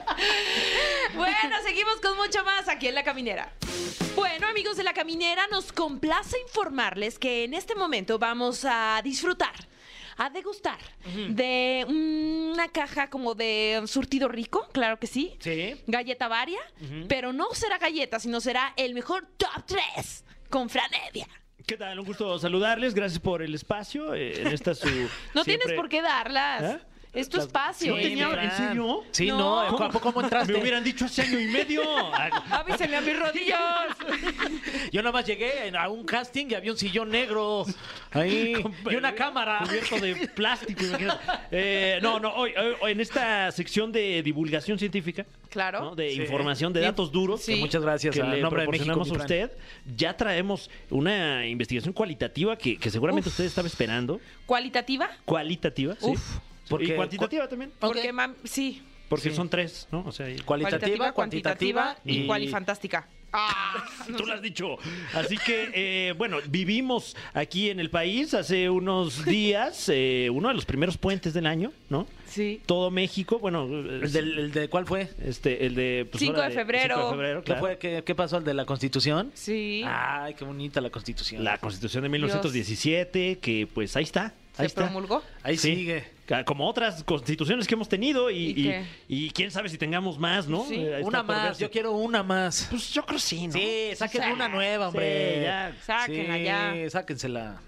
Bueno, 1.15 1.57
seguimos 1.65 1.97
con 2.01 2.17
mucho 2.17 2.45
más 2.45 2.69
aquí 2.69 2.89
en 2.89 2.95
La 2.95 3.03
Caminera. 3.03 3.53
Bueno, 4.15 4.47
amigos 4.49 4.77
de 4.77 4.83
La 4.85 4.93
Caminera, 4.93 5.47
nos 5.51 5.73
complace 5.73 6.39
informarles 6.41 7.19
que 7.19 7.45
en 7.45 7.55
este 7.55 7.75
momento 7.75 8.19
vamos 8.19 8.65
a 8.65 9.01
disfrutar, 9.03 9.55
a 10.23 10.29
degustar 10.29 10.79
de 11.31 11.85
una 11.89 12.69
caja 12.69 13.09
como 13.09 13.35
de 13.35 13.83
surtido 13.87 14.29
rico, 14.29 14.69
claro 14.73 14.99
que 14.99 15.07
sí. 15.07 15.35
Sí. 15.41 15.81
Galleta 15.87 16.29
varia, 16.29 16.61
pero 17.09 17.33
no 17.33 17.53
será 17.55 17.79
galleta, 17.79 18.21
sino 18.21 18.39
será 18.41 18.75
el 18.77 18.93
mejor 18.95 19.27
top 19.39 19.65
3 19.67 20.25
con 20.51 20.69
Franevia. 20.69 21.27
¿Qué 21.67 21.77
tal? 21.77 21.99
Un 22.01 22.05
gusto 22.05 22.39
saludarles. 22.39 22.95
Gracias 22.95 23.21
por 23.21 23.43
el 23.43 23.55
espacio. 23.55 24.15
eh, 24.15 24.43
en 24.43 24.49
esta 24.49 24.75
su. 24.75 24.87
No 25.35 25.45
siempre- 25.45 25.45
tienes 25.45 25.73
por 25.75 25.89
qué 25.89 26.03
darlas. 26.03 26.63
¿Eh? 26.63 26.81
Es 27.13 27.29
tu 27.29 27.41
espacio. 27.41 27.97
¿No 27.97 28.01
tenía-. 28.03 28.45
¿En 28.45 28.51
serio? 28.53 29.03
Sí, 29.11 29.27
No. 29.27 29.69
no, 29.69 29.77
¿cómo, 29.77 30.01
¿cómo, 30.01 30.21
entraste? 30.23 30.53
Me 30.53 30.61
hubieran 30.61 30.85
dicho 30.85 31.07
hace 31.07 31.23
año 31.23 31.41
y 31.41 31.47
medio. 31.49 31.83
Avísenle 32.51 32.97
a 32.97 33.01
mis 33.01 33.19
rodillas. 33.19 33.61
Yo 34.93 35.03
nada 35.03 35.13
más 35.13 35.27
llegué 35.27 35.73
a 35.77 35.89
un 35.89 36.05
casting 36.05 36.47
y 36.51 36.55
había 36.55 36.71
un 36.71 36.79
sillón 36.79 37.11
negro 37.11 37.65
ahí 38.13 38.55
y 38.91 38.95
una 38.95 39.13
cámara. 39.15 39.59
Cubierto 39.67 39.99
de 39.99 40.29
plástico, 40.29 40.85
imagínate. 40.85 41.21
Eh, 41.51 41.99
no, 42.01 42.21
no, 42.21 42.33
hoy, 42.35 42.53
hoy- 42.57 42.75
hoy 42.81 42.93
en 42.93 43.01
esta 43.01 43.51
sección 43.51 43.91
de 43.91 44.23
divulgación 44.23 44.79
científica, 44.79 45.27
Claro. 45.49 45.81
¿no? 45.81 45.95
de 45.97 46.11
Sí. 46.13 46.21
información, 46.23 46.73
de 46.73 46.81
datos 46.81 47.11
duros, 47.11 47.43
Sí. 47.43 47.57
Muchas 47.57 47.83
gracias 47.83 48.15
que 48.15 48.23
a 48.23 48.27
le 48.27 48.41
nombre 48.41 48.63
de 48.63 48.69
México. 48.69 48.85
proporcionamos 48.95 49.09
mi 49.09 49.15
a 49.17 49.27
Fran. 49.27 49.49
usted, 49.51 49.59
ya 49.97 50.17
traemos 50.17 50.71
una 50.91 51.45
investigación 51.47 51.93
cualitativa 51.93 52.57
que, 52.57 52.79
que 52.79 52.89
seguramente 52.89 53.29
usted 53.29 53.45
estaba 53.45 53.67
esperando. 53.67 54.21
¿Cualitativa? 54.47 55.11
Cualitativa, 55.25 55.95
sí. 55.99 56.07
Uf. 56.07 56.39
Porque- 56.71 56.93
y 56.93 56.97
cuantitativa 56.97 57.47
también. 57.49 57.73
Porque, 57.79 58.13
mam, 58.13 58.35
sí. 58.45 58.83
Porque 59.09 59.31
Sí. 59.31 59.37
son 59.37 59.49
tres, 59.49 59.89
¿no? 59.91 60.05
O 60.07 60.13
sea, 60.13 60.31
y- 60.31 60.39
Cualitativa, 60.39 61.13
cuantitativa 61.13 61.97
y, 62.05 62.21
y- 62.23 62.27
cualifantástica. 62.27 63.09
Ah, 63.33 63.85
Tú 64.17 64.27
lo 64.27 64.33
has 64.35 64.43
dicho. 64.43 64.77
Así 65.15 65.37
que, 65.39 65.71
eh, 65.73 66.15
bueno, 66.19 66.39
vivimos 66.49 67.17
aquí 67.33 67.71
en 67.71 67.79
el 67.79 67.89
país 67.91 68.35
hace 68.35 68.69
unos 68.71 69.25
días, 69.25 69.89
eh, 69.93 70.29
uno 70.33 70.49
de 70.49 70.55
los 70.55 70.65
primeros 70.65 70.97
puentes 70.99 71.33
del 71.35 71.47
año, 71.47 71.73
¿no? 71.89 72.07
sí. 72.27 72.61
Todo 72.67 72.91
México, 72.93 73.39
bueno, 73.41 73.65
¿El, 73.67 74.13
del- 74.13 74.39
el 74.39 74.53
de 74.53 74.69
cuál 74.69 74.87
fue? 74.87 75.11
este, 75.25 75.65
el 75.67 75.75
de... 75.77 76.07
pues, 76.11 76.21
5 76.21 76.37
ahora 76.37 76.49
de 76.49 76.55
febrero. 76.55 76.95
5 76.97 77.07
de 77.07 77.13
febrero, 77.13 77.45
¿Qué, 77.45 77.55
fue? 77.57 77.79
¿Qué, 77.79 78.03
qué 78.05 78.15
pasó? 78.17 78.39
¿El 78.39 78.45
de 78.45 78.55
la 78.55 78.65
Constitución? 78.65 79.31
Sí. 79.35 79.83
Ay, 79.87 80.35
qué 80.35 80.45
bonita 80.45 80.81
la 80.81 80.91
Constitución. 80.91 81.43
La 81.45 81.59
Constitución 81.59 82.03
de 82.05 82.09
1917, 82.09 83.39
que 83.41 83.67
pues 83.73 83.97
ahí 83.97 84.05
está. 84.05 84.35
¿Se 84.57 84.63
Ahí 84.63 84.67
está. 84.67 84.83
promulgó? 84.83 85.23
Ahí 85.43 85.57
Sí. 85.57 85.75
sigue. 85.77 86.05
Como 86.47 86.69
otras 86.69 87.03
constituciones 87.05 87.67
que 87.67 87.75
hemos 87.75 87.89
tenido 87.89 88.31
y, 88.31 88.37
¿Y 88.37 88.51
y- 88.51 88.55
qué? 88.65 88.85
y 89.09 89.31
quién 89.31 89.51
sabe 89.51 89.69
si 89.69 89.79
tengamos 89.79 90.19
más, 90.19 90.47
¿no? 90.47 90.65
Sí. 90.65 90.77
Eh, 90.77 91.01
Una 91.03 91.23
más, 91.23 91.43
verse. 91.45 91.63
yo 91.63 91.71
quiero 91.71 91.93
una 91.93 92.23
más. 92.23 92.67
Pues 92.71 92.93
yo 92.93 93.05
creo 93.05 93.19
sí, 93.19 93.47
¿no? 93.49 93.53
Sí, 93.55 93.91
saquen 93.97 94.33
una 94.33 94.49
nueva, 94.49 94.89
hombre. 94.89 95.37
Sí, 95.37 95.43
ya. 95.43 95.77
Sáquenla 95.85 96.37
Sí, 96.37 96.45
ya. 96.83 96.91
sáquensela. 96.91 97.61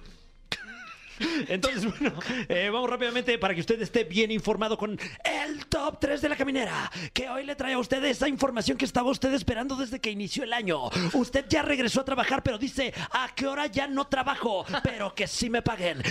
Entonces, 1.49 1.85
bueno, 1.85 2.19
eh, 2.49 2.69
vamos 2.73 2.91
rápidamente 2.91 3.39
para 3.39 3.55
que 3.55 3.61
usted 3.61 3.81
esté 3.81 4.03
bien 4.03 4.33
informado 4.33 4.77
con 4.77 4.99
el 5.25 5.67
top 5.67 5.99
3 6.01 6.21
de 6.21 6.29
la 6.29 6.37
caminera, 6.37 6.91
que 7.13 7.29
hoy 7.29 7.45
le 7.45 7.55
trae 7.55 7.75
a 7.75 7.79
usted 7.79 8.03
esa 8.05 8.27
información 8.29 8.77
que 8.77 8.85
estaba 8.87 9.09
usted 9.11 9.33
esperando 9.33 9.77
desde 9.77 10.01
que 10.01 10.11
inició 10.11 10.43
el 10.43 10.53
año. 10.53 10.89
Usted 11.13 11.45
ya 11.49 11.63
regresó 11.63 12.01
a 12.01 12.05
trabajar, 12.05 12.43
pero 12.43 12.59
dice, 12.59 12.93
¿a 13.13 13.29
qué 13.37 13.47
hora 13.47 13.67
ya 13.67 13.87
no 13.87 14.07
trabajo? 14.09 14.65
Pero 14.83 15.15
que 15.15 15.29
sí 15.29 15.49
me 15.49 15.63
paguen. 15.63 16.03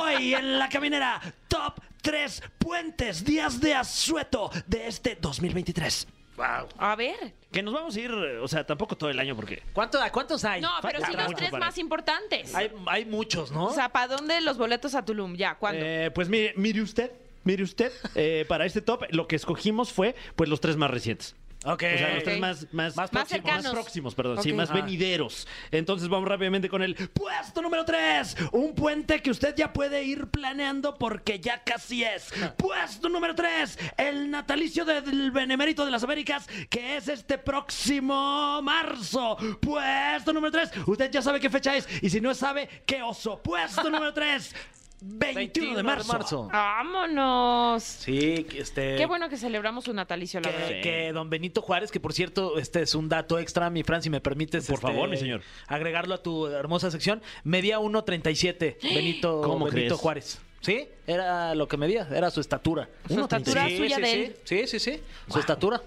Hoy 0.00 0.34
en 0.34 0.58
la 0.58 0.68
caminera, 0.68 1.20
top 1.46 1.78
3 2.06 2.40
puentes, 2.58 3.24
días 3.24 3.60
de 3.60 3.74
asueto 3.74 4.48
de 4.68 4.86
este 4.86 5.18
2023. 5.20 6.06
Wow. 6.36 6.68
A 6.78 6.94
ver. 6.94 7.34
Que 7.50 7.64
nos 7.64 7.74
vamos 7.74 7.96
a 7.96 8.00
ir, 8.00 8.12
eh, 8.12 8.38
o 8.38 8.46
sea, 8.46 8.64
tampoco 8.64 8.96
todo 8.96 9.10
el 9.10 9.18
año 9.18 9.34
porque... 9.34 9.60
¿Cuánto, 9.72 10.00
¿A 10.00 10.12
cuántos 10.12 10.44
hay? 10.44 10.60
No, 10.60 10.70
pero 10.82 11.04
sí 11.04 11.12
los 11.12 11.34
tres 11.34 11.50
para- 11.50 11.66
más 11.66 11.78
importantes. 11.78 12.54
Hay, 12.54 12.70
hay 12.86 13.06
muchos, 13.06 13.50
¿no? 13.50 13.64
O 13.64 13.74
sea, 13.74 13.88
¿para 13.88 14.06
dónde 14.06 14.40
los 14.40 14.56
boletos 14.56 14.94
a 14.94 15.04
Tulum? 15.04 15.34
Ya, 15.34 15.56
¿cuándo? 15.56 15.80
Eh, 15.84 16.12
pues 16.14 16.28
mire, 16.28 16.54
mire 16.56 16.80
usted, 16.80 17.10
mire 17.42 17.64
usted, 17.64 17.90
eh, 18.14 18.44
para 18.46 18.66
este 18.66 18.82
top 18.82 19.06
lo 19.10 19.26
que 19.26 19.34
escogimos 19.34 19.92
fue 19.92 20.14
pues 20.36 20.48
los 20.48 20.60
tres 20.60 20.76
más 20.76 20.92
recientes. 20.92 21.34
Ok. 21.66 21.82
O 21.94 21.98
sea, 21.98 22.14
los 22.14 22.24
tres 22.24 22.38
más, 22.40 22.62
más, 22.72 22.72
Más 22.72 22.96
Más 22.96 23.10
próximos, 23.10 23.28
cercanos. 23.28 23.64
más 23.64 23.72
próximos, 23.72 24.14
perdón, 24.14 24.42
sí, 24.42 24.50
Ok. 24.52 24.56
más 24.56 24.70
Ah. 24.70 24.74
venideros. 24.74 25.46
Entonces 25.70 26.08
vamos 26.08 26.28
rápidamente 26.28 26.68
con 26.68 26.82
el 26.82 26.94
puesto 26.94 27.60
número 27.62 27.84
3. 27.84 28.36
Un 28.52 28.74
puente 28.74 29.20
que 29.22 29.30
usted 29.30 29.54
ya 29.56 29.72
puede 29.72 30.02
ir 30.04 30.28
planeando 30.28 30.96
porque 30.96 31.40
ya 31.40 31.62
casi 31.64 32.04
es. 32.04 32.32
Puesto 32.56 33.08
número 33.08 33.34
3. 33.34 33.78
El 33.96 34.30
natalicio 34.30 34.84
del 34.84 35.30
Benemérito 35.30 35.84
de 35.84 35.90
las 35.90 36.02
Américas, 36.04 36.46
que 36.70 36.96
es 36.96 37.08
este 37.08 37.38
próximo 37.38 38.60
marzo. 38.62 39.36
Puesto 39.60 40.32
número 40.32 40.52
3. 40.52 40.70
Usted 40.86 41.10
ya 41.10 41.22
sabe 41.22 41.40
qué 41.40 41.50
fecha 41.50 41.76
es. 41.76 41.88
Y 42.02 42.10
si 42.10 42.20
no 42.20 42.34
sabe, 42.34 42.68
qué 42.86 43.02
oso. 43.02 43.42
Puesto 43.42 43.90
número 43.90 44.12
3. 44.14 44.54
21, 45.00 45.76
de 45.76 45.82
marzo. 45.82 46.48
¡Vámonos! 46.50 47.82
Sí, 47.82 48.44
que 48.44 48.60
este. 48.60 48.96
Qué 48.96 49.06
bueno 49.06 49.28
que 49.28 49.36
celebramos 49.36 49.84
su 49.84 49.92
natalicio, 49.92 50.40
la 50.40 50.50
verdad. 50.50 50.68
Que, 50.68 50.80
que 50.80 51.12
don 51.12 51.28
Benito 51.28 51.60
Juárez, 51.62 51.90
que 51.90 52.00
por 52.00 52.12
cierto, 52.12 52.58
este 52.58 52.82
es 52.82 52.94
un 52.94 53.08
dato 53.08 53.38
extra, 53.38 53.68
mi 53.70 53.82
Fran, 53.82 54.02
si 54.02 54.10
me 54.10 54.20
permites. 54.20 54.66
Por 54.66 54.76
este, 54.76 54.86
favor, 54.86 55.08
mi 55.08 55.16
señor. 55.16 55.42
Agregarlo 55.66 56.14
a 56.14 56.22
tu 56.22 56.46
hermosa 56.46 56.90
sección. 56.90 57.22
Medía 57.44 57.78
1.37, 57.78 58.76
Benito, 58.94 59.42
¿Cómo 59.42 59.66
Benito 59.66 59.72
crees? 59.72 59.92
Juárez. 59.92 60.40
¿Sí? 60.62 60.88
Era 61.06 61.54
lo 61.54 61.68
que 61.68 61.76
medía, 61.76 62.08
era 62.12 62.30
su 62.30 62.40
estatura. 62.40 62.88
Su 63.06 63.20
estatura 63.20 63.68
Sí, 63.68 63.76
suya 63.76 63.96
sí, 63.96 64.02
de 64.02 64.08
sí. 64.08 64.18
él. 64.18 64.36
Sí, 64.44 64.66
sí, 64.66 64.78
sí. 64.80 65.00
Su 65.30 65.38
estatura. 65.38 65.80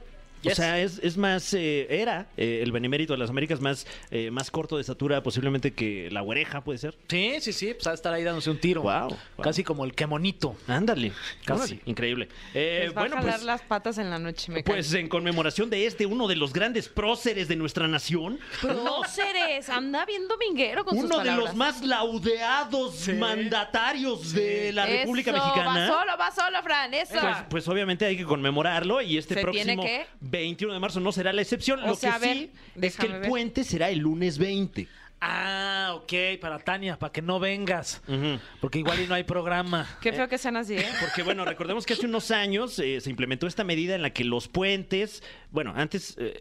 O 0.45 0.55
sea, 0.55 0.79
es, 0.79 0.99
es 1.03 1.17
más, 1.17 1.53
eh, 1.53 1.87
era 1.89 2.27
eh, 2.37 2.61
el 2.63 2.71
Benemérito 2.71 3.13
de 3.13 3.19
las 3.19 3.29
Américas 3.29 3.59
más, 3.61 3.85
eh, 4.11 4.31
más 4.31 4.51
corto 4.51 4.75
de 4.75 4.81
estatura 4.81 5.21
posiblemente 5.21 5.73
que 5.73 6.09
la 6.11 6.23
oreja, 6.23 6.61
puede 6.63 6.79
ser. 6.79 6.97
Sí, 7.07 7.35
sí, 7.41 7.51
sí, 7.53 7.73
pues 7.73 7.87
a 7.87 7.93
estar 7.93 8.13
ahí 8.13 8.23
dándose 8.23 8.49
un 8.49 8.59
tiro. 8.59 8.81
Guau. 8.81 9.15
Casi 9.41 9.63
como 9.63 9.85
el 9.85 9.93
quemonito. 9.93 10.55
Ándale, 10.67 11.11
Casi. 11.45 11.61
Órale, 11.61 11.81
increíble. 11.85 12.29
Eh, 12.53 12.83
Les 12.85 12.95
va 12.95 13.01
bueno, 13.01 13.15
a 13.15 13.19
jalar 13.19 13.35
pues, 13.35 13.45
las 13.45 13.61
patas 13.61 13.97
en 13.97 14.09
la 14.09 14.19
noche, 14.19 14.51
me 14.51 14.63
cae. 14.63 14.73
pues 14.75 14.93
en 14.93 15.09
conmemoración 15.09 15.69
de 15.69 15.85
este, 15.85 16.05
uno 16.05 16.27
de 16.27 16.35
los 16.35 16.53
grandes 16.53 16.89
próceres 16.89 17.47
de 17.47 17.55
nuestra 17.55 17.87
nación, 17.87 18.39
Próceres, 18.61 19.69
anda 19.69 20.05
bien 20.05 20.27
dominguero 20.27 20.85
con 20.85 20.95
sus 20.95 21.05
uno 21.05 21.19
de 21.19 21.31
los 21.31 21.55
más 21.55 21.83
laudeados 21.83 23.07
mandatarios 23.09 24.33
de 24.33 24.71
la 24.73 24.85
República 24.85 25.31
Mexicana. 25.31 25.89
Va 25.89 25.99
solo, 25.99 26.17
va 26.17 26.31
solo, 26.31 26.63
Fran, 26.63 26.93
eso. 26.93 27.15
Pues, 27.19 27.37
pues 27.49 27.67
obviamente 27.67 28.05
hay 28.05 28.17
que 28.17 28.25
conmemorarlo 28.25 29.01
y 29.01 29.17
este 29.17 29.35
¿Se 29.35 29.41
próximo 29.41 29.65
tiene 29.65 29.83
que? 29.83 30.07
21 30.29 30.73
de 30.73 30.79
marzo 30.79 30.99
no 30.99 31.11
será 31.11 31.33
la 31.33 31.41
excepción. 31.41 31.79
O 31.83 31.87
Lo 31.87 31.95
sea, 31.95 32.19
que 32.19 32.27
ver, 32.27 32.37
sí 32.37 32.51
es 32.81 32.97
que 32.97 33.07
el 33.07 33.13
ver. 33.13 33.29
puente 33.29 33.63
será 33.63 33.89
el 33.89 33.99
lunes 33.99 34.37
20. 34.37 34.87
Ah, 35.21 35.91
ok, 35.95 36.39
para 36.39 36.59
Tania, 36.59 36.97
para 36.97 37.11
que 37.11 37.21
no 37.21 37.39
vengas. 37.41 38.01
Ujú. 38.07 38.39
Porque 38.61 38.79
igual 38.79 39.01
y 39.01 39.07
no 39.07 39.15
hay 39.15 39.23
programa. 39.23 39.85
Qué 40.01 40.13
feo 40.13 40.29
que 40.29 40.37
sean 40.37 40.55
así, 40.55 40.77
¿eh? 40.77 40.87
Porque 41.01 41.23
bueno, 41.23 41.43
recordemos 41.43 41.85
que 41.85 41.91
hace 41.93 42.05
unos 42.05 42.31
años 42.31 42.79
eh, 42.79 43.01
se 43.01 43.09
implementó 43.09 43.45
esta 43.45 43.65
medida 43.65 43.95
en 43.95 44.01
la 44.01 44.11
que 44.11 44.23
los 44.23 44.47
puentes, 44.47 45.21
bueno, 45.51 45.73
antes 45.75 46.15
eh, 46.19 46.39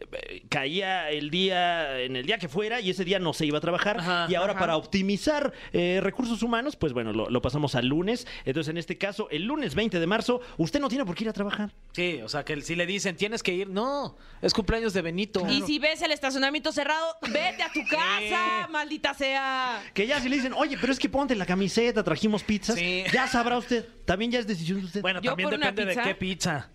caía 0.49 1.09
el 1.09 1.29
día, 1.29 1.99
en 2.01 2.15
el 2.15 2.25
día 2.25 2.37
que 2.37 2.47
fuera 2.47 2.79
y 2.79 2.89
ese 2.91 3.03
día 3.05 3.19
no 3.19 3.33
se 3.33 3.45
iba 3.45 3.57
a 3.57 3.61
trabajar 3.61 3.99
Ajá, 3.99 4.27
y 4.29 4.35
ahora 4.35 4.51
ajá. 4.53 4.59
para 4.59 4.77
optimizar 4.77 5.51
eh, 5.73 5.99
recursos 6.01 6.43
humanos, 6.43 6.75
pues 6.75 6.93
bueno, 6.93 7.11
lo, 7.13 7.29
lo 7.29 7.41
pasamos 7.41 7.75
al 7.75 7.87
lunes. 7.87 8.27
Entonces 8.45 8.69
en 8.69 8.77
este 8.77 8.97
caso, 8.97 9.27
el 9.31 9.43
lunes 9.45 9.73
20 9.75 9.99
de 9.99 10.07
marzo, 10.07 10.41
usted 10.57 10.79
no 10.79 10.89
tiene 10.89 11.05
por 11.05 11.15
qué 11.15 11.23
ir 11.23 11.29
a 11.29 11.33
trabajar. 11.33 11.71
Sí, 11.93 12.19
o 12.23 12.29
sea, 12.29 12.45
que 12.45 12.61
si 12.61 12.75
le 12.75 12.85
dicen 12.85 13.15
tienes 13.15 13.41
que 13.41 13.53
ir, 13.53 13.69
no, 13.69 14.17
es 14.41 14.53
cumpleaños 14.53 14.93
de 14.93 15.01
Benito. 15.01 15.45
Y 15.49 15.61
si 15.63 15.79
ves 15.79 16.01
el 16.01 16.11
estacionamiento 16.11 16.71
cerrado, 16.71 17.15
vete 17.31 17.63
a 17.63 17.71
tu 17.71 17.81
casa, 17.89 18.67
maldita 18.69 19.13
sea. 19.13 19.81
Que 19.93 20.05
ya 20.07 20.19
si 20.21 20.29
le 20.29 20.35
dicen, 20.35 20.53
oye, 20.53 20.77
pero 20.79 20.93
es 20.93 20.99
que 20.99 21.09
ponte 21.09 21.35
la 21.35 21.45
camiseta, 21.45 22.03
trajimos 22.03 22.43
pizzas, 22.43 22.75
Sí. 22.77 23.03
ya 23.11 23.27
sabrá 23.27 23.57
usted. 23.57 23.85
También 24.05 24.31
ya 24.31 24.39
es 24.39 24.47
decisión 24.47 24.79
de 24.79 24.85
usted. 24.85 25.01
Bueno, 25.01 25.21
Yo 25.21 25.31
también 25.31 25.49
depende 25.49 25.85
de 25.85 26.01
qué 26.01 26.15
pizza. 26.15 26.69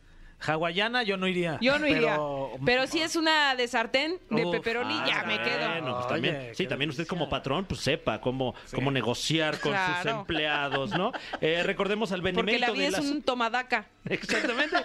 Hawaiana 0.47 1.03
yo 1.03 1.17
no 1.17 1.27
iría. 1.27 1.59
Yo 1.61 1.79
no 1.79 1.87
iría. 1.87 2.13
Pero, 2.13 2.51
Pero 2.65 2.87
si 2.87 3.01
es 3.01 3.17
una 3.17 3.55
de 3.55 3.67
sartén, 3.69 4.19
de 4.31 4.45
Uf, 4.45 4.53
pepperoni, 4.53 4.95
ah, 5.01 5.05
ya 5.07 5.23
me 5.25 5.43
quedo. 5.43 5.69
Bueno, 5.69 5.95
pues 5.97 6.09
también, 6.09 6.37
Oye, 6.37 6.55
sí, 6.55 6.67
también 6.67 6.91
usted 6.91 7.07
como 7.07 7.29
patrón, 7.29 7.65
pues 7.65 7.81
sepa 7.81 8.21
cómo, 8.21 8.55
cómo 8.75 8.91
negociar 8.91 9.59
con 9.61 9.73
sus 9.75 10.07
empleados, 10.11 10.91
¿no? 10.97 11.13
Eh, 11.41 11.63
recordemos 11.65 12.13
al 12.13 12.21
Porque 12.23 12.33
benemérito 12.43 12.67
la 12.67 12.73
vida 12.73 12.83
de 12.83 12.89
es 12.89 12.93
las... 12.93 13.05
un 13.05 13.23
tomadaca. 13.23 13.89
Exactamente. 14.09 14.77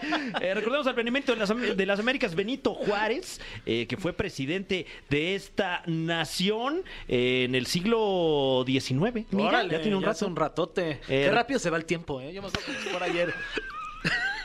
Eh, 0.41 0.53
recordemos 0.53 0.87
al 0.87 0.93
benemérito 0.93 1.33
de 1.33 1.39
las, 1.39 1.49
de 1.77 1.85
las 1.85 1.99
Américas, 1.99 2.35
Benito 2.35 2.73
Juárez, 2.73 3.41
eh, 3.65 3.85
que 3.87 3.97
fue 3.97 4.13
presidente 4.13 4.85
de 5.09 5.35
esta 5.35 5.83
nación 5.85 6.83
eh, 7.07 7.43
en 7.45 7.55
el 7.55 7.65
siglo 7.65 8.63
XIX. 8.65 9.25
Mira, 9.31 9.49
Órale, 9.49 9.71
ya 9.73 9.81
tiene 9.81 9.97
un 9.97 10.03
ya 10.03 10.11
hace 10.11 10.25
rato. 10.25 10.31
un 10.31 10.35
ratote. 10.35 10.89
Eh, 10.91 11.25
Qué 11.25 11.31
rápido 11.31 11.59
se 11.59 11.69
va 11.69 11.77
el 11.77 11.85
tiempo, 11.85 12.21
¿eh? 12.21 12.33
Yo 12.33 12.41
me 12.41 12.47
acuerdo 12.47 12.67
que 12.67 12.89
fue 12.89 13.07
ayer. 13.07 13.33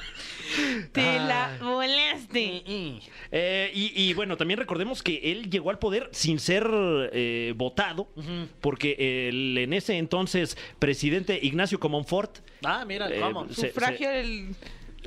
Te 0.93 1.03
la 1.03 1.57
volaste. 1.61 2.63
Eh, 3.33 3.71
y, 3.75 3.93
y, 4.03 4.15
bueno, 4.15 4.37
también 4.37 4.59
recordemos 4.59 5.03
que 5.03 5.33
él 5.33 5.51
llegó 5.51 5.71
al 5.71 5.79
poder 5.79 6.09
sin 6.13 6.39
ser 6.39 6.67
eh, 7.13 7.53
votado, 7.57 8.09
porque 8.61 9.29
el 9.29 9.59
en 9.59 9.73
ese 9.73 9.97
entonces 9.99 10.57
presidente 10.79 11.39
Ignacio 11.43 11.79
Comonfort. 11.81 12.39
Ah, 12.65 12.85
mira, 12.87 13.09
Eh, 13.11 13.21
¿cómo? 13.21 13.49
se- 13.49 13.69
Sufragio 13.69 14.11
del. 14.11 14.55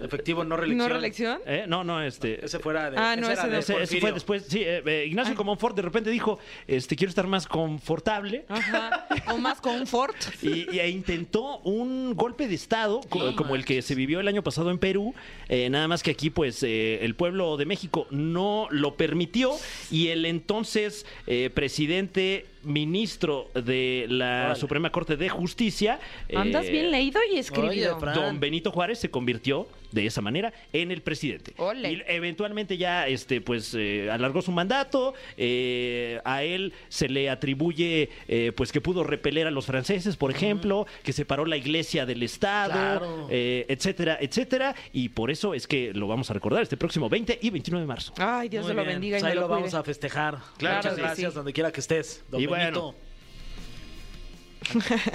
Efectivo, 0.02 0.43
no 0.43 0.56
reelección. 0.58 0.88
¿No 0.89 0.93
reelección? 0.93 1.39
eh, 1.45 1.66
no, 1.68 1.84
no, 1.84 2.02
este. 2.02 2.43
Ese 2.45 2.60
fuera 2.60 2.91
de. 2.91 2.98
Ah, 2.98 3.16
no, 3.16 3.30
era 3.30 3.41
ese 3.41 3.50
de- 3.50 3.60
Ese, 3.60 3.82
ese 3.84 4.00
fue 4.00 4.12
después, 4.12 4.45
sí, 4.48 4.60
eh, 4.62 4.82
eh, 4.86 5.06
Ignacio 5.08 5.36
Comonfort 5.36 5.76
de 5.76 5.82
repente 5.82 6.10
dijo, 6.10 6.39
este, 6.68 6.95
quiero 6.95 7.10
estar 7.10 7.26
más 7.28 7.48
confortable. 7.48 8.45
Ajá. 8.48 9.08
O 9.32 9.38
más 9.38 9.60
confort. 9.62 10.16
Y, 10.41 10.76
y- 10.76 10.80
e 10.80 10.89
intentó 10.89 11.58
un 11.60 12.14
golpe 12.16 12.48
de 12.48 12.56
Estado, 12.56 13.02
co- 13.10 13.36
como 13.36 13.56
el 13.56 13.66
que 13.66 13.82
se 13.82 13.95
vivió 13.95 14.20
el 14.20 14.28
año 14.28 14.43
pasado 14.43 14.70
en 14.72 14.78
Perú, 14.78 15.14
eh, 15.50 15.70
nada 15.70 15.88
más 15.88 16.04
que 16.04 16.12
aquí 16.12 16.30
pues 16.30 16.62
eh, 16.64 17.00
el 17.04 17.16
pueblo 17.16 17.58
de 17.58 17.66
México 17.66 18.08
no 18.12 18.68
lo 18.70 18.95
permitió 18.95 19.52
y 19.91 20.10
el 20.10 20.26
entonces 20.26 21.06
eh, 21.26 21.50
presidente 21.54 22.45
ministro 22.64 23.49
de 23.53 24.05
la 24.10 24.39
Órale. 24.45 24.55
Suprema 24.60 24.91
Corte 24.91 25.18
de 25.18 25.30
Justicia, 25.30 25.99
Andas 26.36 26.66
eh, 26.66 26.72
bien 26.72 26.91
leído 26.91 27.20
y 27.34 27.38
escribido. 27.38 27.97
Oye. 27.97 28.12
Don 28.14 28.39
Benito 28.39 28.72
Juárez 28.72 28.99
se 28.99 29.10
convirtió 29.10 29.68
de 29.91 30.05
esa 30.05 30.22
manera 30.22 30.51
en 30.74 30.91
el 30.91 31.01
presidente. 31.01 31.53
Ole. 31.58 31.91
Y 31.93 32.03
eventualmente 32.08 32.78
ya 32.78 33.08
este 33.08 33.39
pues 33.39 33.74
eh, 33.78 34.10
alargó 34.12 34.41
su 34.41 34.51
mandato, 34.51 35.14
eh, 35.38 36.20
a 36.26 36.43
él 36.43 36.74
se 36.89 37.08
le 37.08 37.30
atribuye 37.30 38.10
eh, 38.28 38.51
pues 38.55 38.72
que 38.72 38.82
pudo 38.82 39.03
repeler 39.03 39.47
a 39.47 39.51
los 39.51 39.66
franceses, 39.66 40.18
por 40.18 40.30
ejemplo, 40.32 40.86
que 41.03 41.14
separó 41.14 41.45
la 41.45 41.55
iglesia 41.58 42.05
del 42.05 42.22
Estado, 42.24 42.74
Claro. 42.74 43.28
eh, 43.32 43.66
etcétera, 43.70 44.18
etcétera, 44.20 44.76
y 44.91 45.10
por 45.10 45.32
eso 45.32 45.53
es 45.53 45.68
que 45.68 45.93
lo 45.93 46.08
vamos 46.08 46.30
a 46.32 46.34
recordar 46.34 46.64
este 46.64 46.76
próximo 46.76 47.08
20 47.10 47.39
y 47.41 47.49
21 47.49 47.80
de 47.80 47.86
marzo. 47.86 48.14
Ay, 48.18 48.49
Dios 48.49 48.64
Muy 48.66 48.72
se 48.72 48.76
lo 48.76 48.84
bendiga 48.86 49.18
y 49.18 49.22
Pues 49.22 49.24
me 49.24 49.30
ahí 49.30 49.36
lo, 49.36 49.41
lo 49.41 49.47
vamos 49.47 49.74
a 49.74 49.84
festejar. 49.84 50.38
Claro 50.58 50.78
Muchas 50.78 50.95
sí. 50.95 51.01
gracias, 51.01 51.34
donde 51.34 51.53
quiera 51.53 51.72
que 51.72 51.80
estés. 51.80 52.26
Don 52.30 52.41
Y 52.41 52.45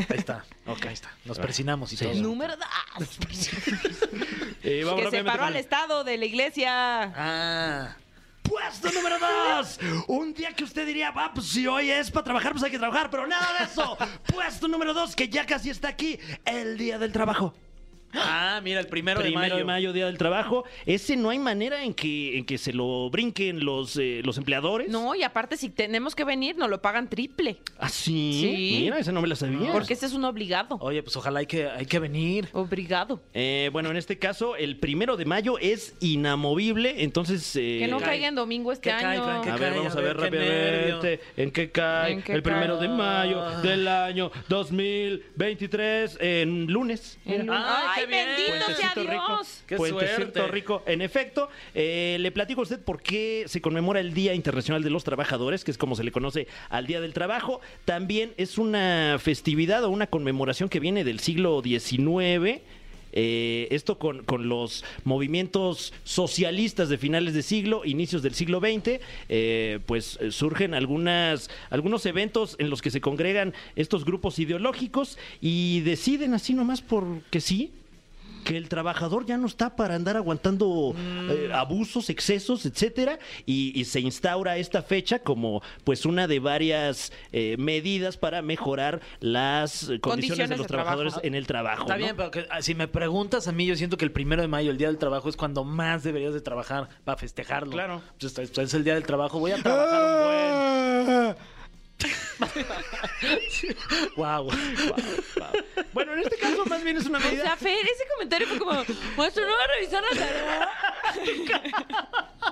Ahí 0.09 0.19
está. 0.19 0.45
Ok, 0.67 0.87
ahí 0.87 0.95
está. 0.95 1.11
Nos 1.25 1.39
persinamos 1.39 1.93
y 1.93 1.97
todo. 1.97 2.15
Número 2.15 2.55
dos. 2.57 3.09
Eh, 4.65 4.85
vamos 4.85 5.01
Que 5.03 5.11
separó 5.11 5.43
al 5.45 5.55
el- 5.55 5.61
Estado 5.61 6.05
de 6.05 6.17
la 6.17 6.25
iglesia. 6.25 7.03
Ah. 7.17 7.97
Puesto 8.45 8.93
número 8.93 9.17
dos. 9.19 9.79
Un 10.07 10.33
día 10.35 10.53
que 10.53 10.63
usted 10.63 10.87
diría, 10.87 11.11
va, 11.11 11.33
pues 11.35 11.49
si 11.49 11.67
hoy 11.67 11.91
es 11.91 12.11
para 12.13 12.25
trabajar, 12.25 12.53
pues 12.53 12.63
hay 12.63 12.71
que 12.71 12.79
trabajar, 12.79 13.11
pero 13.11 13.27
nada 13.27 13.59
de 13.59 13.65
eso. 13.65 13.97
Puesto 14.33 14.69
número 14.69 14.95
dos, 14.95 15.17
que 15.17 15.29
ya 15.29 15.47
casi 15.47 15.71
está 15.71 15.89
aquí, 15.89 16.19
el 16.45 16.79
día 16.79 16.99
del 16.99 17.11
trabajo. 17.13 17.55
Ah, 18.15 18.61
mira, 18.63 18.81
el 18.81 18.87
primero, 18.87 19.21
Primero 19.21 19.57
de 19.57 19.65
mayo. 19.65 19.93
Día 19.93 20.07
del 20.07 20.19
Trabajo. 20.19 20.65
Ese 20.87 21.17
no 21.17 21.31
hay 21.31 21.39
manera 21.39 21.83
en 21.85 21.95
que, 21.95 22.39
en 22.39 22.45
que 22.45 22.59
se 22.59 22.73
lo 22.73 23.09
brinquen 23.11 23.65
los, 23.65 23.97
eh, 23.97 24.21
los 24.25 24.39
empleadores. 24.39 24.89
No, 24.91 25.15
y 25.15 25.23
aparte, 25.23 25.57
si 25.57 25.69
tenemos 25.71 26.15
que 26.15 26.25
venir, 26.25 26.57
nos 26.57 26.69
lo 26.71 26.81
pagan 26.83 27.09
triple. 27.09 27.59
¿Ah, 27.79 27.89
sí? 27.89 28.39
Sí. 28.41 28.79
Mira, 28.83 28.99
esa 28.99 29.13
no 29.13 29.21
me 29.23 29.29
la 29.29 29.37
sabía. 29.37 29.73
Porque 29.73 29.95
ese 29.95 30.07
es 30.07 30.13
un 30.13 30.25
obligado. 30.25 30.77
Oye, 30.81 31.03
pues 31.03 31.17
ojalá 31.17 31.41
hay 31.41 31.47
que, 31.47 31.69
hay 31.69 31.87
que 31.87 31.99
venir. 31.99 32.49
Obligado. 32.53 33.21
Eh, 33.35 33.71
bueno, 33.73 33.91
en 33.91 33.97
este 33.97 34.19
caso, 34.19 34.57
el 34.57 34.77
primero 34.79 35.17
de 35.17 35.25
mayo 35.25 35.59
es 35.59 35.95
inamovible, 36.01 37.03
entonces... 37.03 37.55
eh, 37.57 37.79
Que 37.81 37.89
no 37.89 37.99
cae. 37.99 38.09
caiga 38.09 38.29
en 38.29 38.35
domingo 38.35 38.73
este 38.73 38.91
¿Qué 38.91 38.97
cae, 38.97 39.05
año. 39.19 39.25
A 39.25 39.41
ver, 39.57 39.59
cae? 39.59 39.79
vamos 39.79 39.97
A 39.97 39.99
a 39.99 40.03
ver 40.03 40.17
rápidamente 40.17 41.21
en 41.37 41.51
qué 41.51 41.71
cae 41.71 42.13
¿En 42.13 42.23
qué 42.23 42.33
el 42.33 42.43
primero 42.43 42.79
cae? 42.79 42.89
de 42.89 42.95
mayo 42.95 43.43
del 43.63 43.89
año 43.89 44.31
2023, 44.49 46.19
en 46.21 46.67
lunes. 46.67 47.19
En 47.25 47.43
Mira. 47.43 47.45
lun- 47.45 47.65
Ay, 47.65 48.02
Ay, 48.03 48.09
bien. 48.09 48.27
bendito 48.27 48.67
sea 48.67 48.93
Puentecito 48.95 49.11
rico. 49.11 49.27
Dios. 49.37 49.65
Qué 49.67 49.77
Puentecito 49.77 50.17
suerte. 50.17 50.47
rico. 50.49 50.83
En 50.87 51.03
efecto, 51.03 51.49
eh, 51.75 52.17
le 52.21 52.31
platico 52.33 52.61
a 52.61 52.65
usted 52.65 52.81
por 52.81 53.03
qué 53.03 53.45
se 53.47 53.61
conmemora 53.61 54.01
el 54.01 54.15
Día 54.15 54.35
Internacional 54.35 54.83
de 54.83 54.91
los 54.91 55.05
Trabajadores, 55.05 55.65
que 55.65 55.71
es 55.71 55.79
como 55.79 55.97
se 55.97 56.05
le 56.05 56.13
conoce 56.13 56.47
al 56.69 56.87
Día 56.87 57.01
del 57.01 57.13
Trabajo. 57.13 57.61
También 57.85 58.33
es 58.37 58.59
una 58.59 59.19
festividad 59.21 59.85
o 59.85 59.91
una 59.91 60.07
conmemoración 60.07 60.69
que 60.69 60.81
viene 60.81 61.05
del 61.05 61.21
siglo 61.21 61.63
XIX. 61.63 62.61
Eh, 63.15 63.69
esto 63.71 63.99
con, 63.99 64.25
con 64.25 64.49
los 64.49 64.85
movimientos 65.05 65.93
socialistas 66.03 66.89
de 66.89 66.97
finales 66.97 67.35
de 67.35 67.43
siglo, 67.43 67.83
inicios 67.85 68.23
del 68.23 68.35
siglo 68.35 68.59
XX, 68.59 69.01
eh, 69.29 69.81
pues 69.85 70.19
eh, 70.21 70.33
surgen 70.33 70.73
algunas, 70.73 71.51
algunos 71.69 72.07
eventos 72.07 72.57
en 72.59 72.71
los 72.71 72.81
que 72.81 72.91
se 72.91 73.03
congregan 73.03 73.53
estos 73.77 74.07
grupos 74.07 74.39
ideológicos 74.39 75.19
y 75.43 75.81
deciden 75.81 76.33
así 76.33 76.55
nomás 76.55 76.81
porque 76.81 77.43
sí 77.43 77.71
que 78.45 78.57
el 78.57 78.69
trabajador 78.69 79.27
ya 79.27 79.37
no 79.37 79.47
está 79.47 79.77
para 79.77 79.95
andar 79.95 80.17
aguantando 80.17 80.95
eh, 80.97 81.51
abusos, 81.53 82.11
excesos, 82.11 82.67
etcétera, 82.67 83.19
y, 83.47 83.79
y 83.79 83.85
se 83.85 84.01
instaura 84.01 84.57
esta 84.57 84.83
fecha 84.83 85.21
como 85.21 85.63
pues 85.85 86.05
una 86.07 86.27
de 86.27 86.39
varias 86.41 87.13
eh, 87.33 87.57
medidas 87.59 88.17
para 88.17 88.43
mejorar 88.43 89.01
las 89.21 89.87
condiciones, 90.01 90.01
Condiciones 90.23 90.49
de 90.51 90.57
los 90.57 90.67
de 90.67 90.69
trabajo. 90.69 90.89
trabajadores 90.97 91.15
en 91.25 91.35
el 91.35 91.47
trabajo. 91.47 91.83
Está 91.83 91.95
¿no? 91.95 91.99
bien, 92.05 92.17
pero 92.17 92.31
que, 92.31 92.47
ah, 92.51 92.63
si 92.63 92.75
me 92.75 92.89
preguntas 92.89 93.49
a 93.49 93.53
mí, 93.53 93.67
yo 93.67 93.77
siento 93.77 93.97
que 93.97 94.05
el 94.05 94.13
primero 94.13 94.43
de 94.43 94.49
mayo, 94.49 94.71
el 94.71 94.79
día 94.79 94.89
del 94.89 94.99
trabajo, 94.99 95.29
es 95.29 95.37
cuando 95.37 95.65
más 95.65 96.03
deberías 96.03 96.35
de 96.35 96.41
trabajar 96.41 96.89
para 97.05 97.17
festejarlo. 97.19 97.73
Claro. 97.73 98.03
Pues, 98.21 98.39
es, 98.39 98.59
es 98.59 98.75
el 98.75 98.85
día 98.85 98.95
del 98.95 99.05
trabajo, 99.05 99.39
voy 99.39 99.53
a 99.53 99.57
trabajar 99.63 100.03
un 100.03 101.27
buen. 101.27 101.37
wow. 104.17 104.51
Bueno, 105.93 106.13
en 106.15 106.21
este 106.21 106.37
caso 106.39 106.65
más 106.67 106.83
bien 106.83 106.97
es 106.97 107.07
una 107.07 107.19
O 107.19 107.21
medida. 107.23 107.43
sea, 107.43 107.57
Fer, 107.57 107.79
ese 107.85 108.05
comentario 108.15 108.47
fue 108.49 108.59
como, 108.59 108.73
maestro, 109.17 109.45
¿no 109.47 109.53
va 109.57 109.65
a 109.65 109.67
revisar 109.79 110.03
la 110.03 110.11
tarea? 110.19 110.71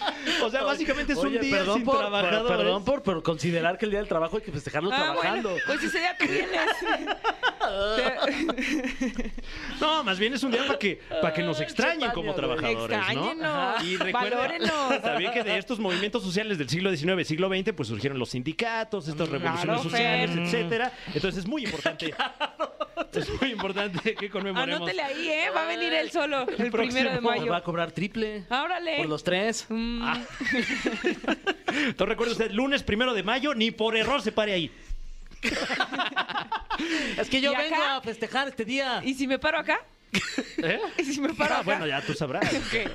O 0.42 0.50
sea, 0.50 0.62
básicamente 0.62 1.12
es 1.12 1.18
un 1.18 1.32
día 1.32 1.40
perdón 1.58 1.76
sin 1.76 1.84
por, 1.84 1.98
trabajadores. 1.98 2.38
por- 2.40 2.56
perdón 2.56 2.84
por, 2.84 3.02
por 3.02 3.22
considerar 3.22 3.76
que 3.78 3.84
el 3.84 3.90
día 3.90 4.00
del 4.00 4.08
trabajo 4.08 4.36
hay 4.36 4.42
que 4.42 4.52
festejarlo 4.52 4.90
Ah, 4.92 4.96
trabajando. 4.96 5.50
bueno, 5.50 5.64
pues 5.66 5.82
ese 5.82 5.98
día 5.98 6.16
tú 6.18 6.26
vienes. 6.26 6.60
No, 9.80 10.02
más 10.04 10.18
bien 10.18 10.34
es 10.34 10.42
un 10.42 10.50
día 10.52 10.66
para 10.66 10.78
que, 10.78 11.00
para 11.20 11.32
que 11.32 11.42
nos 11.42 11.60
extrañen 11.60 12.00
Chapaña, 12.00 12.12
como 12.14 12.34
trabajadores, 12.34 12.98
¿no? 12.98 13.04
Extrañenos. 13.30 13.84
Y 13.84 13.96
recuerda 13.98 14.36
Valórenos. 14.36 15.02
también 15.02 15.32
que 15.32 15.42
de 15.42 15.58
estos 15.58 15.78
movimientos 15.78 16.22
sociales 16.22 16.58
del 16.58 16.68
siglo 16.68 16.94
XIX, 16.94 17.26
siglo 17.26 17.48
XX, 17.48 17.72
pues 17.74 17.88
surgieron 17.88 18.18
los 18.18 18.30
sindicatos, 18.30 19.08
estas 19.08 19.28
revoluciones 19.28 19.64
Claro, 19.64 19.82
sociales, 19.82 20.30
Fer. 20.30 20.44
etcétera. 20.44 20.92
Entonces 21.14 21.40
es 21.40 21.46
muy 21.46 21.64
importante. 21.64 22.14
Es 23.14 23.40
muy 23.40 23.50
importante 23.52 24.14
que 24.14 24.30
conmemoremos. 24.30 24.80
Anótele 24.80 25.02
ahí, 25.02 25.28
¿eh? 25.28 25.50
Va 25.54 25.62
a 25.64 25.66
venir 25.66 25.92
él 25.92 26.10
solo 26.10 26.40
el 26.42 26.46
próximo 26.46 26.76
primero 26.76 27.10
de 27.10 27.20
Me 27.20 27.26
va 27.28 27.36
mayo. 27.36 27.54
a 27.54 27.62
cobrar 27.62 27.92
triple. 27.92 28.44
Árale. 28.50 28.96
Por 28.98 29.08
los 29.08 29.24
tres. 29.24 29.66
Mm, 29.68 30.02
Entonces 31.68 32.08
recuerde 32.08 32.32
usted, 32.32 32.50
lunes 32.50 32.82
primero 32.82 33.14
de 33.14 33.22
mayo, 33.22 33.54
ni 33.54 33.70
por 33.70 33.96
error 33.96 34.20
se 34.22 34.32
pare 34.32 34.52
ahí. 34.52 34.70
Es 37.18 37.28
que 37.28 37.40
yo 37.40 37.52
¿Y 37.52 37.56
vengo 37.56 37.76
acá? 37.76 37.96
a 37.96 38.00
festejar 38.00 38.48
este 38.48 38.64
día. 38.64 39.00
¿Y 39.04 39.12
si 39.14 39.26
me 39.26 39.38
paro 39.38 39.58
acá? 39.58 39.80
¿Eh? 40.58 40.80
¿Y 40.98 41.04
si 41.04 41.20
me 41.20 41.34
paro 41.34 41.54
Ah, 41.54 41.58
acá? 41.58 41.64
bueno, 41.64 41.86
ya 41.86 42.00
tú 42.00 42.14
sabrás. 42.14 42.42
Ok. 42.52 42.90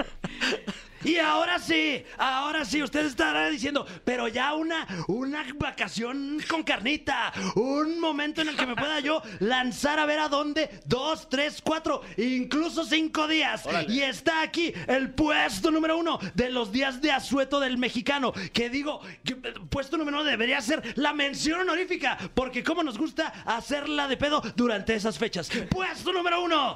Y 1.06 1.18
ahora 1.18 1.60
sí, 1.60 2.03
ahora 2.18 2.66
sí, 2.66 2.82
usted 2.82 3.06
estará 3.06 3.47
diciendo, 3.49 3.86
pero 4.03 4.28
ya 4.28 4.56
una, 4.56 4.88
una 5.08 5.45
vacación 5.56 6.41
con 6.49 6.64
carnita, 6.64 7.32
un 7.56 7.99
momento 7.99 8.41
en 8.41 8.49
el 8.49 8.58
que 8.58 8.66
me 8.66 8.76
pueda 8.76 8.99
yo 9.01 9.22
lanzar 9.39 9.99
a 9.99 10.06
ver 10.08 10.18
a 10.18 10.30
dónde, 10.30 10.82
dos, 10.86 11.30
tres, 11.30 11.62
cuatro, 11.64 12.01
incluso 12.18 12.86
cinco 12.86 13.28
días. 13.28 13.68
Y 13.88 14.01
está 14.01 14.41
aquí 14.41 14.74
el 14.88 15.12
puesto 15.12 15.70
número 15.70 15.95
uno 15.97 16.20
de 16.34 16.49
los 16.49 16.72
días 16.72 17.01
de 17.01 17.12
asueto 17.12 17.60
del 17.60 17.78
mexicano, 17.78 18.34
que 18.51 18.72
digo, 18.72 19.01
que, 19.24 19.34
eh, 19.34 19.53
puesto 19.70 19.97
número 19.97 20.18
uno 20.22 20.26
debería 20.26 20.60
ser 20.62 20.82
la 20.97 21.14
mención 21.14 21.62
honorífica, 21.62 22.18
porque 22.34 22.64
como 22.64 22.82
nos 22.84 22.97
gusta 22.97 23.28
hacerla 23.45 24.08
de 24.08 24.18
pedo 24.18 24.41
durante 24.56 24.95
esas 24.95 25.20
fechas. 25.20 25.51
Puesto 25.70 26.12
número 26.12 26.43
uno. 26.43 26.76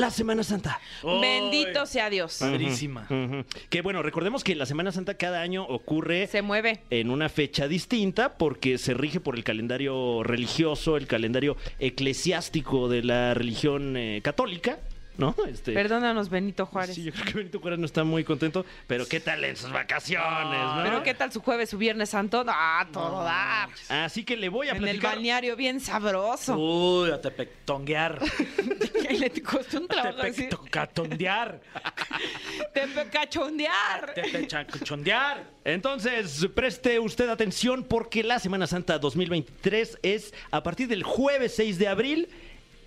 La 0.00 0.10
Semana 0.10 0.42
Santa. 0.42 0.80
Bendito 1.02 1.84
sea 1.84 2.08
Dios. 2.08 2.38
Padrísima. 2.40 3.06
Ujú. 3.10 3.44
Que 3.68 3.82
bueno, 3.82 4.02
recordemos 4.02 4.42
que 4.42 4.54
la 4.54 4.64
Semana 4.64 4.92
Santa 4.92 5.14
cada 5.18 5.42
año 5.42 5.64
ocurre 5.64 6.26
Se 6.26 6.40
mueve. 6.40 6.80
en 6.88 7.10
una 7.10 7.28
fecha 7.28 7.68
distinta 7.68 8.38
porque 8.38 8.78
se 8.78 8.94
rige 8.94 9.20
por 9.20 9.36
el 9.36 9.44
calendario 9.44 10.22
religioso, 10.22 10.96
el 10.96 11.06
calendario 11.06 11.56
eclesiástico 11.78 12.88
de 12.88 13.02
la 13.02 13.34
religión 13.34 13.96
eh, 13.96 14.20
católica, 14.22 14.78
¿no? 15.20 15.36
Este, 15.46 15.72
Perdónanos, 15.72 16.28
Benito 16.28 16.66
Juárez. 16.66 16.94
Sí, 16.96 17.04
yo 17.04 17.12
creo 17.12 17.24
que 17.26 17.32
Benito 17.34 17.60
Juárez 17.60 17.78
no 17.78 17.86
está 17.86 18.02
muy 18.02 18.24
contento, 18.24 18.64
pero 18.86 19.06
¿qué 19.06 19.20
tal 19.20 19.44
en 19.44 19.56
sus 19.56 19.70
vacaciones, 19.70 20.60
no? 20.60 20.80
Pero 20.82 21.02
¿qué 21.02 21.14
tal 21.14 21.30
su 21.30 21.40
jueves, 21.40 21.70
su 21.70 21.78
viernes 21.78 22.10
santo? 22.10 22.44
Ah, 22.48 22.86
todo 22.92 23.22
dar. 23.22 23.68
Así 23.88 24.24
que 24.24 24.36
le 24.36 24.48
voy 24.48 24.68
a 24.68 24.70
En 24.70 24.76
el 24.78 24.82
platicar. 24.82 25.14
balneario 25.14 25.54
bien 25.56 25.78
sabroso. 25.80 26.56
Uy, 26.56 27.10
a 27.10 27.20
tepectonguear. 27.20 28.18
Y 29.10 29.18
le 29.18 29.30
costó 29.42 29.78
un 29.80 29.88
trabajo 29.88 30.22
decir, 30.22 30.48
Tepectonguear. 30.50 31.60
tepecachondear. 32.72 34.14
Tepechondear. 34.14 35.44
Entonces, 35.64 36.46
preste 36.54 36.98
usted 36.98 37.28
atención 37.28 37.84
porque 37.84 38.22
la 38.22 38.38
Semana 38.38 38.66
Santa 38.66 38.98
2023 38.98 39.98
es 40.02 40.32
a 40.50 40.62
partir 40.62 40.88
del 40.88 41.02
jueves 41.02 41.54
6 41.56 41.78
de 41.78 41.88
abril. 41.88 42.28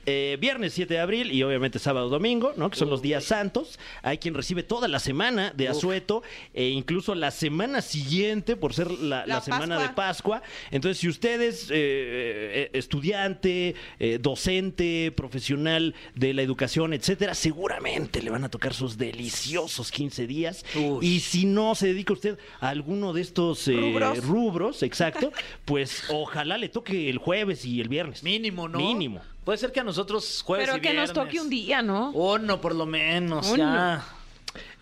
Eh, 0.06 0.38
viernes 0.40 0.74
7 0.74 0.94
de 0.94 1.00
abril 1.00 1.32
y 1.32 1.44
obviamente 1.44 1.80
sábado 1.80 2.10
domingo, 2.10 2.54
¿no? 2.58 2.70
Que 2.70 2.78
son 2.78 2.90
los 2.90 3.02
días 3.02 3.24
santos. 3.24 3.80
Hay 4.02 4.18
quien 4.18 4.34
recibe 4.34 4.64
toda 4.64 4.88
la 4.88 5.00
semana 5.00 5.52
de 5.56 5.68
asueto 5.68 6.24
e 6.54 6.70
incluso 6.70 7.16
la 7.16 7.32
semana 7.32 7.82
siguiente 7.82 8.56
por 8.56 8.74
ser 8.74 8.92
la, 8.92 9.26
La 9.26 9.36
la 9.36 9.42
semana 9.42 9.76
Pascua. 9.76 9.88
de 9.88 9.94
Pascua. 9.94 10.44
Entonces, 10.72 11.00
si 11.00 11.08
usted 11.08 11.42
es 11.42 11.70
eh, 11.70 11.74
eh, 11.76 12.70
estudiante, 12.74 13.76
eh, 14.00 14.20
docente, 14.22 15.12
profesional 15.16 15.96
de 16.16 16.34
la 16.34 16.42
educación, 16.42 16.94
etcétera, 16.94 17.34
seguramente 17.36 18.22
le 18.22 18.30
van 18.30 18.44
a 18.44 18.50
tocar 18.50 18.74
sus 18.74 18.98
deliciosos 18.98 19.92
15 19.92 20.28
días. 20.28 20.66
Uy. 20.76 21.06
Y 21.06 21.20
si 21.20 21.46
no 21.46 21.76
se 21.76 21.88
dedica 21.88 22.14
usted 22.14 22.38
a 22.60 22.70
alguno 22.70 23.14
de 23.14 23.22
estos 23.22 23.68
eh, 23.68 23.74
Rubros. 23.74 24.26
rubros, 24.26 24.84
exacto, 24.84 25.32
pues 25.66 26.04
ojalá 26.10 26.58
le 26.58 26.70
toque 26.70 27.10
el 27.10 27.18
jueves 27.18 27.66
y 27.66 27.82
el 27.82 27.90
viernes. 27.90 28.24
Mínimo, 28.24 28.68
¿no? 28.68 28.80
Mínimo. 28.80 29.22
Puede 29.44 29.58
ser 29.58 29.72
que 29.72 29.80
a 29.82 29.84
nosotros 29.84 30.42
jueves 30.46 30.66
Pero 30.68 30.78
y 30.78 30.82
que 30.82 30.94
nos 30.94 31.12
viernes. 31.12 31.26
toque 31.26 31.42
un 31.42 31.50
día, 31.50 31.82
¿no? 31.82 32.12
Uno, 32.12 32.62
por 32.62 32.74
lo 32.76 32.86
menos, 32.86 33.48
Uno. 33.48 33.58
ya. 33.58 34.06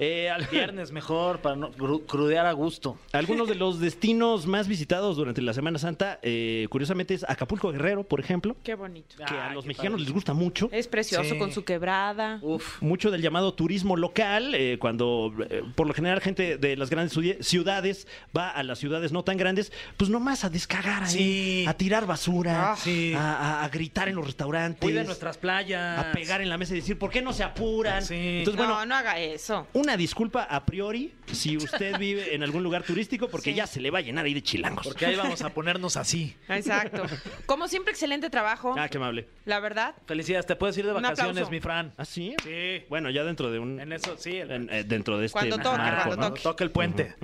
Eh, 0.03 0.29
al- 0.31 0.47
Viernes 0.47 0.91
mejor, 0.91 1.39
para 1.41 1.55
no 1.55 1.71
cru- 1.71 2.03
crudear 2.07 2.47
a 2.47 2.51
gusto. 2.53 2.97
Algunos 3.13 3.47
de 3.47 3.53
los 3.55 3.79
destinos 3.79 4.47
más 4.47 4.67
visitados 4.67 5.15
durante 5.15 5.41
la 5.43 5.53
Semana 5.53 5.77
Santa, 5.77 6.17
eh, 6.23 6.65
curiosamente, 6.71 7.13
es 7.13 7.23
Acapulco 7.29 7.71
Guerrero, 7.71 8.03
por 8.03 8.19
ejemplo, 8.19 8.55
Qué 8.63 8.73
bonito. 8.73 9.15
que 9.17 9.23
a 9.35 9.53
los 9.53 9.65
mexicanos 9.67 9.93
padre. 9.99 10.05
les 10.05 10.11
gusta 10.13 10.33
mucho. 10.33 10.69
Es 10.71 10.87
precioso 10.87 11.29
Sí. 11.33 11.37
con 11.37 11.51
su 11.51 11.63
quebrada. 11.63 12.39
Uf. 12.41 12.81
mucho 12.81 13.11
del 13.11 13.21
llamado 13.21 13.53
turismo 13.53 13.95
local, 13.95 14.55
eh, 14.55 14.77
cuando 14.79 15.31
eh, 15.49 15.61
por 15.75 15.85
lo 15.85 15.93
general 15.93 16.19
gente 16.19 16.57
de 16.57 16.75
las 16.75 16.89
grandes 16.89 17.15
ciu- 17.15 17.39
ciudades 17.43 18.07
va 18.35 18.49
a 18.49 18.63
las 18.63 18.79
ciudades 18.79 19.11
no 19.11 19.23
tan 19.23 19.37
grandes, 19.37 19.71
pues 19.97 20.09
nomás 20.09 20.43
a 20.43 20.49
descargar 20.49 21.03
ahí, 21.03 21.11
Sí. 21.11 21.65
a 21.67 21.73
tirar 21.75 22.07
basura, 22.07 22.71
Ah, 22.71 22.75
sí. 22.75 23.13
a, 23.15 23.33
a- 23.61 23.63
a 23.65 23.69
gritar 23.69 24.09
en 24.09 24.15
los 24.15 24.25
restaurantes, 24.25 24.79
Cuiden 24.81 25.05
nuestras 25.05 25.37
playas. 25.37 25.99
a 25.99 26.11
pegar 26.11 26.41
en 26.41 26.49
la 26.49 26.57
mesa 26.57 26.73
y 26.73 26.77
decir, 26.77 26.97
¿por 26.97 27.11
qué 27.11 27.21
no 27.21 27.33
se 27.33 27.43
apuran? 27.43 28.01
Sí. 28.03 28.15
Entonces, 28.39 28.57
bueno, 28.57 28.79
no, 28.79 28.85
no 28.87 28.95
haga 28.95 29.19
eso. 29.19 29.67
una 29.73 29.90
disculpa 29.97 30.43
a 30.43 30.65
priori 30.65 31.13
si 31.31 31.57
usted 31.57 31.97
vive 31.97 32.35
en 32.35 32.43
algún 32.43 32.63
lugar 32.63 32.83
turístico, 32.83 33.27
porque 33.29 33.53
ya 33.53 33.67
se 33.67 33.79
le 33.79 33.91
va 33.91 33.99
a 33.99 34.01
llenar 34.01 34.25
ahí 34.25 34.33
de 34.33 34.41
chilangos. 34.43 34.85
Porque 34.87 35.05
ahí 35.05 35.15
vamos 35.15 35.41
a 35.41 35.49
ponernos 35.49 35.97
así. 35.97 36.35
Exacto. 36.49 37.03
Como 37.45 37.67
siempre, 37.67 37.91
excelente 37.91 38.29
trabajo. 38.29 38.75
Ah, 38.77 38.89
qué 38.89 38.97
amable. 38.97 39.27
La 39.45 39.59
verdad. 39.59 39.95
Felicidades, 40.05 40.45
te 40.45 40.55
puedes 40.55 40.77
ir 40.77 40.85
de 40.85 40.93
vacaciones, 40.93 41.49
mi 41.49 41.59
Fran. 41.59 41.93
¿Ah, 41.97 42.05
sí? 42.05 42.35
Sí. 42.43 42.83
Bueno, 42.89 43.09
ya 43.09 43.23
dentro 43.23 43.51
de 43.51 43.59
un... 43.59 43.79
En 43.79 43.91
eso, 43.93 44.15
sí. 44.17 44.37
el- 44.37 44.51
en- 44.51 44.69
eh, 44.71 44.83
dentro 44.83 45.17
de 45.17 45.25
este 45.27 45.37
Cuando 45.37 45.57
toque, 45.57 45.77
marco, 45.77 46.03
cuando 46.07 46.21
¿no? 46.21 46.29
toque. 46.29 46.41
toca 46.41 46.63
el 46.63 46.71
puente. 46.71 47.15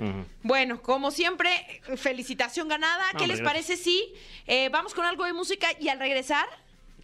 Bueno, 0.42 0.80
como 0.82 1.10
siempre, 1.10 1.50
felicitación 1.96 2.68
ganada. 2.68 3.04
¿Qué 3.10 3.16
Hombre, 3.18 3.26
les 3.28 3.40
gracias. 3.40 3.66
parece 3.66 3.76
si 3.82 4.12
eh, 4.46 4.68
vamos 4.70 4.94
con 4.94 5.04
algo 5.04 5.24
de 5.24 5.32
música 5.32 5.68
y 5.80 5.88
al 5.88 5.98
regresar? 5.98 6.46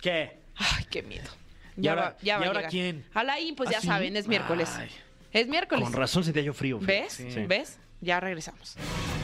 ¿Qué? 0.00 0.32
Ay, 0.56 0.84
qué 0.90 1.02
miedo. 1.02 1.30
¿Y 1.76 1.88
ahora- 1.88 2.02
va- 2.02 2.16
ya 2.22 2.36
y 2.36 2.40
va 2.40 2.46
ahora 2.46 2.68
quién? 2.68 3.04
Alain, 3.14 3.54
pues 3.56 3.68
¿Ah, 3.70 3.72
ya 3.72 3.80
sí? 3.80 3.86
saben, 3.88 4.16
es 4.16 4.28
miércoles. 4.28 4.70
Ay. 4.76 4.88
Es 5.34 5.48
miércoles. 5.48 5.84
Con 5.84 5.92
razón 5.92 6.24
sentía 6.24 6.42
yo 6.42 6.54
frío. 6.54 6.78
¿Ves? 6.80 7.12
Sí. 7.12 7.28
¿Ves? 7.46 7.78
Ya 8.00 8.20
regresamos. 8.20 8.76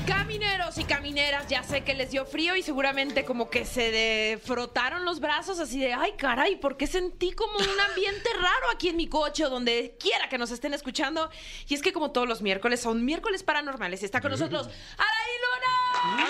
Camineros 0.06 0.78
y 0.78 0.84
camineras, 0.84 1.46
ya 1.48 1.62
sé 1.62 1.82
que 1.82 1.92
les 1.94 2.10
dio 2.10 2.24
frío 2.24 2.56
y 2.56 2.62
seguramente 2.62 3.24
como 3.24 3.50
que 3.50 3.64
se 3.66 3.90
de- 3.90 4.40
frotaron 4.42 5.04
los 5.04 5.20
brazos 5.20 5.60
así 5.60 5.78
de, 5.78 5.92
ay 5.92 6.12
caray, 6.16 6.56
¿por 6.56 6.76
qué 6.76 6.86
sentí 6.86 7.32
como 7.32 7.52
un 7.58 7.80
ambiente 7.90 8.28
raro 8.34 8.70
aquí 8.74 8.88
en 8.88 8.96
mi 8.96 9.06
coche 9.06 9.44
o 9.44 9.50
donde 9.50 9.96
quiera 10.00 10.28
que 10.28 10.38
nos 10.38 10.50
estén 10.50 10.72
escuchando? 10.74 11.30
Y 11.68 11.74
es 11.74 11.82
que 11.82 11.92
como 11.92 12.10
todos 12.10 12.26
los 12.26 12.42
miércoles 12.42 12.80
son 12.80 13.04
miércoles 13.04 13.42
paranormales. 13.42 14.02
Está 14.02 14.20
con 14.20 14.30
nosotros 14.30 14.66
Araí 14.96 15.36
Luna. 15.44 16.26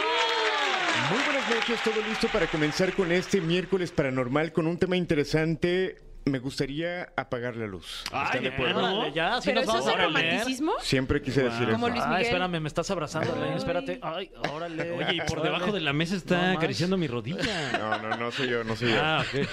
Muy 1.11 1.22
buenas 1.24 1.49
noches, 1.55 1.81
todo 1.83 2.03
listo 2.07 2.28
para 2.28 2.47
comenzar 2.49 2.93
con 2.95 3.12
este 3.12 3.41
miércoles 3.41 3.93
paranormal 3.93 4.53
con 4.53 4.66
un 4.66 4.76
tema 4.78 4.97
interesante. 4.97 5.97
Me 6.27 6.39
gustaría 6.39 7.12
apagar 7.16 7.57
la 7.57 7.66
luz. 7.66 8.03
¿Están 8.05 8.27
Ay, 8.33 8.41
de 8.41 8.49
acuerdo? 8.49 8.79
Órale, 8.81 9.12
ya, 9.14 9.41
sí 9.41 9.49
¿Pero 9.49 9.61
nos 9.62 9.64
eso 9.64 9.73
vamos 9.73 9.87
es 9.87 9.89
a 9.89 9.93
el 10.07 10.12
leer. 10.12 10.25
romanticismo? 10.33 10.73
Siempre 10.83 11.23
quise 11.23 11.43
decir 11.45 11.71
Como 11.71 11.87
eso. 11.89 11.97
Luis 11.97 12.07
Miguel. 12.09 12.23
espérame, 12.23 12.61
me 12.61 12.68
estás 12.68 12.91
abrazando, 12.91 13.33
Alain, 13.33 13.53
Ay. 13.53 13.59
espérate. 13.59 13.99
Ay, 14.03 14.31
órale. 14.53 14.93
Oye, 14.93 15.14
y 15.14 15.21
por 15.23 15.39
órale. 15.39 15.51
debajo 15.57 15.73
de 15.73 15.81
la 15.81 15.93
mesa 15.95 16.12
No 16.12 16.18
está 16.18 16.53
acariciando 16.53 16.97
mi 16.99 17.07
rodilla. 17.07 17.39
No, 17.79 17.99
no, 18.03 18.16
no 18.16 18.31
soy 18.33 18.49
yo, 18.49 18.62
no 18.64 18.77
soy 18.77 18.91
yo. 18.91 18.99
Ah, 19.01 19.25
ok. 19.27 19.49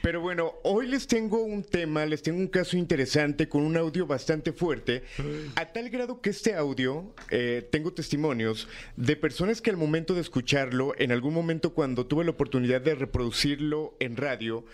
Pero 0.00 0.20
bueno, 0.20 0.54
hoy 0.64 0.88
les 0.88 1.06
tengo 1.06 1.42
un 1.42 1.62
tema, 1.62 2.04
les 2.06 2.22
tengo 2.22 2.38
un 2.40 2.48
caso 2.48 2.76
interesante 2.76 3.48
con 3.48 3.62
un 3.62 3.76
audio 3.76 4.04
bastante 4.04 4.52
fuerte, 4.52 5.04
a 5.54 5.66
tal 5.66 5.90
grado 5.90 6.20
que 6.20 6.30
este 6.30 6.56
audio, 6.56 7.14
eh, 7.30 7.68
tengo 7.70 7.92
testimonios 7.92 8.66
de 8.96 9.14
personas 9.14 9.60
que 9.62 9.70
al 9.70 9.76
momento 9.76 10.14
de 10.14 10.22
escucharlo, 10.22 10.94
en 10.98 11.12
algún 11.12 11.32
momento 11.34 11.72
cuando 11.72 12.04
tuve 12.06 12.24
la 12.24 12.32
oportunidad 12.32 12.80
de 12.80 12.96
reproducirlo 12.96 13.94
en 14.00 14.16
radio, 14.16 14.64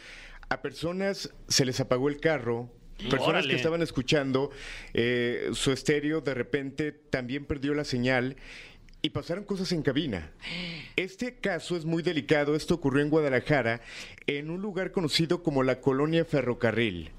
a 0.48 0.62
personas 0.62 1.30
se 1.48 1.64
les 1.64 1.80
apagó 1.80 2.08
el 2.08 2.20
carro. 2.20 2.70
Personas 2.98 3.28
Órale. 3.28 3.48
que 3.50 3.56
estaban 3.56 3.80
escuchando 3.80 4.50
eh, 4.92 5.50
su 5.52 5.70
estéreo 5.70 6.20
de 6.20 6.34
repente 6.34 6.90
también 6.90 7.44
perdió 7.44 7.72
la 7.72 7.84
señal 7.84 8.34
y 9.02 9.10
pasaron 9.10 9.44
cosas 9.44 9.70
en 9.70 9.82
cabina. 9.82 10.32
Este 10.96 11.36
caso 11.36 11.76
es 11.76 11.84
muy 11.84 12.02
delicado. 12.02 12.56
Esto 12.56 12.74
ocurrió 12.74 13.02
en 13.02 13.10
Guadalajara, 13.10 13.80
en 14.26 14.50
un 14.50 14.60
lugar 14.60 14.90
conocido 14.90 15.44
como 15.44 15.62
la 15.62 15.80
Colonia 15.80 16.24
Ferrocarril. 16.24 17.12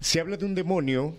Se 0.00 0.18
habla 0.18 0.36
de 0.36 0.46
un 0.46 0.56
demonio 0.56 1.16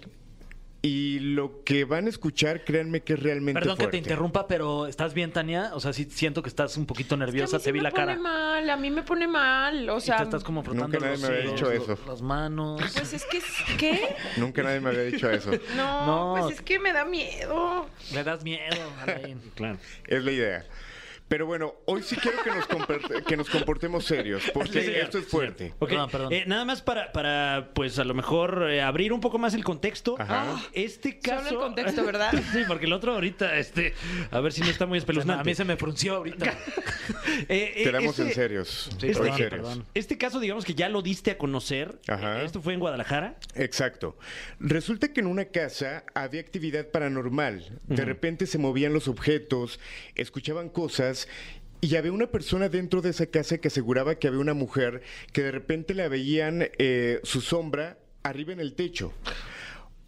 y 0.85 1.19
lo 1.19 1.63
que 1.63 1.85
van 1.85 2.07
a 2.07 2.09
escuchar, 2.09 2.65
créanme 2.65 3.03
que 3.03 3.13
es 3.13 3.23
realmente 3.23 3.61
Perdón 3.61 3.77
que 3.77 3.83
fuerte. 3.83 3.97
te 3.97 4.03
interrumpa, 4.03 4.47
pero 4.47 4.85
¿estás 4.85 5.13
bien, 5.13 5.31
Tania? 5.31 5.71
O 5.75 5.79
sea, 5.79 5.93
sí 5.93 6.09
siento 6.11 6.43
que 6.43 6.49
estás 6.49 6.75
un 6.75 6.85
poquito 6.85 7.15
nerviosa, 7.15 7.55
Es 7.55 7.63
que 7.63 7.63
te 7.63 7.69
a 7.69 7.73
mí 7.73 7.79
vi 7.79 7.79
sí 7.79 7.83
la 7.83 7.89
me 7.89 7.95
pone 7.95 8.05
cara. 8.07 8.19
mal, 8.19 8.69
a 8.69 8.75
mí 8.75 8.91
me 8.91 9.01
pone 9.03 9.25
mal, 9.27 9.89
o 9.89 9.97
Y 9.97 10.01
sea... 10.01 10.17
te 10.17 10.23
estás 10.23 10.43
como 10.43 10.61
frotando 10.61 10.87
Nunca 10.89 10.99
nadie 10.99 11.11
los 11.13 11.21
me 11.21 11.37
había 11.37 11.51
dicho 11.51 11.65
lo- 11.65 11.71
eso. 11.71 11.97
las 12.05 12.21
manos. 12.21 12.81
Pues 12.81 13.13
es 13.13 13.25
que, 13.25 13.41
¿qué? 13.77 14.15
Nunca 14.35 14.61
nadie 14.61 14.81
me 14.81 14.89
había 14.89 15.03
dicho 15.03 15.29
eso. 15.31 15.51
No, 15.77 16.05
No. 16.35 16.41
pues 16.41 16.55
es 16.55 16.61
que 16.61 16.77
me 16.79 16.91
da 16.91 17.05
miedo. 17.05 17.87
Le 18.13 18.23
das 18.25 18.43
miedo, 18.43 18.75
Alain. 19.01 19.39
Claro. 19.55 19.77
Es 20.07 20.21
la 20.21 20.31
idea. 20.33 20.65
Pero 21.27 21.45
bueno, 21.47 21.73
hoy 21.85 22.03
sí 22.03 22.15
quiero 22.15 22.43
que 22.43 22.51
nos, 22.51 22.67
comport- 22.67 23.23
que 23.25 23.35
nos 23.37 23.49
comportemos 23.49 24.05
serios, 24.05 24.43
porque 24.53 24.83
Sí, 24.83 24.91
esto 24.95 25.17
es 25.17 25.25
fuerte. 25.25 25.73
Ok, 25.79 25.89
Perdón, 25.89 26.09
perdón. 26.11 26.33
eh, 26.33 26.43
nada 26.45 26.63
más 26.65 26.81
para, 26.83 27.11
para, 27.11 27.71
pues 27.73 27.97
a 27.97 28.03
lo 28.03 28.13
mejor 28.13 28.67
eh, 28.69 28.81
abrir 28.81 29.11
un 29.13 29.19
poco 29.21 29.39
más 29.39 29.53
el 29.55 29.63
contexto. 29.63 30.15
Ajá. 30.19 30.61
Este 30.73 31.19
Solo 31.23 31.37
caso. 31.37 31.49
el 31.49 31.55
contexto, 31.57 32.05
¿verdad? 32.05 32.31
sí, 32.51 32.59
porque 32.67 32.85
el 32.85 32.93
otro 32.93 33.13
ahorita, 33.13 33.57
este, 33.57 33.93
a 34.29 34.39
ver 34.41 34.53
si 34.53 34.61
no 34.61 34.67
está 34.67 34.85
muy 34.85 34.97
espeluznante. 34.99 35.41
A 35.41 35.43
mí 35.43 35.55
se 35.55 35.65
me 35.65 35.77
frunció 35.77 36.17
ahorita. 36.17 36.53
Eh, 37.49 37.73
eh, 37.77 37.83
Quedamos 37.83 38.11
este- 38.19 38.21
en 38.29 38.33
serios. 38.33 38.89
Sí, 38.99 39.07
Hoy 39.07 39.13
perdón, 39.13 39.25
serios. 39.37 39.49
perdón. 39.49 39.85
Este 39.93 40.17
caso, 40.17 40.39
digamos 40.39 40.63
que 40.65 40.73
ya 40.75 40.87
lo 40.87 41.01
diste 41.01 41.31
a 41.31 41.37
conocer. 41.37 41.99
Ajá. 42.07 42.41
Eh, 42.41 42.45
Esto 42.45 42.61
fue 42.61 42.73
en 42.73 42.79
Guadalajara. 42.79 43.35
Exacto. 43.55 44.17
Resulta 44.59 45.11
que 45.11 45.19
en 45.19 45.27
una 45.27 45.45
casa 45.45 46.03
había 46.13 46.39
actividad 46.41 46.87
paranormal. 46.87 47.79
De 47.87 48.05
repente 48.05 48.45
se 48.45 48.57
movían 48.57 48.93
los 48.93 49.07
objetos, 49.07 49.79
escuchaban 50.15 50.69
cosas 50.69 51.12
y 51.81 51.95
había 51.97 52.13
una 52.13 52.27
persona 52.27 52.69
dentro 52.69 53.01
de 53.01 53.09
esa 53.09 53.25
casa 53.25 53.57
que 53.57 53.67
aseguraba 53.67 54.15
que 54.15 54.27
había 54.27 54.39
una 54.39 54.53
mujer 54.53 55.01
que 55.33 55.43
de 55.43 55.51
repente 55.51 55.93
la 55.93 56.07
veían 56.07 56.69
eh, 56.77 57.19
su 57.23 57.41
sombra 57.41 57.97
arriba 58.23 58.53
en 58.53 58.61
el 58.61 58.73
techo. 58.73 59.11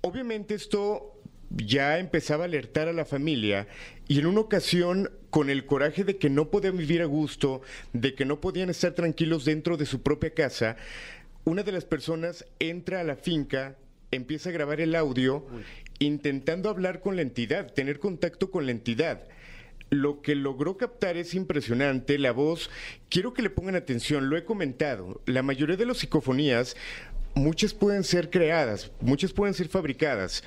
Obviamente 0.02 0.56
esto 0.56 1.20
ya 1.50 2.00
empezaba 2.00 2.44
a 2.44 2.48
alertar 2.48 2.88
a 2.88 2.94
la 2.94 3.04
familia 3.04 3.68
y 4.08 4.20
en 4.20 4.26
una 4.26 4.42
ocasión 4.42 5.12
con 5.30 5.50
el 5.50 5.66
coraje 5.66 6.06
de 6.06 6.18
que 6.18 6.30
no 6.30 6.50
podían 6.50 6.78
vivir 6.78 7.02
a 7.02 7.06
gusto, 7.06 7.62
de 7.92 8.16
que 8.16 8.24
no 8.24 8.40
podían 8.40 8.70
estar 8.70 8.94
tranquilos 8.94 9.44
dentro 9.44 9.76
de 9.76 9.86
su 9.86 10.02
propia 10.02 10.34
casa, 10.34 10.78
una 11.44 11.64
de 11.64 11.74
las 11.74 11.86
personas 11.86 12.46
entra 12.60 13.02
a 13.02 13.04
la 13.04 13.16
finca, 13.18 13.76
empieza 14.12 14.50
a 14.50 14.54
grabar 14.54 14.80
el 14.80 14.96
audio 14.96 15.46
intentando 16.00 16.70
hablar 16.70 17.02
con 17.02 17.16
la 17.16 17.22
entidad, 17.22 17.74
tener 17.74 18.00
contacto 18.00 18.50
con 18.50 18.66
la 18.66 18.72
entidad. 18.72 19.28
Lo 19.90 20.22
que 20.22 20.36
logró 20.36 20.78
captar 20.78 21.16
es 21.16 21.34
impresionante, 21.36 22.18
la 22.18 22.32
voz, 22.32 22.70
quiero 23.10 23.34
que 23.34 23.42
le 23.42 23.50
pongan 23.50 23.76
atención, 23.76 24.30
lo 24.30 24.38
he 24.38 24.44
comentado, 24.44 25.22
la 25.26 25.44
mayoría 25.44 25.78
de 25.78 25.86
las 25.86 25.98
psicofonías, 25.98 26.76
muchas 27.36 27.74
pueden 27.74 28.04
ser 28.04 28.30
creadas, 28.30 28.92
muchas 29.00 29.32
pueden 29.32 29.54
ser 29.54 29.68
fabricadas, 29.68 30.44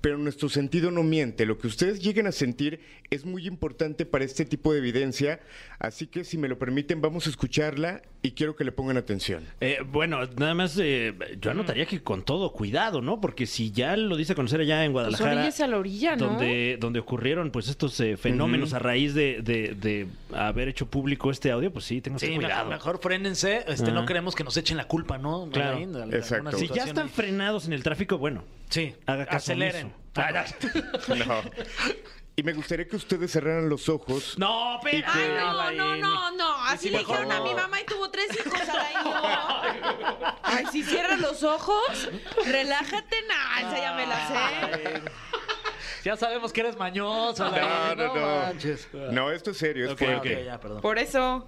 pero 0.00 0.16
nuestro 0.18 0.48
sentido 0.48 0.90
no 0.90 1.02
miente. 1.02 1.44
Lo 1.46 1.58
que 1.58 1.66
ustedes 1.66 2.00
lleguen 2.00 2.26
a 2.26 2.32
sentir 2.32 2.80
es 3.10 3.24
muy 3.24 3.46
importante 3.46 4.06
para 4.06 4.24
este 4.24 4.44
tipo 4.44 4.72
de 4.72 4.78
evidencia, 4.78 5.40
así 5.78 6.06
que 6.06 6.24
si 6.24 6.38
me 6.38 6.48
lo 6.48 6.58
permiten 6.58 7.00
vamos 7.00 7.26
a 7.26 7.30
escucharla 7.30 8.02
y 8.22 8.32
quiero 8.32 8.54
que 8.56 8.64
le 8.64 8.72
pongan 8.72 8.96
atención. 8.96 9.44
Eh, 9.60 9.78
bueno, 9.90 10.20
nada 10.36 10.54
más 10.54 10.78
eh, 10.80 11.14
yo 11.40 11.50
anotaría 11.50 11.86
que 11.86 12.02
con 12.02 12.22
todo 12.22 12.52
cuidado, 12.52 13.00
¿no? 13.02 13.20
Porque 13.20 13.46
si 13.46 13.70
ya 13.72 13.96
lo 13.96 14.16
dice 14.16 14.32
a 14.32 14.36
conocer 14.36 14.60
allá 14.60 14.84
en 14.84 14.92
Pues 14.92 15.04
Guadalajara, 15.06 15.40
oríllese 15.40 15.64
a 15.64 15.66
la 15.66 15.78
orilla, 15.78 16.16
¿no? 16.16 16.26
donde, 16.26 16.76
donde 16.80 16.98
ocurrieron 17.00 17.50
pues 17.50 17.68
estos 17.68 17.98
eh, 18.00 18.16
fenómenos 18.16 18.72
a 18.74 18.78
raíz 18.78 19.14
de, 19.14 19.40
de- 19.42 19.74
de 19.74 20.06
haber 20.34 20.68
hecho 20.68 20.86
público 20.86 21.30
este 21.30 21.50
audio, 21.50 21.72
pues 21.72 21.84
sí, 21.84 22.00
tengo 22.00 22.18
Sí, 22.18 22.34
cuidado. 22.34 22.64
mejor, 22.68 22.68
mejor 22.94 23.00
frénense. 23.02 23.64
Este. 23.66 23.90
No 23.92 24.06
queremos 24.06 24.34
que 24.34 24.44
nos 24.44 24.56
echen 24.56 24.76
la 24.76 24.86
culpa, 24.86 25.18
¿no? 25.18 25.48
Claro. 25.52 25.76
Ahí, 25.78 25.84
Exacto. 26.12 26.56
Si 26.56 26.68
ya 26.68 26.84
están 26.84 27.06
ahí. 27.06 27.12
frenados 27.12 27.66
en 27.66 27.72
el 27.72 27.82
tráfico, 27.82 28.18
bueno, 28.18 28.44
Sí, 28.70 28.94
haga 29.06 29.26
caso 29.26 29.36
aceleren. 29.52 29.86
omiso. 29.86 30.00
Ah, 30.16 30.44
No. 31.26 31.42
Y 32.36 32.42
me 32.42 32.52
gustaría 32.54 32.86
que 32.88 32.96
ustedes 32.96 33.30
cerraran 33.32 33.68
los 33.68 33.88
ojos. 33.90 34.38
No, 34.38 34.80
pero... 34.82 34.96
Y 34.98 35.02
que- 35.02 35.08
Ay, 35.10 35.28
no, 35.36 35.70
no, 35.72 35.96
no, 35.96 36.30
no. 36.36 36.64
Así 36.64 36.86
sí, 36.86 36.90
le 36.90 36.98
dijeron 37.00 37.30
a 37.30 37.38
no. 37.38 37.44
mi 37.44 37.52
mamá 37.54 37.80
y 37.80 37.84
tuvo 37.84 38.10
tres 38.10 38.28
hijos 38.34 38.60
año. 38.60 39.12
Ay, 40.42 40.64
si 40.72 40.82
cierras 40.82 41.20
los 41.20 41.42
ojos, 41.42 42.08
relájate. 42.46 43.16
Nah, 43.28 43.58
esa 43.60 43.78
ya 43.80 43.92
me 43.94 44.06
la 44.06 44.28
sé. 44.28 45.02
Ya 46.02 46.16
sabemos 46.16 46.50
que 46.50 46.60
eres 46.62 46.76
mañoso. 46.78 47.50
No, 47.50 47.94
no, 47.94 48.14
no. 48.14 48.14
manches. 48.46 48.88
No, 49.10 49.30
esto 49.30 49.50
es 49.50 49.58
serio, 49.58 49.84
es 49.84 49.92
Ok, 49.92 49.98
fuerte. 49.98 50.34
Ah, 50.34 50.38
ok, 50.38 50.44
ya, 50.46 50.60
perdón. 50.60 50.80
Por 50.80 50.98
eso. 50.98 51.46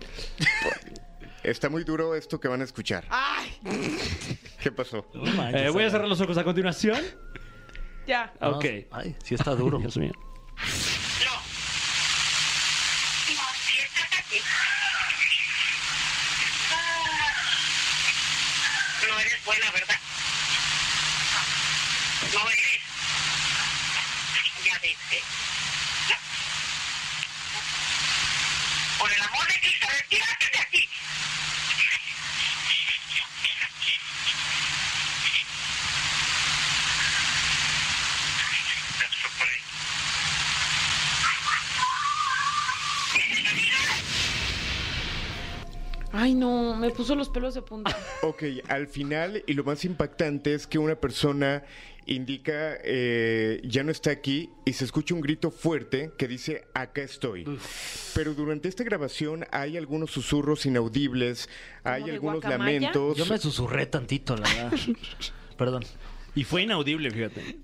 Está 1.42 1.68
muy 1.68 1.82
duro 1.84 2.14
esto 2.14 2.38
que 2.38 2.48
van 2.48 2.60
a 2.60 2.64
escuchar. 2.64 3.04
Ay, 3.10 3.58
¿Qué 4.62 4.70
pasó? 4.70 5.06
No 5.14 5.24
manches, 5.32 5.62
Eh, 5.62 5.70
voy 5.70 5.84
a 5.84 5.90
cerrar 5.90 6.06
los 6.08 6.20
ojos 6.20 6.36
a 6.38 6.44
continuación. 6.44 7.00
ya. 8.06 8.32
No, 8.40 8.50
Ok. 8.50 8.64
Ay, 8.92 9.16
sí 9.24 9.34
está 9.34 9.54
duro. 9.54 9.78
Dios 9.78 9.96
mío. 9.96 10.12
No. 10.14 10.22
No, 13.34 13.44
si 13.66 13.78
estás 13.78 14.08
aquí. 14.20 14.38
Ah, 16.70 17.00
No 19.10 19.18
eres 19.20 19.44
buena, 19.44 19.70
¿verdad? 19.72 19.98
No 22.34 22.48
eres. 22.48 22.80
Ya. 26.08 26.16
No. 27.52 27.58
Por 29.00 29.12
el 29.12 29.22
amor 29.22 29.46
de 29.48 29.58
Cristo, 29.60 29.86
retírate 29.98 30.46
de 30.52 30.58
aquí. 30.60 30.88
Eso 39.04 39.28
por 39.38 39.48
ahí. 39.48 39.60
Ay, 46.12 46.34
no, 46.34 46.76
me 46.76 46.90
puso 46.90 47.14
los 47.14 47.28
pelos 47.28 47.54
de 47.54 47.62
punta. 47.62 47.96
Ok, 48.22 48.44
al 48.68 48.86
final, 48.86 49.42
y 49.46 49.54
lo 49.54 49.64
más 49.64 49.84
impactante 49.84 50.54
es 50.54 50.66
que 50.66 50.78
una 50.78 50.94
persona 50.94 51.64
indica 52.06 52.78
eh, 52.82 53.60
ya 53.64 53.82
no 53.84 53.90
está 53.90 54.10
aquí 54.10 54.50
y 54.64 54.72
se 54.72 54.84
escucha 54.84 55.14
un 55.14 55.20
grito 55.20 55.50
fuerte 55.50 56.12
que 56.18 56.28
dice 56.28 56.64
acá 56.74 57.02
estoy. 57.02 57.44
Pero 58.14 58.34
durante 58.34 58.68
esta 58.68 58.84
grabación 58.84 59.44
hay 59.50 59.76
algunos 59.76 60.10
susurros 60.10 60.66
inaudibles, 60.66 61.48
hay 61.84 62.10
algunos 62.10 62.40
guacamaya? 62.42 62.80
lamentos. 62.80 63.16
Yo 63.16 63.26
me 63.26 63.38
susurré 63.38 63.86
tantito, 63.86 64.36
la 64.36 64.48
verdad. 64.48 64.72
Perdón. 65.56 65.84
Y 66.34 66.44
fue 66.44 66.62
inaudible, 66.62 67.10
fíjate. 67.10 67.58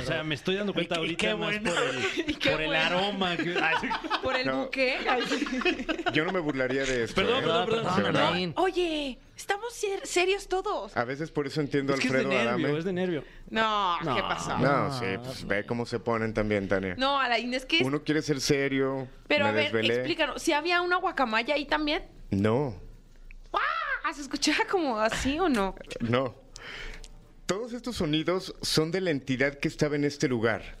O 0.00 0.06
sea, 0.06 0.22
me 0.22 0.36
estoy 0.36 0.54
dando 0.54 0.72
cuenta 0.72 0.94
Y- 0.94 0.98
y 0.98 1.00
ahorita 1.00 1.26
qué 1.26 1.34
más 1.34 1.38
bueno. 1.62 1.70
por 1.72 1.82
el, 1.82 2.04
Y 2.30 2.34
qué 2.34 2.50
por 2.50 2.60
el 2.60 2.66
bueno. 2.68 2.84
aroma. 2.84 3.36
que- 3.36 3.56
Ay, 3.62 3.74
sí. 3.80 3.88
Por 4.22 4.36
el 4.36 4.46
No. 4.46 4.64
buque. 4.64 4.96
Ay. 5.08 5.22
Yo 6.12 6.24
no 6.24 6.32
me 6.32 6.38
burlaría 6.38 6.84
de 6.84 7.04
esto. 7.04 7.16
Perdón, 7.16 7.38
¿eh? 7.38 7.42
perdón, 7.42 7.66
perdón. 7.66 8.02
perdón. 8.04 8.52
Oye, 8.56 9.18
estamos 9.36 9.72
ser- 9.74 10.06
serios 10.06 10.46
todos. 10.48 10.96
A 10.96 11.04
veces 11.04 11.32
por 11.32 11.46
eso 11.48 11.60
entiendo 11.60 11.92
a 11.92 11.96
Es 11.96 12.00
que 12.02 12.06
es 12.06 12.12
de 12.12 12.18
Alfredo 12.20 12.38
nervio, 12.44 12.66
Adame. 12.66 12.78
es 12.78 12.84
de 12.84 12.92
nervio. 12.92 13.24
No, 13.50 13.96
¿qué 14.00 14.22
pasó? 14.22 14.58
No, 14.58 14.96
sí, 14.98 15.06
pues 15.22 15.44
ve 15.46 15.66
cómo 15.66 15.84
se 15.84 15.98
ponen 15.98 16.32
también, 16.32 16.68
Tania. 16.68 16.94
No, 16.96 17.18
Alain, 17.18 17.52
es 17.52 17.64
que... 17.66 17.82
Uno 17.82 18.04
quiere 18.04 18.22
ser 18.22 18.40
serio, 18.40 19.08
Pero 19.26 19.44
me 19.46 19.50
a 19.50 19.52
ver, 19.54 19.64
desvelé. 19.64 19.94
explícanos. 19.94 20.40
¿Si 20.40 20.52
había 20.52 20.82
una 20.82 20.96
guacamaya 20.98 21.54
ahí 21.56 21.66
también? 21.66 22.04
No, 22.30 22.80
Ah, 24.06 24.12
¿se 24.12 24.20
escuchaba 24.20 24.66
como 24.70 24.98
así 25.00 25.38
o 25.38 25.48
no? 25.48 25.74
no. 26.00 26.43
Todos 27.46 27.72
estos 27.74 27.96
sonidos 27.96 28.54
son 28.62 28.90
de 28.90 29.00
la 29.00 29.10
entidad 29.10 29.54
que 29.58 29.68
estaba 29.68 29.96
en 29.96 30.04
este 30.04 30.28
lugar. 30.28 30.78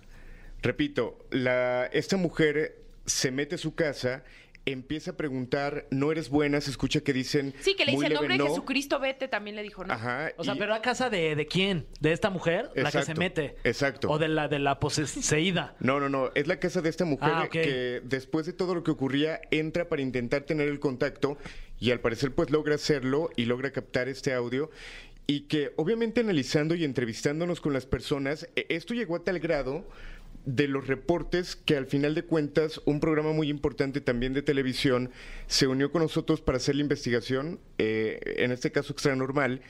Repito, 0.62 1.18
la, 1.30 1.86
esta 1.86 2.16
mujer 2.16 2.80
se 3.04 3.30
mete 3.30 3.56
a 3.56 3.58
su 3.58 3.74
casa, 3.74 4.24
empieza 4.64 5.10
a 5.10 5.16
preguntar, 5.18 5.86
no 5.90 6.10
eres 6.10 6.30
buena, 6.30 6.58
se 6.62 6.70
escucha 6.70 7.02
que 7.02 7.12
dicen... 7.12 7.52
Sí, 7.60 7.76
que 7.76 7.84
le 7.84 7.92
muy 7.92 8.00
dice, 8.00 8.06
en 8.06 8.12
nombre 8.14 8.28
leve 8.38 8.44
de 8.44 8.48
no". 8.48 8.54
Jesucristo, 8.54 8.98
vete, 8.98 9.28
también 9.28 9.56
le 9.56 9.62
dijo, 9.62 9.84
¿no? 9.84 9.92
Ajá. 9.92 10.32
O 10.38 10.44
sea, 10.44 10.54
y- 10.54 10.58
pero 10.58 10.72
a 10.72 10.80
casa 10.80 11.10
de, 11.10 11.36
de 11.36 11.46
quién? 11.46 11.86
¿De 12.00 12.12
esta 12.12 12.30
mujer? 12.30 12.70
La 12.74 12.90
que 12.90 13.02
se 13.02 13.14
mete. 13.14 13.56
exacto. 13.62 14.08
O 14.08 14.18
de 14.18 14.28
la 14.28 14.48
de 14.48 14.58
la 14.58 14.80
poseída. 14.80 15.76
No, 15.80 16.00
no, 16.00 16.08
no. 16.08 16.30
Es 16.34 16.46
la 16.46 16.58
casa 16.60 16.80
de 16.80 16.88
esta 16.88 17.04
mujer 17.04 17.30
Ah, 17.34 17.48
que 17.50 18.00
después 18.04 18.46
de 18.46 18.54
todo 18.54 18.74
lo 18.74 18.82
que 18.82 18.90
ocurría 18.90 19.38
entra 19.50 19.86
para 19.90 20.00
intentar 20.00 20.44
tener 20.44 20.68
el 20.68 20.80
contacto 20.80 21.36
y 21.78 21.90
al 21.90 22.00
parecer 22.00 22.32
pues 22.34 22.48
logra 22.50 22.76
hacerlo 22.76 23.28
y 23.36 23.44
logra 23.44 23.70
captar 23.70 24.08
este 24.08 24.32
audio 24.32 24.70
y 25.26 25.42
que 25.42 25.72
obviamente 25.76 26.20
analizando 26.20 26.74
y 26.74 26.84
entrevistándonos 26.84 27.60
con 27.60 27.72
las 27.72 27.86
personas, 27.86 28.48
e- 28.56 28.66
esto 28.68 28.94
llegó 28.94 29.16
a 29.16 29.24
tal 29.24 29.38
grado 29.38 29.86
de 30.44 30.68
los 30.68 30.86
reportes 30.86 31.56
que 31.56 31.76
al 31.76 31.86
final 31.86 32.14
de 32.14 32.24
cuentas 32.24 32.80
un 32.84 33.00
programa 33.00 33.32
muy 33.32 33.48
importante 33.48 34.00
también 34.00 34.34
de 34.34 34.42
televisión 34.42 35.10
se 35.46 35.66
unió 35.66 35.90
con 35.90 36.02
nosotros 36.02 36.42
para 36.42 36.58
hacer 36.58 36.74
la 36.74 36.82
investigación, 36.82 37.60
eh, 37.78 38.20
en 38.36 38.52
este 38.52 38.70
caso 38.70 38.92
extranormal, 38.92 39.62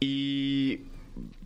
y 0.00 0.80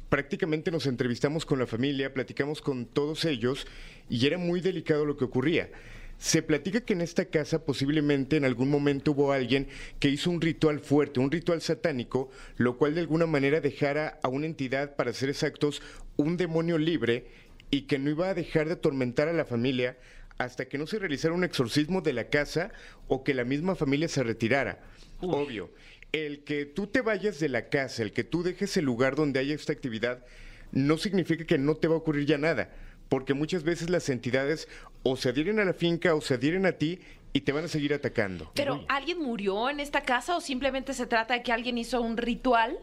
prácticamente 0.09 0.70
nos 0.70 0.86
entrevistamos 0.86 1.47
con 1.47 1.59
la 1.59 1.66
familia, 1.66 2.14
platicamos 2.14 2.61
con 2.61 2.86
todos 2.86 3.24
ellos 3.24 3.66
y 4.09 4.26
era 4.26 4.38
muy 4.38 4.61
delicado 4.61 5.05
lo 5.05 5.16
que 5.16 5.24
ocurría. 5.24 5.70
Se 6.19 6.43
platica 6.43 6.81
que 6.81 6.95
en 6.95 7.03
esta 7.03 7.27
casa 7.27 7.64
posiblemente 7.64 8.37
en 8.37 8.45
algún 8.45 8.71
momento 8.71 9.12
hubo 9.12 9.33
alguien 9.33 9.69
que 10.01 10.09
hizo 10.09 10.31
un 10.31 10.41
ritual 10.41 10.81
fuerte, 10.81 11.21
un 11.21 11.31
ritual 11.31 11.61
satánico, 11.61 12.31
lo 12.57 12.79
cual 12.79 12.95
de 12.95 13.03
alguna 13.03 13.27
manera 13.27 13.61
dejara 13.61 14.19
a 14.23 14.29
una 14.29 14.47
entidad, 14.47 14.97
para 14.97 15.12
ser 15.12 15.29
exactos, 15.29 15.83
un 16.17 16.37
demonio 16.37 16.79
libre 16.79 17.27
y 17.71 17.83
que 17.83 17.99
no 17.99 18.11
iba 18.11 18.29
a 18.29 18.35
dejar 18.35 18.67
de 18.67 18.75
atormentar 18.75 19.29
a 19.29 19.33
la 19.33 19.45
familia 19.45 19.99
hasta 20.39 20.67
que 20.67 20.79
no 20.79 20.87
se 20.87 20.99
realizara 20.99 21.35
un 21.35 21.45
exorcismo 21.45 22.01
de 22.01 22.12
la 22.12 22.29
casa 22.29 22.73
o 23.09 23.25
que 23.25 23.35
la 23.35 23.45
misma 23.45 23.75
familia 23.75 24.09
se 24.09 24.23
retirara. 24.23 24.81
Obvio, 25.21 25.71
el 26.12 26.45
que 26.45 26.67
tú 26.67 26.87
te 26.87 27.01
vayas 27.01 27.41
de 27.41 27.49
la 27.49 27.69
casa, 27.69 28.03
el 28.03 28.12
que 28.12 28.25
tú 28.25 28.43
dejes 28.43 28.77
el 28.77 28.85
lugar 28.85 29.17
donde 29.17 29.41
haya 29.41 29.55
esta 29.55 29.73
actividad, 29.73 30.25
no 30.73 30.99
significa 30.99 31.45
que 31.45 31.59
no 31.59 31.77
te 31.77 31.89
va 31.89 31.95
a 31.95 31.99
ocurrir 31.99 32.27
ya 32.27 32.39
nada, 32.39 32.75
porque 33.09 33.35
muchas 33.35 33.62
veces 33.62 33.89
las 33.89 34.09
entidades 34.09 34.69
o 35.09 35.16
se 35.16 35.28
adhieren 35.28 35.61
a 35.61 35.64
la 35.64 35.72
finca 35.72 36.14
o 36.14 36.20
se 36.20 36.34
adhieren 36.34 36.66
a 36.66 36.72
ti 36.72 36.98
y 37.32 37.42
te 37.42 37.52
van 37.52 37.64
a 37.64 37.68
seguir 37.68 37.94
atacando. 37.94 38.50
Pero, 38.54 38.84
¿alguien 38.88 39.22
murió 39.22 39.70
en 39.70 39.78
esta 39.78 40.00
casa 40.00 40.36
o 40.36 40.40
simplemente 40.40 40.94
se 40.94 41.07
trata 41.07 41.34
de 41.34 41.42
que 41.42 41.52
alguien 41.52 41.78
hizo 41.78 42.00
un 42.00 42.16
ritual? 42.16 42.76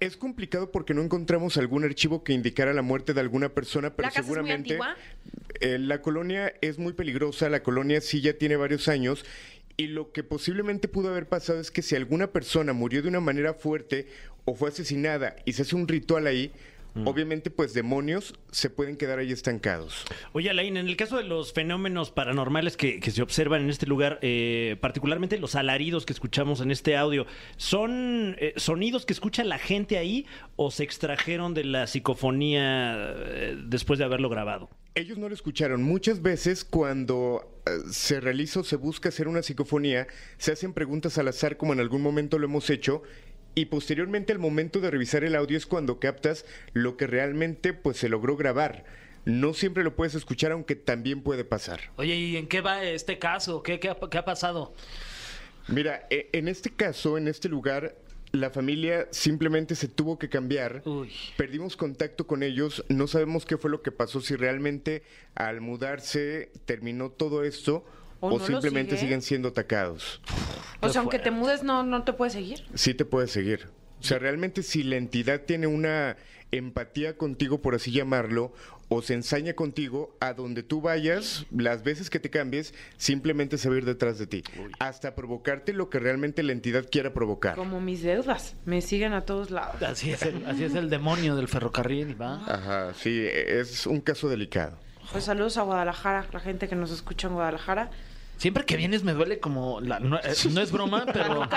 Es 0.00 0.16
complicado 0.16 0.70
porque 0.70 0.92
no 0.92 1.00
encontramos 1.00 1.56
algún 1.56 1.84
archivo 1.84 2.22
que 2.22 2.32
indicara 2.34 2.74
la 2.74 2.82
muerte 2.82 3.14
de 3.14 3.20
alguna 3.20 3.48
persona, 3.50 3.94
pero 3.94 4.08
¿La 4.08 4.10
casa 4.10 4.20
es 4.20 4.26
muy 4.26 4.34
seguramente 4.34 4.74
antigua? 4.74 4.96
eh, 5.60 5.78
la 5.78 6.02
colonia 6.02 6.52
es 6.60 6.78
muy 6.78 6.92
peligrosa, 6.92 7.48
la 7.48 7.62
colonia 7.62 8.00
sí 8.00 8.20
ya 8.20 8.36
tiene 8.36 8.56
varios 8.56 8.88
años 8.88 9.24
y 9.76 9.86
lo 9.86 10.12
que 10.12 10.22
posiblemente 10.22 10.88
pudo 10.88 11.08
haber 11.08 11.28
pasado 11.28 11.60
es 11.60 11.70
que 11.70 11.80
si 11.80 11.96
alguna 11.96 12.26
persona 12.32 12.72
murió 12.72 13.02
de 13.02 13.08
una 13.08 13.20
manera 13.20 13.54
fuerte 13.54 14.08
o 14.44 14.54
fue 14.54 14.68
asesinada 14.68 15.36
y 15.44 15.54
se 15.54 15.62
hace 15.62 15.76
un 15.76 15.88
ritual 15.88 16.26
ahí, 16.26 16.52
obviamente 17.04 17.50
pues 17.50 17.74
demonios 17.74 18.34
se 18.50 18.70
pueden 18.70 18.96
quedar 18.96 19.18
ahí 19.18 19.32
estancados. 19.32 20.04
Oye, 20.32 20.50
Alain, 20.50 20.76
en 20.76 20.88
el 20.88 20.96
caso 20.96 21.16
de 21.16 21.24
los 21.24 21.52
fenómenos 21.52 22.10
paranormales 22.10 22.76
que, 22.76 23.00
que 23.00 23.10
se 23.10 23.22
observan 23.22 23.62
en 23.62 23.70
este 23.70 23.86
lugar, 23.86 24.18
eh, 24.22 24.76
particularmente 24.80 25.38
los 25.38 25.54
alaridos 25.54 26.06
que 26.06 26.12
escuchamos 26.12 26.60
en 26.60 26.70
este 26.70 26.96
audio, 26.96 27.26
¿son 27.56 28.36
eh, 28.38 28.54
sonidos 28.56 29.06
que 29.06 29.12
escucha 29.12 29.44
la 29.44 29.58
gente 29.58 29.98
ahí 29.98 30.26
o 30.56 30.70
se 30.70 30.84
extrajeron 30.84 31.54
de 31.54 31.64
la 31.64 31.86
psicofonía 31.86 33.14
eh, 33.16 33.56
después 33.66 33.98
de 33.98 34.04
haberlo 34.04 34.28
grabado? 34.28 34.70
Ellos 34.94 35.18
no 35.18 35.28
lo 35.28 35.34
escucharon. 35.34 35.82
Muchas 35.82 36.22
veces 36.22 36.64
cuando 36.64 37.60
se 37.90 38.20
realiza 38.20 38.60
o 38.60 38.64
se 38.64 38.76
busca 38.76 39.08
hacer 39.08 39.26
una 39.26 39.42
psicofonía, 39.42 40.06
se 40.38 40.52
hacen 40.52 40.72
preguntas 40.72 41.18
al 41.18 41.28
azar 41.28 41.56
como 41.56 41.72
en 41.72 41.80
algún 41.80 42.02
momento 42.02 42.38
lo 42.38 42.46
hemos 42.46 42.70
hecho 42.70 43.02
y 43.54 43.66
posteriormente 43.66 44.32
al 44.32 44.38
momento 44.38 44.80
de 44.80 44.90
revisar 44.90 45.24
el 45.24 45.36
audio 45.36 45.56
es 45.56 45.66
cuando 45.66 46.00
captas 46.00 46.44
lo 46.72 46.96
que 46.96 47.06
realmente 47.06 47.72
pues 47.72 47.96
se 47.96 48.08
logró 48.08 48.36
grabar. 48.36 48.84
No 49.24 49.54
siempre 49.54 49.84
lo 49.84 49.96
puedes 49.96 50.14
escuchar 50.14 50.52
aunque 50.52 50.76
también 50.76 51.22
puede 51.22 51.44
pasar. 51.44 51.80
Oye, 51.96 52.14
¿y 52.14 52.36
en 52.36 52.46
qué 52.46 52.60
va 52.60 52.84
este 52.84 53.18
caso? 53.18 53.62
¿Qué, 53.62 53.80
qué 53.80 53.88
ha, 53.90 53.96
qué 54.10 54.18
ha 54.18 54.24
pasado? 54.24 54.74
Mira, 55.68 56.06
e- 56.10 56.28
en 56.32 56.48
este 56.48 56.70
caso, 56.70 57.16
en 57.16 57.26
este 57.26 57.48
lugar, 57.48 57.96
la 58.32 58.50
familia 58.50 59.08
simplemente 59.12 59.76
se 59.76 59.88
tuvo 59.88 60.18
que 60.18 60.28
cambiar. 60.28 60.82
Uy. 60.84 61.10
Perdimos 61.36 61.76
contacto 61.76 62.26
con 62.26 62.42
ellos, 62.42 62.84
no 62.88 63.06
sabemos 63.06 63.46
qué 63.46 63.56
fue 63.56 63.70
lo 63.70 63.80
que 63.80 63.92
pasó, 63.92 64.20
si 64.20 64.36
realmente 64.36 65.02
al 65.34 65.60
mudarse 65.60 66.50
terminó 66.66 67.10
todo 67.10 67.44
esto 67.44 67.84
O 68.24 68.28
o, 68.28 68.38
no 68.38 68.38
lo 68.38 68.46
simplemente 68.46 68.92
sigue. 68.92 69.06
siguen 69.08 69.22
siendo 69.22 69.48
atacados. 69.48 70.20
O 70.80 70.88
sea, 70.88 71.00
aunque 71.00 71.18
te 71.18 71.30
mudes, 71.30 71.62
no, 71.62 71.82
no 71.82 72.04
te 72.04 72.12
puedes 72.12 72.32
seguir. 72.34 72.64
Sí 72.74 72.94
te 72.94 73.04
puede 73.04 73.28
seguir. 73.28 73.68
O 74.00 74.06
sea, 74.06 74.18
realmente 74.18 74.62
si 74.62 74.82
la 74.82 74.96
entidad 74.96 75.42
tiene 75.42 75.66
una 75.66 76.16
empatía 76.52 77.16
contigo, 77.16 77.62
por 77.62 77.74
así 77.74 77.90
llamarlo, 77.90 78.52
o 78.88 79.02
se 79.02 79.14
ensaña 79.14 79.54
contigo, 79.54 80.16
a 80.20 80.34
donde 80.34 80.62
tú 80.62 80.80
vayas, 80.80 81.46
las 81.50 81.82
veces 81.82 82.10
que 82.10 82.20
te 82.20 82.30
cambies, 82.30 82.74
simplemente 82.96 83.58
se 83.58 83.68
va 83.68 83.74
a 83.74 83.78
ir 83.78 83.84
detrás 83.84 84.18
de 84.18 84.26
ti. 84.26 84.44
Hasta 84.78 85.14
provocarte 85.14 85.72
lo 85.72 85.90
que 85.90 85.98
realmente 85.98 86.42
la 86.42 86.52
entidad 86.52 86.86
quiera 86.90 87.12
provocar. 87.12 87.56
Como 87.56 87.80
mis 87.80 88.02
deudas. 88.02 88.56
Me 88.66 88.82
siguen 88.82 89.14
a 89.14 89.22
todos 89.22 89.50
lados. 89.50 89.82
Así 89.82 90.10
es 90.10 90.22
el, 90.22 90.44
así 90.46 90.64
es 90.64 90.74
el 90.74 90.90
demonio 90.90 91.34
del 91.36 91.48
ferrocarril, 91.48 92.20
¿va? 92.20 92.44
Ajá, 92.46 92.94
sí, 92.94 93.26
es 93.26 93.86
un 93.86 94.00
caso 94.00 94.28
delicado. 94.28 94.78
Pues 95.12 95.24
saludos 95.24 95.56
a 95.58 95.62
Guadalajara, 95.62 96.26
la 96.32 96.40
gente 96.40 96.68
que 96.68 96.76
nos 96.76 96.90
escucha 96.90 97.28
en 97.28 97.34
Guadalajara. 97.34 97.90
Siempre 98.36 98.64
que 98.66 98.76
vienes 98.76 99.04
me 99.04 99.12
duele 99.14 99.38
como... 99.38 99.80
la- 99.80 100.00
no, 100.00 100.16
eh, 100.18 100.34
no 100.52 100.60
es 100.60 100.70
broma, 100.72 101.06
pero 101.12 101.48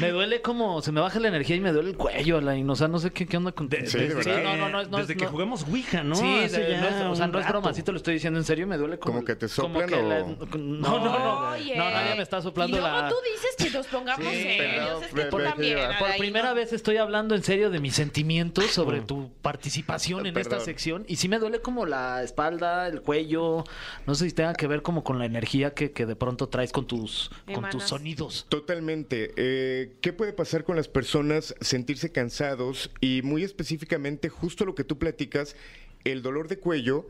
me 0.00 0.10
duele 0.10 0.42
como... 0.42 0.82
Se 0.82 0.90
me 0.92 1.00
baja 1.00 1.20
la 1.20 1.28
energía 1.28 1.56
y 1.56 1.60
me 1.60 1.72
duele 1.72 1.90
el 1.90 1.96
cuello, 1.96 2.38
Alain. 2.38 2.68
O 2.68 2.74
sea, 2.76 2.88
no 2.88 2.98
sé 2.98 3.10
qué, 3.12 3.26
qué 3.26 3.36
onda 3.36 3.52
con... 3.52 3.68
De- 3.68 3.86
Sí, 3.86 3.98
de 3.98 4.14
desde, 4.14 4.30
verdad. 4.32 4.42
no, 4.42 4.56
no, 4.56 4.68
no, 4.70 4.80
es- 4.80 4.88
no 4.88 4.98
desde 4.98 5.12
es- 5.12 5.18
que 5.18 5.26
jugamos 5.26 5.64
Ouija, 5.68 6.02
¿no? 6.02 6.14
Sí, 6.16 6.26
de- 6.26 6.48
ya 6.70 6.80
no 6.80 6.88
es, 6.88 7.04
o 7.04 7.14
sea, 7.16 7.26
no 7.28 7.38
es 7.38 7.46
broma, 7.48 7.72
sí 7.74 7.82
te 7.82 7.92
lo 7.92 7.98
estoy 7.98 8.14
diciendo 8.14 8.38
en 8.40 8.44
serio, 8.44 8.66
me 8.66 8.76
duele 8.76 8.98
como... 8.98 9.16
¿Como 9.16 9.26
que 9.26 9.36
te 9.36 9.46
como 9.48 9.80
soplan 9.80 9.88
que 9.88 9.94
o- 9.94 10.08
la- 10.08 10.20
no, 10.20 10.98
no, 10.98 11.18
no, 11.18 11.50
Oye. 11.50 11.76
no, 11.76 11.90
nadie 11.90 12.14
me 12.16 12.22
está 12.22 12.42
soplando 12.42 12.76
y 12.76 12.80
luego 12.80 12.96
la... 12.96 13.08
tú 13.08 13.14
dices 13.32 13.54
que 13.70 13.76
nos 13.76 13.86
pongamos 13.86 14.26
Sí, 14.32 14.42
serios. 14.42 15.02
es 15.02 15.12
que 15.14 15.24
tú 15.26 15.38
también. 15.38 15.78
Por 15.98 16.16
primera 16.16 16.52
vez 16.54 16.72
estoy 16.72 16.96
hablando 16.96 17.34
en 17.34 17.42
serio 17.42 17.70
de 17.70 17.78
mis 17.78 17.94
sentimientos 17.94 18.64
sobre 18.66 19.00
tu 19.00 19.30
participación 19.42 20.26
en 20.26 20.36
esta 20.36 20.60
sección. 20.60 21.04
Y 21.08 21.16
sí 21.16 21.28
me 21.28 21.38
duele 21.38 21.60
como 21.60 21.86
la 21.86 22.22
espalda, 22.22 22.88
el 22.88 23.02
cuello. 23.02 23.64
No 24.06 24.14
sé 24.14 24.28
si 24.28 24.34
tenga 24.34 24.54
que 24.54 24.66
ver 24.66 24.82
como 24.82 25.04
con 25.04 25.18
la 25.18 25.26
energía 25.26 25.74
que, 25.74 25.92
que 25.92 26.05
de 26.06 26.16
pronto 26.16 26.48
traes 26.48 26.72
con 26.72 26.86
tus, 26.86 27.30
con 27.52 27.68
tus 27.70 27.84
sonidos. 27.84 28.46
Totalmente. 28.48 29.32
Eh, 29.36 29.96
¿Qué 30.00 30.12
puede 30.12 30.32
pasar 30.32 30.64
con 30.64 30.76
las 30.76 30.88
personas? 30.88 31.54
Sentirse 31.60 32.12
cansados 32.12 32.90
y 33.00 33.22
muy 33.22 33.44
específicamente 33.44 34.28
justo 34.28 34.64
lo 34.64 34.74
que 34.74 34.84
tú 34.84 34.98
platicas, 34.98 35.56
el 36.04 36.22
dolor 36.22 36.48
de 36.48 36.58
cuello 36.58 37.08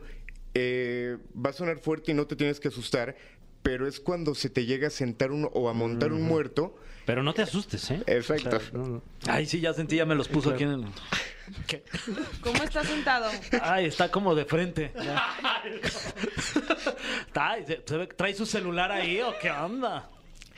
eh, 0.53 1.17
va 1.33 1.51
a 1.51 1.53
sonar 1.53 1.77
fuerte 1.79 2.11
y 2.11 2.15
no 2.15 2.25
te 2.25 2.35
tienes 2.35 2.59
que 2.59 2.69
asustar, 2.69 3.15
pero 3.67 3.85
es 3.85 3.99
cuando 3.99 4.33
se 4.33 4.49
te 4.49 4.65
llega 4.65 4.87
a 4.87 4.89
sentar 4.89 5.29
uno 5.29 5.51
o 5.53 5.67
a 5.67 5.73
montar 5.73 6.13
un 6.13 6.21
muerto. 6.21 6.73
Pero 7.05 7.21
no 7.21 7.33
te 7.33 7.41
asustes, 7.41 7.91
¿eh? 7.91 8.01
Exacto. 8.07 8.55
O 8.55 8.59
sea, 8.61 8.69
no, 8.71 8.87
no. 8.87 9.01
Ay, 9.27 9.45
sí, 9.45 9.59
ya 9.59 9.73
sentí, 9.73 9.97
ya 9.97 10.05
me 10.05 10.15
los 10.15 10.29
puso 10.29 10.51
aquí 10.51 10.63
en 10.63 10.71
el... 10.71 10.85
¿Qué? 11.67 11.83
¿Cómo 12.39 12.63
estás 12.63 12.87
sentado? 12.87 13.29
Ay, 13.61 13.87
está 13.87 14.09
como 14.09 14.35
de 14.35 14.45
frente. 14.45 14.93
Está, 17.27 17.57
se 17.85 17.97
ve- 17.97 18.07
¿Trae 18.07 18.33
su 18.33 18.45
celular 18.45 18.89
ahí 18.89 19.19
o 19.19 19.33
qué 19.41 19.51
onda? 19.51 20.09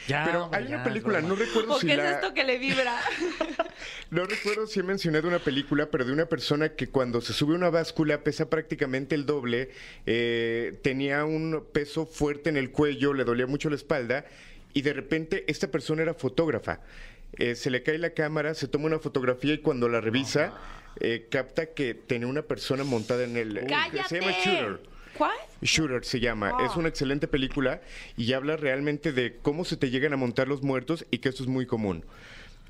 Ya, 0.07 0.23
Pero 0.25 0.45
hombre, 0.45 0.59
hay 0.59 0.67
ya, 0.69 0.75
una 0.75 0.83
película, 0.83 1.21
no 1.21 1.35
recuerdo 1.35 1.73
¿O 1.73 1.79
si 1.79 1.87
qué 1.87 1.93
es 1.93 1.99
esto 1.99 2.33
que 2.33 2.43
le 2.43 2.57
vibra? 2.57 2.99
No 4.11 4.25
recuerdo 4.25 4.65
si 4.65 4.79
he 4.79 4.83
mencionado 4.83 5.27
una 5.27 5.39
película, 5.39 5.91
pero 5.91 6.03
de 6.03 6.11
una 6.11 6.25
persona 6.25 6.69
que 6.69 6.87
cuando 6.87 7.21
se 7.21 7.31
sube 7.31 7.53
a 7.53 7.57
una 7.57 7.69
báscula 7.69 8.23
pesa 8.23 8.49
prácticamente 8.49 9.13
el 9.13 9.27
doble, 9.27 9.69
eh, 10.07 10.79
tenía 10.81 11.25
un 11.25 11.63
peso 11.71 12.07
fuerte 12.07 12.49
en 12.49 12.57
el 12.57 12.71
cuello, 12.71 13.13
le 13.13 13.23
dolía 13.23 13.45
mucho 13.45 13.69
la 13.69 13.75
espalda 13.75 14.25
y 14.73 14.81
de 14.81 14.93
repente 14.93 15.45
esta 15.47 15.69
persona 15.69 16.01
era 16.01 16.15
fotógrafa. 16.15 16.81
Eh, 17.33 17.55
se 17.55 17.69
le 17.69 17.83
cae 17.83 17.99
la 17.99 18.11
cámara, 18.11 18.55
se 18.55 18.67
toma 18.67 18.87
una 18.87 18.99
fotografía 18.99 19.53
y 19.53 19.59
cuando 19.59 19.87
la 19.87 20.01
revisa 20.01 20.53
eh, 20.99 21.27
capta 21.29 21.67
que 21.67 21.93
tenía 21.93 22.27
una 22.27 22.41
persona 22.41 22.83
montada 22.83 23.23
en 23.23 23.37
el... 23.37 23.65
¡Cállate! 23.67 24.09
Se 24.09 24.19
llama 24.19 24.31
Shooter. 24.43 24.79
¿Cuál? 25.19 25.37
Shooter 25.61 26.05
se 26.05 26.21
llama. 26.21 26.53
Ah. 26.57 26.65
Es 26.65 26.77
una 26.77 26.87
excelente 26.87 27.27
película 27.27 27.81
y 28.15 28.31
habla 28.31 28.55
realmente 28.55 29.11
de 29.11 29.35
cómo 29.41 29.65
se 29.65 29.75
te 29.75 29.89
llegan 29.89 30.13
a 30.13 30.17
montar 30.17 30.47
los 30.47 30.63
muertos 30.63 31.05
y 31.11 31.17
que 31.17 31.27
esto 31.27 31.43
es 31.43 31.49
muy 31.49 31.65
común. 31.65 32.05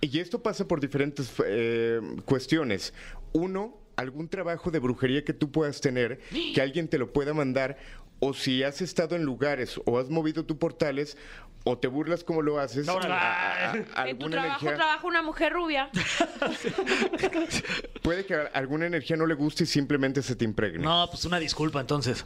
Y 0.02 0.20
esto 0.20 0.42
pasa 0.42 0.68
por 0.68 0.82
diferentes 0.82 1.32
eh, 1.46 2.02
cuestiones. 2.26 2.96
Uno, 3.34 3.78
algún 3.98 4.30
trabajo 4.30 4.72
de 4.72 4.80
brujería 4.80 5.24
que 5.24 5.34
tú 5.34 5.52
puedas 5.52 5.80
tener, 5.80 6.22
que 6.56 6.60
alguien 6.60 6.88
te 6.88 6.98
lo 6.98 7.14
pueda 7.14 7.36
mandar, 7.36 7.78
o 8.20 8.34
si 8.34 8.64
has 8.64 8.82
estado 8.82 9.16
en 9.16 9.24
lugares 9.24 9.80
o 9.86 10.00
has 10.00 10.10
movido 10.10 10.44
tus 10.44 10.58
portales, 10.58 11.18
o 11.66 11.78
te 11.78 11.88
burlas 11.88 12.24
como 12.24 12.42
lo 12.42 12.60
haces, 12.60 12.88
a- 12.88 13.72
a- 13.96 14.10
En 14.10 14.18
tu 14.18 14.30
trabajo 14.30 14.66
energía, 14.66 14.76
trabaja 14.76 15.06
una 15.08 15.22
mujer 15.22 15.54
rubia. 15.54 15.90
puede 18.02 18.26
que 18.26 18.36
alguna 18.54 18.86
energía 18.88 19.16
no 19.18 19.26
le 19.26 19.36
guste 19.36 19.64
y 19.64 19.68
simplemente 19.68 20.22
se 20.22 20.36
te 20.36 20.46
impregne. 20.46 20.80
No, 20.84 21.08
pues 21.12 21.26
una 21.26 21.40
disculpa 21.40 21.80
entonces. 21.82 22.26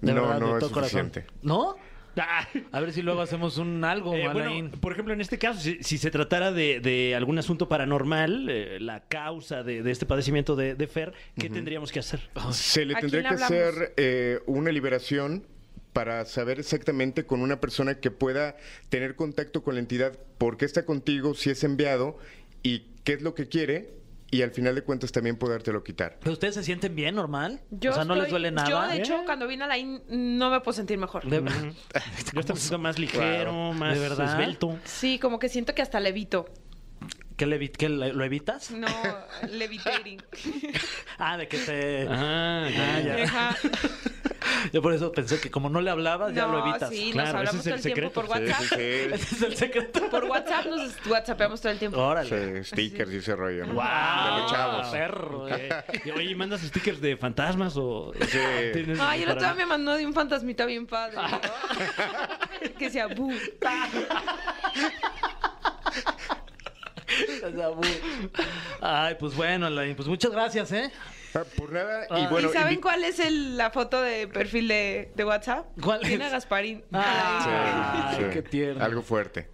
De 0.00 0.12
No, 0.12 0.22
verdad, 0.22 0.40
no 0.40 0.46
de 0.48 0.52
es 0.54 0.58
todo 0.60 0.72
corazón. 0.72 1.10
suficiente. 1.12 1.26
¿No? 1.42 1.76
A 2.72 2.80
ver 2.80 2.92
si 2.92 3.00
luego 3.02 3.20
hacemos 3.22 3.58
un 3.58 3.84
algo, 3.84 4.12
Eh, 4.12 4.28
bueno, 4.32 4.70
por 4.80 4.90
ejemplo, 4.92 5.14
en 5.14 5.20
este 5.20 5.38
caso, 5.38 5.60
si, 5.60 5.80
si 5.84 5.98
se 5.98 6.10
tratara 6.10 6.50
de, 6.50 6.80
de 6.80 7.14
algún 7.14 7.38
asunto 7.38 7.68
paranormal, 7.68 8.48
eh, 8.50 8.78
la 8.80 9.04
causa 9.04 9.62
de, 9.62 9.84
de 9.84 9.90
este 9.92 10.04
padecimiento 10.04 10.56
de, 10.56 10.74
de 10.74 10.86
Fer, 10.88 11.12
¿qué 11.38 11.48
tendríamos 11.48 11.92
que 11.92 12.00
hacer? 12.00 12.28
Se 12.50 12.84
le 12.84 12.96
¿A 12.96 13.00
tendría 13.00 13.22
que 13.22 13.34
hacer 13.36 13.94
eh, 13.96 14.40
una 14.46 14.72
liberación 14.72 15.46
para 15.98 16.24
saber 16.26 16.60
exactamente 16.60 17.26
con 17.26 17.40
una 17.40 17.58
persona 17.58 17.96
que 17.98 18.12
pueda 18.12 18.54
tener 18.88 19.16
contacto 19.16 19.64
con 19.64 19.74
la 19.74 19.80
entidad, 19.80 20.16
por 20.38 20.56
qué 20.56 20.64
está 20.64 20.84
contigo, 20.84 21.34
si 21.34 21.50
es 21.50 21.64
enviado 21.64 22.16
y 22.62 22.84
qué 23.02 23.14
es 23.14 23.22
lo 23.22 23.34
que 23.34 23.48
quiere, 23.48 23.94
y 24.30 24.42
al 24.42 24.52
final 24.52 24.76
de 24.76 24.82
cuentas 24.82 25.10
también 25.10 25.36
podértelo 25.36 25.82
quitar. 25.82 26.18
¿Pero 26.20 26.34
ustedes 26.34 26.54
se 26.54 26.62
sienten 26.62 26.94
bien, 26.94 27.16
normal? 27.16 27.62
Yo 27.72 27.90
o 27.90 27.94
sea, 27.94 28.04
no 28.04 28.14
les 28.14 28.26
estoy- 28.26 28.30
duele 28.42 28.52
nada. 28.52 28.68
Yo, 28.70 28.86
de 28.86 28.98
hecho, 28.98 29.22
cuando 29.26 29.48
vine 29.48 29.64
a 29.64 29.66
la 29.66 29.76
IN, 29.76 30.00
no 30.08 30.50
me 30.52 30.60
puedo 30.60 30.74
sentir 30.76 30.98
mejor. 30.98 31.28
De- 31.28 31.42
Yo 32.32 32.54
siendo 32.54 32.78
más 32.78 32.96
ligero, 33.00 33.72
más 33.72 33.92
¿De 33.96 34.00
verdad? 34.00 34.40
esbelto. 34.40 34.78
Sí, 34.84 35.18
como 35.18 35.40
que 35.40 35.48
siento 35.48 35.74
que 35.74 35.82
hasta 35.82 35.98
levito. 35.98 36.46
¿Qué 37.38 37.46
le 37.46 37.58
evi- 37.58 37.70
qué 37.70 37.88
le- 37.88 38.12
¿Lo 38.12 38.24
evitas? 38.24 38.70
No, 38.72 38.86
levitating. 39.48 40.20
Ah, 41.20 41.36
de 41.36 41.48
que 41.48 41.58
te... 41.58 42.06
Ah, 42.08 42.68
ya, 42.70 42.94
Ah, 42.96 43.00
ya. 43.00 43.24
Ajá. 43.24 43.56
Yo 44.72 44.82
por 44.82 44.92
eso 44.92 45.10
pensé 45.12 45.40
que 45.40 45.50
como 45.50 45.68
no 45.70 45.80
le 45.80 45.90
hablabas, 45.90 46.32
ya 46.34 46.46
lo 46.46 46.58
No, 46.58 46.66
evitas. 46.70 46.90
sí, 46.90 47.10
Claro, 47.12 47.28
nos 47.28 47.36
hablamos 47.36 47.60
ese 47.60 47.70
todo 47.70 47.78
es 47.78 47.86
el 47.86 47.92
tiempo 47.94 48.12
por 48.12 48.26
secreto. 48.28 48.52
WhatsApp. 48.60 48.78
Ese 48.78 49.34
es 49.34 49.42
el 49.42 49.56
secreto. 49.56 50.10
Por 50.10 50.24
WhatsApp 50.24 50.66
nos 50.66 51.06
whatsappeamos 51.06 51.60
todo 51.60 51.72
el 51.72 51.78
tiempo. 51.78 51.98
Órale. 51.98 52.64
Sí, 52.64 52.70
stickers 52.74 53.12
y 53.12 53.16
ese 53.16 53.36
rollo. 53.36 53.66
¿no? 53.66 53.74
¡Wow! 53.74 53.84
De 54.34 54.40
los 54.40 54.50
chavos. 54.52 54.88
Perro. 54.88 55.48
eh. 55.48 55.68
Y, 56.04 56.10
Oye, 56.10 56.34
¿mandas 56.34 56.60
stickers 56.62 57.00
de 57.00 57.16
fantasmas 57.16 57.74
o...? 57.76 58.12
Sí. 58.28 58.38
Ay, 59.00 59.22
el 59.22 59.28
otro 59.30 59.42
día 59.42 59.54
me 59.54 59.66
mandó 59.66 59.94
de 59.96 60.06
un 60.06 60.14
fantasmita 60.14 60.64
bien 60.66 60.86
padre. 60.86 61.16
¿no? 61.16 61.40
que 62.78 62.90
sea 62.90 63.06
bu. 63.08 63.32
Ay, 68.80 69.16
pues 69.18 69.34
bueno, 69.34 69.66
Alain, 69.66 69.94
pues 69.96 70.08
muchas 70.08 70.30
gracias, 70.30 70.72
¿eh? 70.72 70.90
Ah, 71.34 71.42
por 71.56 71.72
nada, 71.72 72.04
y 72.10 72.24
Ah. 72.24 72.28
bueno... 72.30 72.48
¿Y 72.48 72.52
saben 72.52 72.78
invi- 72.78 72.82
cuál 72.82 73.04
es 73.04 73.18
el- 73.18 73.56
la 73.56 73.70
foto 73.70 74.00
de 74.00 74.28
perfil 74.28 74.68
de, 74.68 75.12
de 75.14 75.24
WhatsApp? 75.24 75.66
¿Cuál 75.82 76.00
Tiene 76.00 76.24
es? 76.24 76.30
a 76.30 76.34
Gasparín. 76.34 76.84
Ah. 76.92 78.12
Sí, 78.16 78.22
Ay, 78.22 78.24
sí. 78.24 78.30
qué 78.32 78.42
tierno. 78.42 78.84
Algo 78.84 79.02
fuerte. 79.02 79.48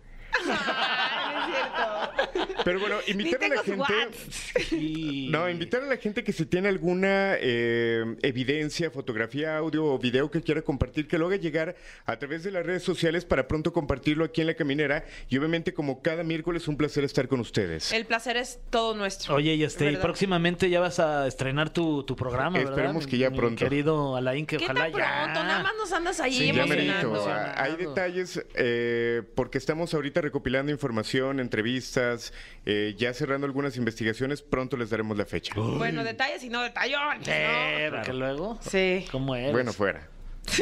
No 0.47 0.53
es 0.53 1.55
cierto. 1.55 2.55
Pero 2.65 2.81
bueno, 2.81 2.97
Ni 3.07 3.13
invitar 3.13 3.45
a 3.45 3.49
la 3.49 3.63
gente. 3.63 5.31
No, 5.31 5.49
invitar 5.49 5.83
a 5.83 5.87
la 5.87 5.97
gente 5.97 6.25
que 6.25 6.33
si 6.33 6.47
tiene 6.47 6.69
alguna 6.69 7.35
eh, 7.39 8.17
evidencia, 8.23 8.91
fotografía, 8.91 9.57
audio 9.59 9.85
o 9.85 9.99
video 9.99 10.31
que 10.31 10.41
quiera 10.43 10.63
compartir, 10.63 11.07
que 11.07 11.19
lo 11.19 11.27
haga 11.27 11.37
llegar 11.37 11.77
a 12.07 12.17
través 12.19 12.43
de 12.45 12.51
las 12.51 12.65
redes 12.65 12.83
sociales 12.83 13.25
para 13.25 13.47
pronto 13.49 13.73
compartirlo 13.73 14.25
aquí 14.25 14.41
en 14.41 14.47
La 14.49 14.55
Caminera. 14.55 15.05
Y 15.29 15.37
obviamente, 15.39 15.75
como 15.75 16.01
cada 16.03 16.23
miércoles, 16.23 16.67
un 16.69 16.77
placer 16.77 17.05
estar 17.05 17.29
con 17.29 17.41
ustedes. 17.41 17.93
El 17.93 18.07
placer 18.07 18.37
es 18.37 18.59
todo 18.71 18.95
nuestro. 18.95 19.35
Oye, 19.35 19.55
y 19.55 19.65
este, 19.65 19.85
y 19.85 19.89
¿Verdad? 19.89 20.03
próximamente 20.03 20.71
ya 20.71 20.81
vas 20.81 20.99
a 21.01 21.27
estrenar 21.27 21.71
tu, 21.71 22.03
tu 22.05 22.17
programa, 22.17 22.57
¿verdad? 22.59 22.73
Esperemos 22.73 23.07
que 23.07 23.19
ya 23.19 23.31
mi 23.31 23.37
pronto. 23.39 23.63
Querido 23.65 24.17
Alain, 24.17 24.47
que 24.47 24.57
¿Qué 24.57 24.65
ojalá 24.65 24.91
tan 24.91 24.93
ya. 24.93 25.23
pronto? 25.25 25.45
Nada 25.45 25.63
más 25.63 25.73
nos 25.77 25.93
andas 25.93 26.21
ahí 26.21 26.33
Sí, 26.35 26.47
Ya 26.53 26.63
emocionando. 26.65 27.13
merito. 27.13 27.33
Hay 27.57 27.77
detalles 27.77 28.45
eh, 28.55 29.23
porque 29.35 29.59
estamos 29.59 29.93
ahorita 29.95 30.21
recopilando 30.25 30.73
información, 30.73 31.39
entrevistas, 31.39 32.33
eh, 32.67 32.95
ya 32.99 33.15
cerrando 33.15 33.47
algunas 33.47 33.77
investigaciones. 33.77 34.43
Pronto 34.43 34.77
les 34.77 34.91
daremos 34.91 35.17
la 35.17 35.25
fecha. 35.27 35.55
Bueno, 35.57 36.03
detalles 36.03 36.43
y 36.43 36.49
no 36.49 36.63
detallones. 36.63 37.29
Eh, 37.31 37.89
¿no? 37.91 37.97
porque 37.97 38.13
luego. 38.13 38.59
Sí. 38.61 39.07
¿Cómo 39.13 39.37
eres? 39.37 39.53
Bueno, 39.53 39.73
fuera. 39.73 40.09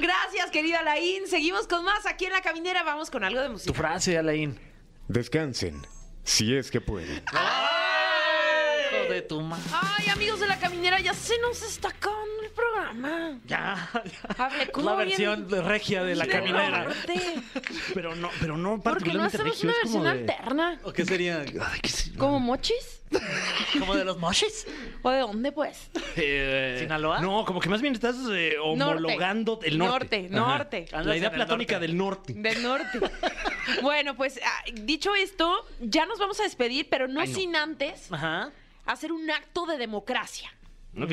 Gracias, 0.00 0.50
querida 0.52 0.82
Laín. 0.82 1.26
Seguimos 1.26 1.66
con 1.66 1.84
más 1.84 2.06
aquí 2.06 2.26
en 2.26 2.32
La 2.32 2.42
Caminera. 2.42 2.82
Vamos 2.82 3.10
con 3.10 3.24
algo 3.24 3.40
de 3.40 3.46
Tu 3.46 3.52
música. 3.52 3.74
frase, 3.74 4.16
Alain. 4.16 4.58
Descansen, 5.08 5.82
si 6.24 6.54
es 6.56 6.70
que 6.70 6.80
pueden. 6.80 7.22
Hijo 7.32 7.36
de 9.08 9.22
tu 9.22 9.40
ma- 9.40 9.58
Ay, 9.72 10.08
amigos 10.08 10.40
de 10.40 10.46
La 10.46 10.58
Caminera, 10.58 11.00
ya 11.00 11.14
se 11.14 11.38
nos 11.38 11.62
está 11.62 11.88
acabando 11.88 12.42
el 12.42 12.50
programa. 12.50 13.38
Ya, 13.46 13.90
ya. 13.94 14.44
Hablé 14.44 14.70
como 14.70 14.90
La 14.90 14.96
versión 14.96 15.48
de 15.48 15.62
regia 15.62 16.02
de 16.04 16.14
la 16.14 16.24
de 16.24 16.30
caminera. 16.30 16.84
norte. 16.84 17.42
Pero 17.94 18.14
no, 18.14 18.30
pero 18.40 18.56
no 18.56 18.80
¿Por 18.80 19.02
qué 19.02 19.12
no 19.14 19.20
particularmente 19.28 19.36
hacemos 19.36 19.54
regio, 19.54 19.68
una 19.70 19.78
versión 19.82 20.02
de... 20.04 20.10
alterna? 20.32 20.80
¿O 20.84 20.92
qué 20.92 21.04
sería? 21.04 21.40
Ay, 21.40 21.80
qué 21.82 21.88
sé- 21.88 22.12
¿Como 22.16 22.40
mochis? 22.40 23.00
¿Como 23.78 23.94
de 23.94 24.04
los 24.04 24.18
moshis? 24.18 24.66
¿O 25.02 25.10
de 25.10 25.20
dónde, 25.20 25.52
pues? 25.52 25.90
Eh, 26.16 26.76
¿Sinaloa? 26.80 27.20
No, 27.20 27.44
como 27.44 27.60
que 27.60 27.68
más 27.68 27.80
bien 27.80 27.94
estás 27.94 28.16
eh, 28.32 28.56
homologando 28.60 29.60
el 29.62 29.78
norte. 29.78 30.28
Norte, 30.28 30.28
norte. 30.30 30.86
Ajá. 30.92 31.02
La 31.02 31.16
idea 31.16 31.30
platónica 31.30 31.74
norte. 31.78 31.86
del 31.86 31.96
norte. 31.96 32.32
Del 32.34 32.62
norte. 32.62 33.00
bueno, 33.82 34.16
pues 34.16 34.40
ah, 34.44 34.64
dicho 34.72 35.14
esto, 35.14 35.66
ya 35.80 36.06
nos 36.06 36.18
vamos 36.18 36.40
a 36.40 36.44
despedir, 36.44 36.88
pero 36.90 37.06
no, 37.06 37.20
Ay, 37.20 37.28
no. 37.28 37.34
sin 37.34 37.54
antes 37.56 38.10
Ajá. 38.12 38.50
Hacer 38.86 39.12
un 39.12 39.30
acto 39.30 39.66
de 39.66 39.76
democracia. 39.78 40.50
Ok. 41.00 41.12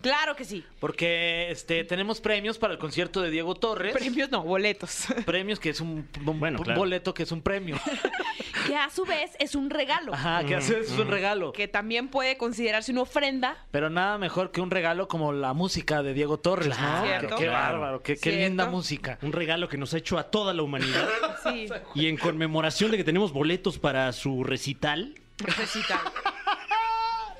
Claro 0.00 0.36
que 0.36 0.44
sí. 0.44 0.62
Porque 0.80 1.50
este, 1.50 1.82
tenemos 1.82 2.20
premios 2.20 2.58
para 2.58 2.74
el 2.74 2.78
concierto 2.78 3.22
de 3.22 3.30
Diego 3.30 3.54
Torres. 3.54 3.94
Premios 3.94 4.30
no, 4.30 4.42
boletos. 4.42 5.06
Premios 5.24 5.58
que 5.58 5.70
es 5.70 5.80
un, 5.80 6.06
un- 6.26 6.38
Bueno, 6.40 6.58
claro. 6.58 6.78
boleto 6.78 7.14
que 7.14 7.22
es 7.22 7.32
un 7.32 7.40
premio. 7.40 7.80
que 8.66 8.76
a 8.76 8.90
su 8.90 9.06
vez 9.06 9.30
es 9.38 9.54
un 9.54 9.70
regalo. 9.70 10.12
Ajá, 10.12 10.44
que 10.44 10.56
hace 10.56 10.78
es 10.80 10.90
un 10.98 11.08
regalo. 11.08 11.52
Que 11.54 11.68
también 11.68 12.08
puede 12.08 12.36
considerarse 12.36 12.92
una 12.92 13.00
ofrenda. 13.00 13.56
Pero 13.70 13.88
nada 13.88 14.18
mejor 14.18 14.50
que 14.50 14.60
un 14.60 14.70
regalo 14.70 15.08
como 15.08 15.32
la 15.32 15.54
música 15.54 16.02
de 16.02 16.12
Diego 16.12 16.38
Torres. 16.38 16.76
Qué, 16.76 17.06
Cierto. 17.08 17.36
qué 17.36 17.44
Claro. 17.46 17.52
bárbaro, 17.80 18.02
qué, 18.02 18.12
qué 18.16 18.30
Cierto. 18.30 18.40
linda 18.40 18.66
música. 18.66 19.18
Un 19.22 19.32
regalo 19.32 19.70
que 19.70 19.78
nos 19.78 19.94
ha 19.94 19.96
hecho 19.98 20.18
a 20.18 20.24
toda 20.24 20.52
la 20.52 20.62
humanidad. 20.62 21.08
Sí, 21.44 21.66
y 21.94 22.08
en 22.08 22.18
conmemoración 22.18 22.90
de 22.90 22.98
que 22.98 23.04
tenemos 23.04 23.32
boletos 23.32 23.78
para 23.78 24.12
su 24.12 24.44
recital, 24.44 25.14
necesita. 25.46 25.98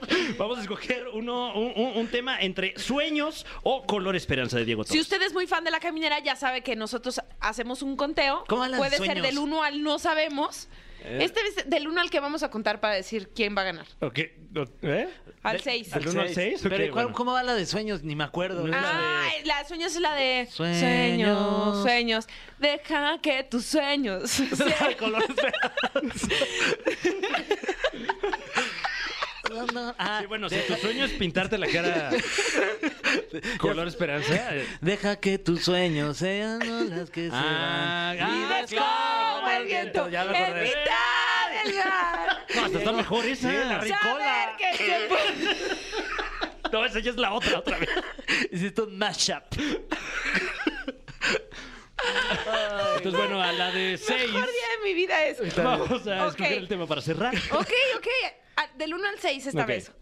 vamos 0.39 0.59
a 0.59 0.63
escoger 0.63 1.09
uno, 1.13 1.55
un, 1.55 1.73
un- 1.77 1.97
un 1.99 2.07
tema 2.09 2.41
entre 2.41 2.79
sueños 2.79 3.47
o 3.63 3.85
color 3.87 4.17
esperanza 4.17 4.57
de 4.59 4.65
Diego 4.65 4.85
Si 4.85 4.89
Torres. 4.89 5.03
usted 5.03 5.23
es 5.23 5.33
muy 5.33 5.47
fan 5.47 5.65
de 5.65 5.71
la 5.71 5.81
caminera, 5.81 6.19
ya 6.21 6.37
sabe 6.37 6.63
que 6.63 6.77
nosotros 6.77 7.21
hacemos 7.41 7.83
un 7.83 7.97
conteo. 7.97 8.45
¿Cómo 8.49 8.65
Puede 8.77 8.97
ser 8.99 9.23
del 9.23 9.39
1 9.39 9.63
al 9.63 9.83
no 9.83 9.99
sabemos. 9.99 10.69
Este 11.07 11.39
es 11.49 11.69
del 11.69 11.87
1 11.87 12.01
al 12.01 12.09
que 12.11 12.19
vamos 12.19 12.43
a 12.43 12.51
contar 12.51 12.81
para 12.81 12.95
decir 12.95 13.29
quién 13.35 13.55
va 13.55 13.61
a 13.61 13.65
ganar. 13.65 13.87
Ok, 14.01 14.21
¿eh? 14.21 15.09
Al 15.43 15.59
De- 15.59 15.63
6. 15.63 15.93
¿Al 15.93 16.09
uno 16.09 16.23
al 16.23 16.33
seis? 16.33 16.61
Pero 16.63 16.77
Ok, 16.77 16.81
¿y 16.81 16.89
cuál- 16.89 17.05
bueno. 17.05 17.15
¿cómo 17.19 17.33
va 17.33 17.43
la 17.43 17.53
de 17.55 17.67
sueños? 17.67 18.03
Ni 18.03 18.17
me 18.17 18.25
acuerdo. 18.25 18.67
No 18.67 18.75
es 18.75 18.81
la 18.83 18.91
Ah, 18.91 19.29
la 19.45 19.65
sueños 19.69 19.95
es 19.95 20.01
la 20.01 20.15
de 20.15 20.49
Sueños. 20.51 20.79
sueños, 20.81 21.83
sueños. 21.83 22.27
Deja 22.59 23.19
que 23.21 23.45
tus 23.45 23.67
sueños. 23.67 24.31
sean- 24.31 24.89
de 24.89 24.97
color 24.97 25.23
esperanza. 25.29 26.29
Ah, 29.99 30.19
Sí, 30.21 30.27
bueno, 30.27 30.49
si 30.49 30.57
tu 30.67 30.75
sueño 30.77 31.05
es 31.05 31.13
pintarte 31.13 31.59
la 31.59 31.67
cara 31.69 32.11
color 33.59 33.89
esperanza. 33.89 34.35
eh, 34.57 34.67
Deja 34.81 35.17
que 35.17 35.39
tus 35.39 35.65
sueños 35.65 36.17
sean 36.19 36.61
olas 36.63 37.11
que 37.11 37.29
se 37.29 37.35
Ah, 37.35 38.15
van. 38.19 38.23
ah, 38.23 38.35
Vives 38.35 38.71
claro, 38.71 39.41
como 39.41 39.51
el 39.51 39.65
viento 39.67 40.09
Ya 40.11 40.23
en 40.23 40.29
acordé. 40.31 40.63
mitad 40.65 41.65
del 41.65 41.77
mar. 41.77 42.47
No, 42.55 42.65
hasta 42.65 42.79
está 42.79 42.93
mejor 42.93 43.25
esa. 43.27 43.51
Sí, 43.51 43.57
la 43.57 43.69
Saber 43.69 43.83
ricola. 43.85 44.57
que 44.59 44.77
se 44.77 44.85
puede- 45.09 46.73
No, 46.73 46.85
esa 46.85 46.99
ya 47.01 47.11
es 47.11 47.17
la 47.17 47.33
otra, 47.33 47.59
otra 47.59 47.79
vez. 47.79 47.89
Hiciste 48.51 48.83
un 48.83 48.99
mashup. 48.99 49.43
Entonces, 52.97 53.13
bueno, 53.21 53.43
a 53.43 53.53
la 53.53 53.71
de 53.71 53.97
seis. 53.99 54.27
mejor 54.33 54.49
día 54.51 54.67
de 54.79 54.85
mi 54.85 54.95
vida 54.95 55.25
es. 55.27 55.57
Vamos 55.57 56.07
a 56.07 56.27
Ok. 56.27 56.31
escoger 56.31 56.53
el 56.59 56.69
tema 56.69 56.87
para 56.87 57.01
cerrar. 57.01 57.35
Ok, 57.53 57.71
ok. 57.97 58.07
Ah, 58.57 58.67
Del 58.77 58.95
1 58.95 59.09
al 59.09 59.19
6 59.19 59.47
esta 59.47 59.63
Ok. 59.63 59.67
vez. 59.69 59.93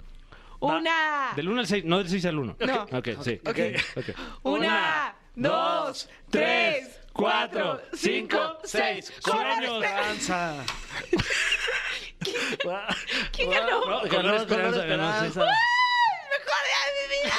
Una. 0.60 1.32
Del 1.34 1.48
1 1.48 1.60
al 1.60 1.66
6, 1.66 1.84
no 1.84 1.98
del 1.98 2.08
6 2.08 2.24
al 2.26 2.38
1. 2.38 2.56
No. 2.60 2.82
Ok, 2.92 3.08
sí. 3.24 3.40
Ok. 3.44 3.58
Ok. 3.96 4.04
Una, 4.44 5.14
dos, 5.34 6.08
tres, 6.30 7.00
cuatro, 7.12 7.82
cinco, 7.94 8.58
seis. 8.64 9.12
Sueños. 9.20 9.82
Esperanza. 9.84 10.64
Esperanza. 12.20 12.96
¿Quién 13.32 13.50
ganó? 13.50 13.80
No, 13.84 14.08
color 14.08 14.34
esperanza, 14.36 14.84
ganó, 14.84 15.12
sí. 15.12 15.26
¡Mejor 15.26 16.62
día 16.68 16.80
de 16.86 16.92
mi 17.00 17.06
vida! 17.24 17.38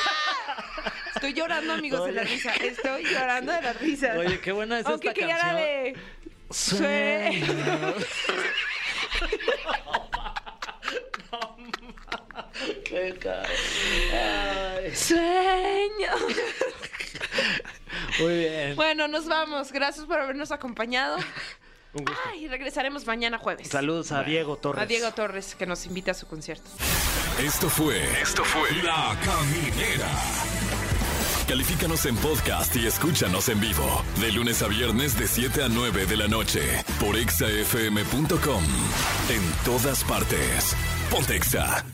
Estoy 1.15 1.33
llorando, 1.33 1.73
amigos, 1.73 2.05
de 2.05 2.11
la 2.11 2.23
risa. 2.23 2.51
Estoy 2.55 3.03
llorando 3.05 3.51
de 3.53 3.61
la 3.61 3.73
risa. 3.73 4.13
Oye, 4.17 4.39
qué 4.41 4.51
buena 4.51 4.79
es 4.79 4.85
Aunque 4.85 5.07
esta 5.09 5.19
quería 5.19 5.37
la 5.37 5.43
canción. 5.43 5.57
de. 5.57 5.95
Sueños. 6.49 7.95
Qué 12.85 13.19
Ay, 14.13 14.95
Sueño. 14.95 16.11
Muy 18.19 18.37
bien. 18.37 18.75
Bueno, 18.75 19.07
nos 19.07 19.27
vamos. 19.27 19.71
Gracias 19.71 20.05
por 20.05 20.19
habernos 20.19 20.51
acompañado. 20.51 21.17
Un 21.93 22.05
gusto. 22.05 22.21
Ay, 22.31 22.47
regresaremos 22.47 23.05
mañana 23.05 23.37
jueves. 23.37 23.67
Saludos 23.67 24.11
a 24.11 24.23
Diego 24.23 24.57
Torres. 24.57 24.81
A 24.81 24.85
Diego 24.85 25.11
Torres, 25.11 25.55
que 25.55 25.65
nos 25.65 25.85
invita 25.85 26.11
a 26.11 26.13
su 26.15 26.27
concierto. 26.27 26.69
Esto 27.39 27.69
fue. 27.69 28.03
Esto 28.21 28.43
fue. 28.43 28.71
La 28.83 29.15
Caminera. 29.23 30.09
Califícanos 31.47 32.05
en 32.05 32.15
podcast 32.17 32.75
y 32.75 32.87
escúchanos 32.87 33.49
en 33.49 33.59
vivo. 33.59 34.03
De 34.19 34.31
lunes 34.31 34.61
a 34.63 34.67
viernes, 34.67 35.17
de 35.19 35.27
7 35.27 35.63
a 35.63 35.69
9 35.69 36.05
de 36.05 36.17
la 36.17 36.27
noche. 36.27 36.61
Por 36.99 37.17
exafm.com. 37.17 38.63
En 39.29 39.65
todas 39.65 40.03
partes. 40.05 40.75
Pontexa. 41.13 41.85